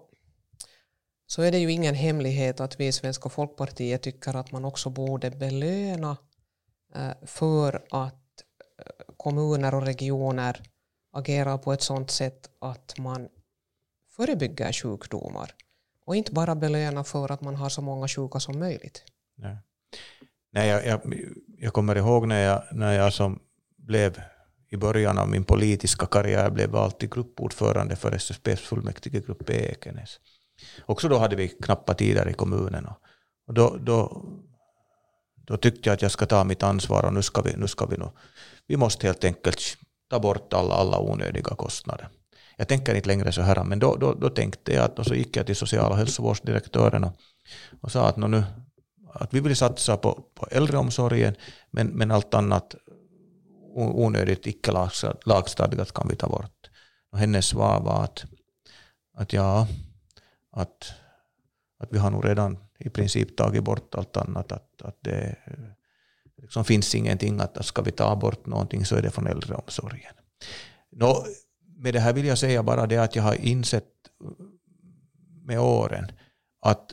så 1.27 1.43
är 1.43 1.53
det 1.53 1.59
ju 1.59 1.73
ingen 1.73 1.95
hemlighet 1.95 2.61
att 2.61 2.81
vi 2.81 2.87
i 2.87 2.93
Svenska 2.93 3.29
Folkpartiet 3.29 4.03
tycker 4.03 4.37
att 4.37 4.53
man 4.53 4.65
också 4.65 4.91
borde 4.91 5.31
belöna 5.31 6.17
eh, 6.95 7.27
för 7.27 7.85
att 7.91 8.15
eh, 8.79 9.15
kommuner 9.17 9.75
och 9.75 9.83
regioner 9.83 10.63
agerar 11.13 11.59
på 11.59 11.73
ett 11.73 11.83
sådant 11.83 12.11
sätt 12.11 12.51
att 12.59 12.99
man 12.99 13.29
förebygger 14.17 14.73
sjukdomar 14.73 15.55
och 16.07 16.17
inte 16.17 16.33
bara 16.33 16.55
belöna 16.55 17.05
för 17.05 17.33
att 17.33 17.41
man 17.41 17.57
har 17.57 17.69
så 17.69 17.83
många 17.83 18.09
sjuka 18.09 18.41
som 18.41 18.59
möjligt. 18.59 19.05
Nej. 19.37 19.57
Nej, 20.53 20.69
jag, 20.69 20.87
jag, 20.87 21.01
jag 21.59 21.73
kommer 21.73 21.97
ihåg 21.97 22.29
när 22.29 22.41
jag, 22.41 22.65
när 22.73 22.93
jag 22.93 23.13
som 23.13 23.41
blev 23.87 24.23
i 24.71 24.77
början 24.77 25.19
av 25.19 25.29
min 25.29 25.45
politiska 25.45 26.07
karriär 26.07 26.51
blev 26.51 26.71
vald 26.71 26.99
till 26.99 27.09
gruppordförande 27.09 27.97
för 27.97 28.13
SSPs 28.13 28.61
fullmäktigegrupp 28.61 29.51
i 29.51 29.53
Ekenäs. 29.53 30.21
Också 30.87 31.09
då 31.09 31.19
hade 31.19 31.37
vi 31.37 31.49
knappa 31.49 31.95
tider 31.95 32.29
i 32.29 32.33
kommunen. 32.33 32.87
Och 33.47 33.55
då, 33.55 33.77
då, 33.81 34.25
då 35.47 35.57
tyckte 35.57 35.89
jag 35.89 35.95
att 35.95 36.03
jag 36.03 36.11
ska 36.11 36.27
ta 36.27 36.45
mitt 36.45 36.63
ansvar 36.63 37.05
och 37.05 37.15
nu 37.15 37.23
ska 37.23 37.43
vi, 37.43 37.57
nu 37.57 37.67
ska 37.67 37.87
vi, 37.87 37.97
nu, 37.97 38.11
vi 38.67 38.77
måste 38.77 39.07
helt 39.07 39.25
enkelt 39.25 39.61
ta 40.11 40.19
bort 40.19 40.53
alla, 40.53 40.75
alla 40.75 40.99
onödiga 41.01 41.55
kostnader. 41.55 42.09
Jag 42.57 42.69
tänker 42.69 42.95
inte 42.95 43.09
längre 43.09 43.33
så 43.33 43.43
här, 43.43 43.65
men 43.65 43.79
då, 43.79 43.97
då, 43.97 44.15
då 44.15 44.31
tänkte 44.31 44.73
jag 44.73 44.85
att, 44.85 44.99
och 44.99 45.07
så 45.07 45.15
gick 45.15 45.37
jag 45.37 45.47
till 45.47 45.57
social 45.57 45.91
och 45.91 45.97
hälsovårdsdirektören 45.97 47.05
och, 47.05 47.13
och 47.81 47.93
sa 47.93 48.09
att, 48.09 48.17
nu, 48.17 48.43
att 49.13 49.35
vi 49.35 49.41
vill 49.41 49.57
satsa 49.57 49.97
på, 49.97 50.25
på 50.35 50.47
äldreomsorgen, 50.51 51.35
men, 51.71 51.87
men 51.87 52.11
allt 52.11 52.35
annat 52.35 52.75
onödigt 53.75 54.47
icke 54.47 54.73
lagstadgat 55.25 55.93
kan 55.93 56.09
vi 56.09 56.17
ta 56.17 56.29
bort. 56.29 56.71
Och 57.13 57.19
hennes 57.19 57.47
svar 57.47 57.81
var 57.81 58.05
att, 58.05 58.25
att 59.17 59.33
ja, 59.33 59.69
att, 60.53 60.93
att 61.79 61.93
vi 61.93 61.99
har 61.99 62.11
nog 62.11 62.25
redan 62.25 62.59
i 62.79 62.91
princip 62.91 63.37
tagit 63.37 63.65
bort 63.65 63.95
allt 63.95 64.17
annat. 64.17 64.53
Att, 64.53 64.83
att 64.83 64.97
det 65.01 65.37
liksom 66.37 66.65
finns 66.65 66.95
ingenting 66.95 67.41
att 67.41 67.67
ska 67.67 67.83
vi 67.83 67.93
ta 67.93 68.17
bort 68.17 68.47
någonting 68.47 68.85
så 68.85 68.97
är 68.97 69.03
det 69.03 69.11
från 69.11 69.27
äldreomsorgen. 69.27 70.15
Nå, 70.91 71.25
med 71.77 71.95
det 71.95 72.01
här 72.01 72.13
vill 72.13 72.27
jag 72.27 72.39
säga 72.39 72.63
bara 72.63 72.87
det 72.87 72.97
att 72.97 73.17
jag 73.17 73.23
har 73.23 73.35
insett 73.35 73.93
med 75.43 75.61
åren 75.61 76.13
att 76.61 76.93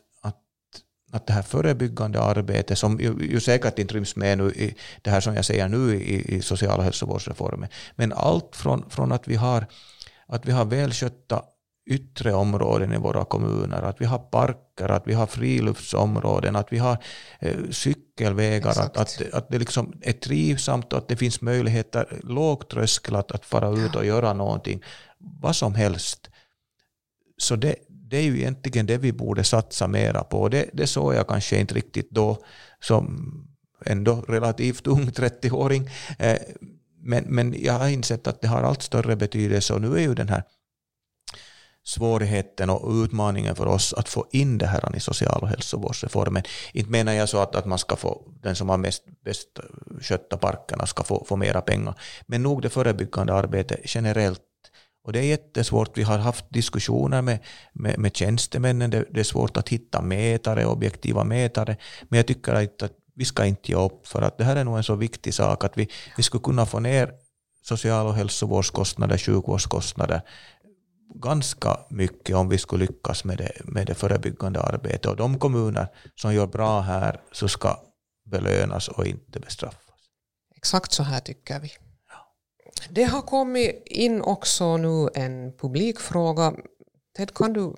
att 1.17 1.27
det 1.27 1.33
här 1.33 1.41
förebyggande 1.41 2.21
arbetet, 2.21 2.77
som 2.77 2.99
ju, 2.99 3.13
ju 3.31 3.39
säkert 3.39 3.79
inte 3.79 3.93
ryms 3.93 4.15
med 4.15 4.37
nu 4.37 4.51
i 4.51 4.75
det 5.01 5.09
här 5.09 5.19
som 5.19 5.35
jag 5.35 5.45
säger 5.45 5.67
nu 5.67 5.95
i, 5.95 6.35
i 6.35 6.41
social 6.41 6.77
och 6.77 6.83
hälsovårdsreformen, 6.83 7.69
men 7.95 8.13
allt 8.13 8.55
från, 8.55 8.89
från 8.89 9.11
att 9.11 9.27
vi 9.27 9.35
har 9.35 9.65
att 10.27 10.45
vi 10.45 10.51
har 10.51 10.65
välskötta 10.65 11.43
yttre 11.89 12.33
områden 12.33 12.93
i 12.93 12.97
våra 12.97 13.25
kommuner, 13.25 13.81
att 13.81 14.01
vi 14.01 14.05
har 14.05 14.19
parker, 14.19 14.89
att 14.89 15.07
vi 15.07 15.13
har 15.13 15.27
friluftsområden, 15.27 16.55
att 16.55 16.73
vi 16.73 16.77
har 16.77 16.97
eh, 17.39 17.55
cykelvägar, 17.71 18.69
att, 18.69 18.97
att, 18.97 19.21
att 19.33 19.49
det 19.49 19.59
liksom 19.59 19.93
är 20.01 20.13
trivsamt 20.13 20.93
och 20.93 20.99
att 20.99 21.07
det 21.07 21.15
finns 21.15 21.41
möjligheter, 21.41 22.19
låg 22.23 22.69
tröskel 22.69 23.15
att, 23.15 23.31
att 23.31 23.45
fara 23.45 23.69
ut 23.69 23.95
och 23.95 24.05
göra 24.05 24.33
någonting, 24.33 24.83
vad 25.19 25.55
som 25.55 25.75
helst. 25.75 26.29
Så 27.37 27.55
det, 27.55 27.75
det 28.09 28.17
är 28.17 28.21
ju 28.21 28.37
egentligen 28.37 28.85
det 28.85 28.97
vi 28.97 29.11
borde 29.13 29.43
satsa 29.43 29.87
mera 29.87 30.23
på. 30.23 30.49
Det, 30.49 30.69
det 30.73 30.87
såg 30.87 31.13
jag 31.13 31.27
kanske 31.27 31.59
inte 31.59 31.73
riktigt 31.73 32.11
då 32.11 32.37
som 32.79 33.33
ändå 33.85 34.21
relativt 34.27 34.87
ung 34.87 35.05
30-åring. 35.09 35.89
Eh, 36.19 36.37
men, 37.01 37.23
men 37.23 37.55
jag 37.63 37.73
har 37.73 37.87
insett 37.87 38.27
att 38.27 38.41
det 38.41 38.47
har 38.47 38.63
allt 38.63 38.81
större 38.81 39.15
betydelse 39.15 39.73
och 39.73 39.81
nu 39.81 39.95
är 39.95 40.01
ju 40.01 40.15
den 40.15 40.29
här 40.29 40.43
svårigheten 41.87 42.69
och 42.69 43.03
utmaningen 43.03 43.55
för 43.55 43.65
oss 43.65 43.93
att 43.93 44.09
få 44.09 44.25
in 44.31 44.57
det 44.57 44.67
här 44.67 44.95
i 44.95 44.99
social 44.99 45.41
och 45.41 45.47
hälsovårdsreformen. 45.47 46.43
Inte 46.73 46.91
menar 46.91 47.13
jag 47.13 47.29
så 47.29 47.37
att, 47.37 47.55
att 47.55 47.65
man 47.65 47.79
ska 47.79 47.95
få, 47.95 48.21
den 48.41 48.55
som 48.55 48.69
har 48.69 48.77
mest 48.77 49.03
bäst 49.25 49.59
skötta 50.01 50.37
parkerna 50.37 50.85
ska 50.85 51.03
få, 51.03 51.25
få 51.25 51.35
mera 51.35 51.61
pengar, 51.61 51.93
men 52.25 52.43
nog 52.43 52.61
det 52.61 52.69
förebyggande 52.69 53.33
arbetet 53.33 53.79
generellt 53.83 54.41
och 55.07 55.13
det 55.13 55.19
är 55.19 55.23
jättesvårt. 55.23 55.97
Vi 55.97 56.03
har 56.03 56.17
haft 56.17 56.45
diskussioner 56.49 57.21
med, 57.21 57.39
med, 57.73 57.99
med 57.99 58.15
tjänstemännen. 58.15 58.89
Det, 58.89 59.05
det, 59.13 59.19
är 59.19 59.23
svårt 59.23 59.57
att 59.57 59.69
hitta 59.69 60.01
mätare, 60.01 60.65
objektiva 60.65 61.23
mätare. 61.23 61.77
Men 62.09 62.17
jag 62.17 62.27
tycker 62.27 62.53
att, 62.53 62.81
att 62.81 62.91
vi 63.15 63.25
ska 63.25 63.45
inte 63.45 63.71
ge 63.71 63.77
upp 63.77 64.07
för 64.07 64.21
att 64.21 64.37
det 64.37 64.43
här 64.43 64.55
är 64.55 64.63
nog 64.63 64.77
en 64.77 64.83
så 64.83 64.95
viktig 64.95 65.33
sak 65.33 65.63
att 65.63 65.77
vi, 65.77 65.89
vi 66.17 66.23
skulle 66.23 66.41
kunna 66.41 66.65
få 66.65 66.79
ner 66.79 67.11
social 67.63 68.07
och 68.07 68.15
hälsovårdskostnader, 68.15 69.17
sjukvårdskostnader 69.17 70.21
ganska 71.15 71.79
mycket 71.89 72.35
om 72.35 72.49
vi 72.49 72.57
skulle 72.57 72.85
lyckas 72.85 73.23
med 73.23 73.37
det, 73.37 73.51
med 73.63 73.87
det 73.87 73.95
förebyggande 73.95 74.61
arbetet. 74.61 75.05
Och 75.05 75.15
de 75.15 75.39
kommuner 75.39 75.87
som 76.15 76.33
gör 76.33 76.47
bra 76.47 76.81
här 76.81 77.21
så 77.31 77.47
ska 77.47 77.79
belönas 78.31 78.87
och 78.87 79.05
inte 79.05 79.39
bestraffas. 79.39 79.81
Exakt 80.55 80.91
så 80.91 81.03
här 81.03 81.19
tycker 81.19 81.59
vi. 81.59 81.86
Det 82.89 83.03
har 83.03 83.21
kommit 83.21 83.83
in 83.85 84.21
också 84.21 84.77
nu 84.77 85.09
en 85.13 85.51
publikfråga. 85.57 86.53
Ted, 87.17 87.33
kan 87.33 87.53
du 87.53 87.73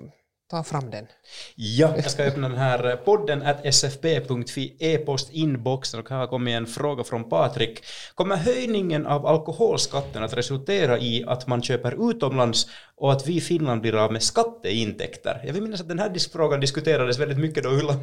ta 0.50 0.62
fram 0.62 0.90
den? 0.90 1.06
Ja, 1.54 1.92
jag 1.96 2.10
ska 2.10 2.22
öppna 2.22 2.48
den 2.48 2.58
här 2.58 2.96
podden 2.96 3.42
at 3.42 3.74
sfp.fi 3.74 4.76
e-post-inboxen 4.78 6.00
och 6.00 6.10
här 6.10 6.26
kommit 6.26 6.56
en 6.56 6.66
fråga 6.66 7.04
från 7.04 7.28
Patrik. 7.28 7.84
Kommer 8.14 8.36
höjningen 8.36 9.06
av 9.06 9.26
alkoholskatten 9.26 10.22
att 10.22 10.32
resultera 10.32 10.98
i 10.98 11.24
att 11.26 11.46
man 11.46 11.62
köper 11.62 12.10
utomlands 12.10 12.66
och 12.96 13.12
att 13.12 13.26
vi 13.26 13.36
i 13.36 13.40
Finland 13.40 13.80
blir 13.80 13.94
av 14.04 14.12
med 14.12 14.22
skatteintäkter? 14.22 15.42
Jag 15.46 15.52
vill 15.52 15.62
minnas 15.62 15.80
att 15.80 15.88
den 15.88 15.98
här 15.98 16.30
frågan 16.32 16.60
diskuterades 16.60 17.18
väldigt 17.18 17.38
mycket 17.38 17.62
då 17.62 17.70
Ulla 17.70 17.92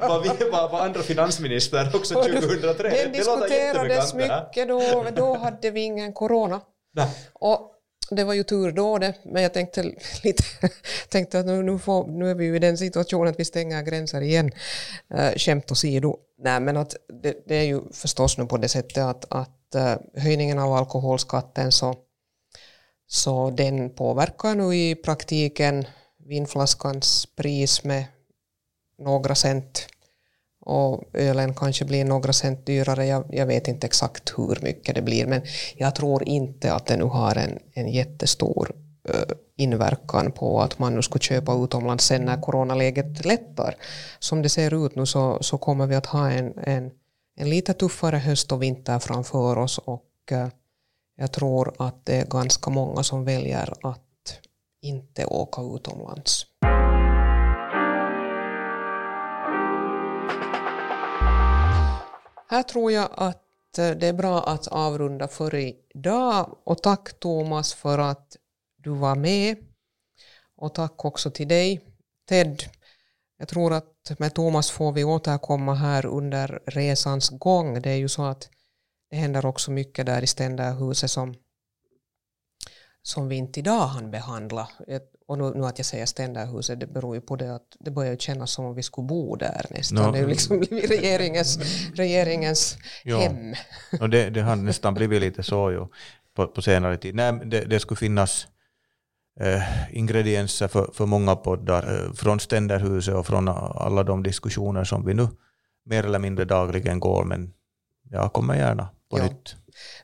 var, 0.00 0.22
vi, 0.22 0.50
var, 0.50 0.68
var 0.68 0.80
andra 0.80 1.02
finansminister 1.02 1.90
också 1.94 2.14
2003. 2.22 2.88
Den 2.88 3.12
diskuterades 3.12 4.14
mycket 4.14 4.68
då, 4.68 5.06
då 5.16 5.36
hade 5.36 5.70
vi 5.70 5.80
ingen 5.80 6.12
corona. 6.12 6.60
Och 7.32 7.77
det 8.10 8.24
var 8.24 8.34
ju 8.34 8.42
tur 8.42 8.72
då 8.72 8.98
det, 8.98 9.14
men 9.24 9.42
jag 9.42 9.54
tänkte 9.54 9.82
lite, 10.22 10.44
tänkte 11.08 11.40
att 11.40 11.46
nu, 11.46 11.62
nu, 11.62 11.78
får, 11.78 12.06
nu 12.06 12.30
är 12.30 12.34
vi 12.34 12.44
ju 12.44 12.56
i 12.56 12.58
den 12.58 12.78
situationen 12.78 13.28
att 13.28 13.40
vi 13.40 13.44
stänger 13.44 13.82
gränser 13.82 14.20
igen. 14.20 14.50
Uh, 15.14 15.30
skämt 15.36 15.72
åsido. 15.72 16.16
Nej, 16.38 16.60
men 16.60 16.76
att 16.76 16.96
det, 17.22 17.36
det, 17.46 17.54
är 17.54 17.64
ju 17.64 17.80
förstås 17.92 18.38
nu 18.38 18.46
på 18.46 18.56
det 18.56 18.68
sättet 18.68 18.98
att, 18.98 19.24
att 19.32 19.74
uh, 19.76 20.22
höjningen 20.22 20.58
av 20.58 20.72
alkoholskatten 20.72 21.72
så, 21.72 21.94
så 23.06 23.50
den 23.50 23.90
påverkar 23.90 24.54
nu 24.54 24.76
i 24.76 24.94
praktiken 24.94 25.86
vinflaskans 26.28 27.26
pris 27.36 27.84
med 27.84 28.04
några 28.98 29.34
cent 29.34 29.88
och 30.68 31.04
ölen 31.12 31.54
kanske 31.54 31.84
blir 31.84 32.04
några 32.04 32.32
cent 32.32 32.66
dyrare. 32.66 33.06
Jag, 33.06 33.24
jag, 33.30 33.46
vet 33.46 33.68
inte 33.68 33.86
exakt 33.86 34.32
hur 34.36 34.58
mycket 34.62 34.94
det 34.94 35.02
blir 35.02 35.26
men 35.26 35.42
jag 35.76 35.94
tror 35.94 36.28
inte 36.28 36.72
att 36.72 36.86
det 36.86 36.96
nu 36.96 37.04
har 37.04 37.36
en, 37.36 37.58
en 37.72 37.88
jättestor 37.88 38.72
uh, 39.08 39.36
inverkan 39.56 40.32
på 40.32 40.60
att 40.60 40.78
man 40.78 40.94
nu 40.94 41.02
ska 41.02 41.18
köpa 41.18 41.64
utomlands 41.64 42.04
sen 42.04 42.24
när 42.24 42.40
coronaläget 42.40 43.24
lättar. 43.24 43.74
Som 44.18 44.42
det 44.42 44.48
ser 44.48 44.86
ut 44.86 44.96
nu 44.96 45.06
så, 45.06 45.38
så 45.40 45.58
kommer 45.58 45.86
vi 45.86 45.94
att 45.94 46.06
ha 46.06 46.30
en, 46.30 46.58
en, 46.58 46.90
en 47.36 47.50
lite 47.50 47.74
tuffare 47.74 48.16
höst 48.16 48.52
och 48.52 48.62
vinter 48.62 48.98
framför 48.98 49.58
oss 49.58 49.78
och 49.78 50.32
uh, 50.32 50.46
jag 51.16 51.32
tror 51.32 51.74
att 51.78 52.04
det 52.04 52.16
är 52.16 52.26
ganska 52.26 52.70
många 52.70 53.02
som 53.02 53.24
väljer 53.24 53.74
att 53.82 54.40
inte 54.82 55.24
åka 55.24 55.62
utomlands. 55.62 56.46
Här 62.50 62.62
tror 62.62 62.92
jag 62.92 63.08
att 63.16 63.78
eh, 63.78 63.90
det 63.90 64.06
är 64.06 64.12
bra 64.12 64.42
att 64.42 64.66
avrunda 64.66 65.28
för 65.28 65.54
idag 65.54 66.58
och 66.64 66.82
tack 66.82 67.20
Thomas 67.20 67.74
för 67.74 67.98
att 67.98 68.36
du 68.76 68.90
var 68.90 69.14
med 69.14 69.56
och 70.56 70.74
tack 70.74 71.04
också 71.04 71.30
till 71.30 71.48
dig 71.48 71.80
Ted. 72.28 72.62
Jag 73.38 73.48
tror 73.48 73.72
att 73.72 74.12
med 74.18 74.34
Thomas 74.34 74.70
får 74.70 74.92
vi 74.92 75.04
återkomma 75.04 75.74
här 75.74 76.06
under 76.06 76.62
resans 76.66 77.28
gång. 77.28 77.82
Det 77.82 77.90
är 77.90 77.96
ju 77.96 78.08
så 78.08 78.24
att 78.24 78.48
det 79.10 79.16
händer 79.16 79.46
också 79.46 79.70
mycket 79.70 80.06
där 80.06 80.22
i 80.22 80.26
Ständerhuset 80.26 81.10
som, 81.10 81.34
som 83.02 83.28
vi 83.28 83.36
inte 83.36 83.60
idag 83.60 83.86
hann 83.86 84.10
behandla 84.10 84.68
och 85.28 85.38
nu, 85.38 85.52
nu, 85.54 85.66
att 85.66 85.78
jag 85.78 85.86
säger 85.86 86.06
ständerhuset, 86.06 86.80
det 86.80 86.86
beror 86.86 87.14
ju 87.14 87.20
på 87.20 87.36
det 87.36 87.54
att 87.54 87.76
det 87.80 87.90
börjar 87.90 88.16
kännas 88.16 88.50
som 88.50 88.64
om 88.64 88.74
vi 88.74 88.82
skulle 88.82 89.06
bo 89.06 89.36
där 89.36 89.66
nästan. 89.70 90.02
No. 90.06 90.12
Det 90.12 90.18
är 90.18 90.22
ju 90.22 90.28
liksom 90.28 90.60
blivit 90.68 90.90
regeringens, 90.90 91.58
regeringens 91.94 92.78
hem. 93.04 93.54
Och 94.00 94.10
det, 94.10 94.30
det 94.30 94.40
har 94.40 94.56
nästan 94.56 94.94
blivit 94.94 95.20
lite 95.20 95.42
så 95.42 95.70
ju 95.70 95.86
på, 96.34 96.46
på 96.46 96.62
senare 96.62 96.96
tid. 96.96 97.14
Nej, 97.14 97.40
det, 97.44 97.64
det 97.64 97.80
skulle 97.80 97.98
finnas 97.98 98.46
eh, 99.40 99.96
ingredienser 99.96 100.68
för, 100.68 100.90
för 100.94 101.06
många 101.06 101.36
poddar 101.36 101.94
eh, 101.94 102.12
från 102.12 102.40
ständerhuset 102.40 103.14
och 103.14 103.26
från 103.26 103.48
alla 103.48 104.02
de 104.02 104.22
diskussioner 104.22 104.84
som 104.84 105.06
vi 105.06 105.14
nu 105.14 105.28
mer 105.84 106.04
eller 106.04 106.18
mindre 106.18 106.44
dagligen 106.44 107.00
går. 107.00 107.24
Men 107.24 107.52
jag 108.10 108.32
kommer 108.32 108.56
gärna 108.56 108.88
på 109.10 109.18
ja. 109.18 109.24
nytt. 109.24 109.56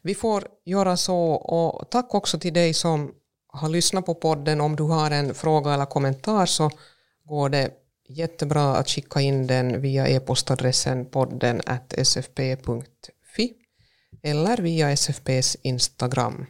Vi 0.03 0.15
får 0.15 0.45
göra 0.65 0.97
så 0.97 1.33
och 1.33 1.91
tack 1.91 2.15
också 2.15 2.39
till 2.39 2.53
dig 2.53 2.75
som 2.75 3.13
har 3.55 3.69
lyssnat 3.69 4.07
på 4.07 4.15
podden. 4.15 4.61
Om 4.61 4.77
du 4.77 4.83
har 4.83 5.11
en 5.11 5.35
fråga 5.35 5.75
eller 5.75 5.87
kommentar 5.87 6.47
så 6.47 6.71
går 7.25 7.49
det 7.49 7.71
jättebra 8.09 8.77
att 8.77 8.89
skicka 8.89 9.21
in 9.21 9.47
den 9.47 9.81
via 9.81 10.09
e-postadressen 10.09 11.07
podden 11.07 11.61
sfp.fi 12.05 13.53
eller 14.23 14.57
via 14.57 14.91
SFPs 14.91 15.57
Instagram. 15.63 16.47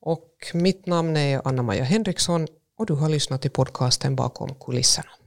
Och 0.00 0.30
mitt 0.54 0.86
namn 0.86 1.16
är 1.16 1.42
Anna-Maja 1.44 1.84
Henriksson 1.84 2.46
och 2.78 2.86
du 2.86 2.94
har 2.94 3.08
lyssnat 3.08 3.42
till 3.42 3.50
podcasten 3.50 4.16
Bakom 4.16 4.54
kulisserna. 4.54 5.19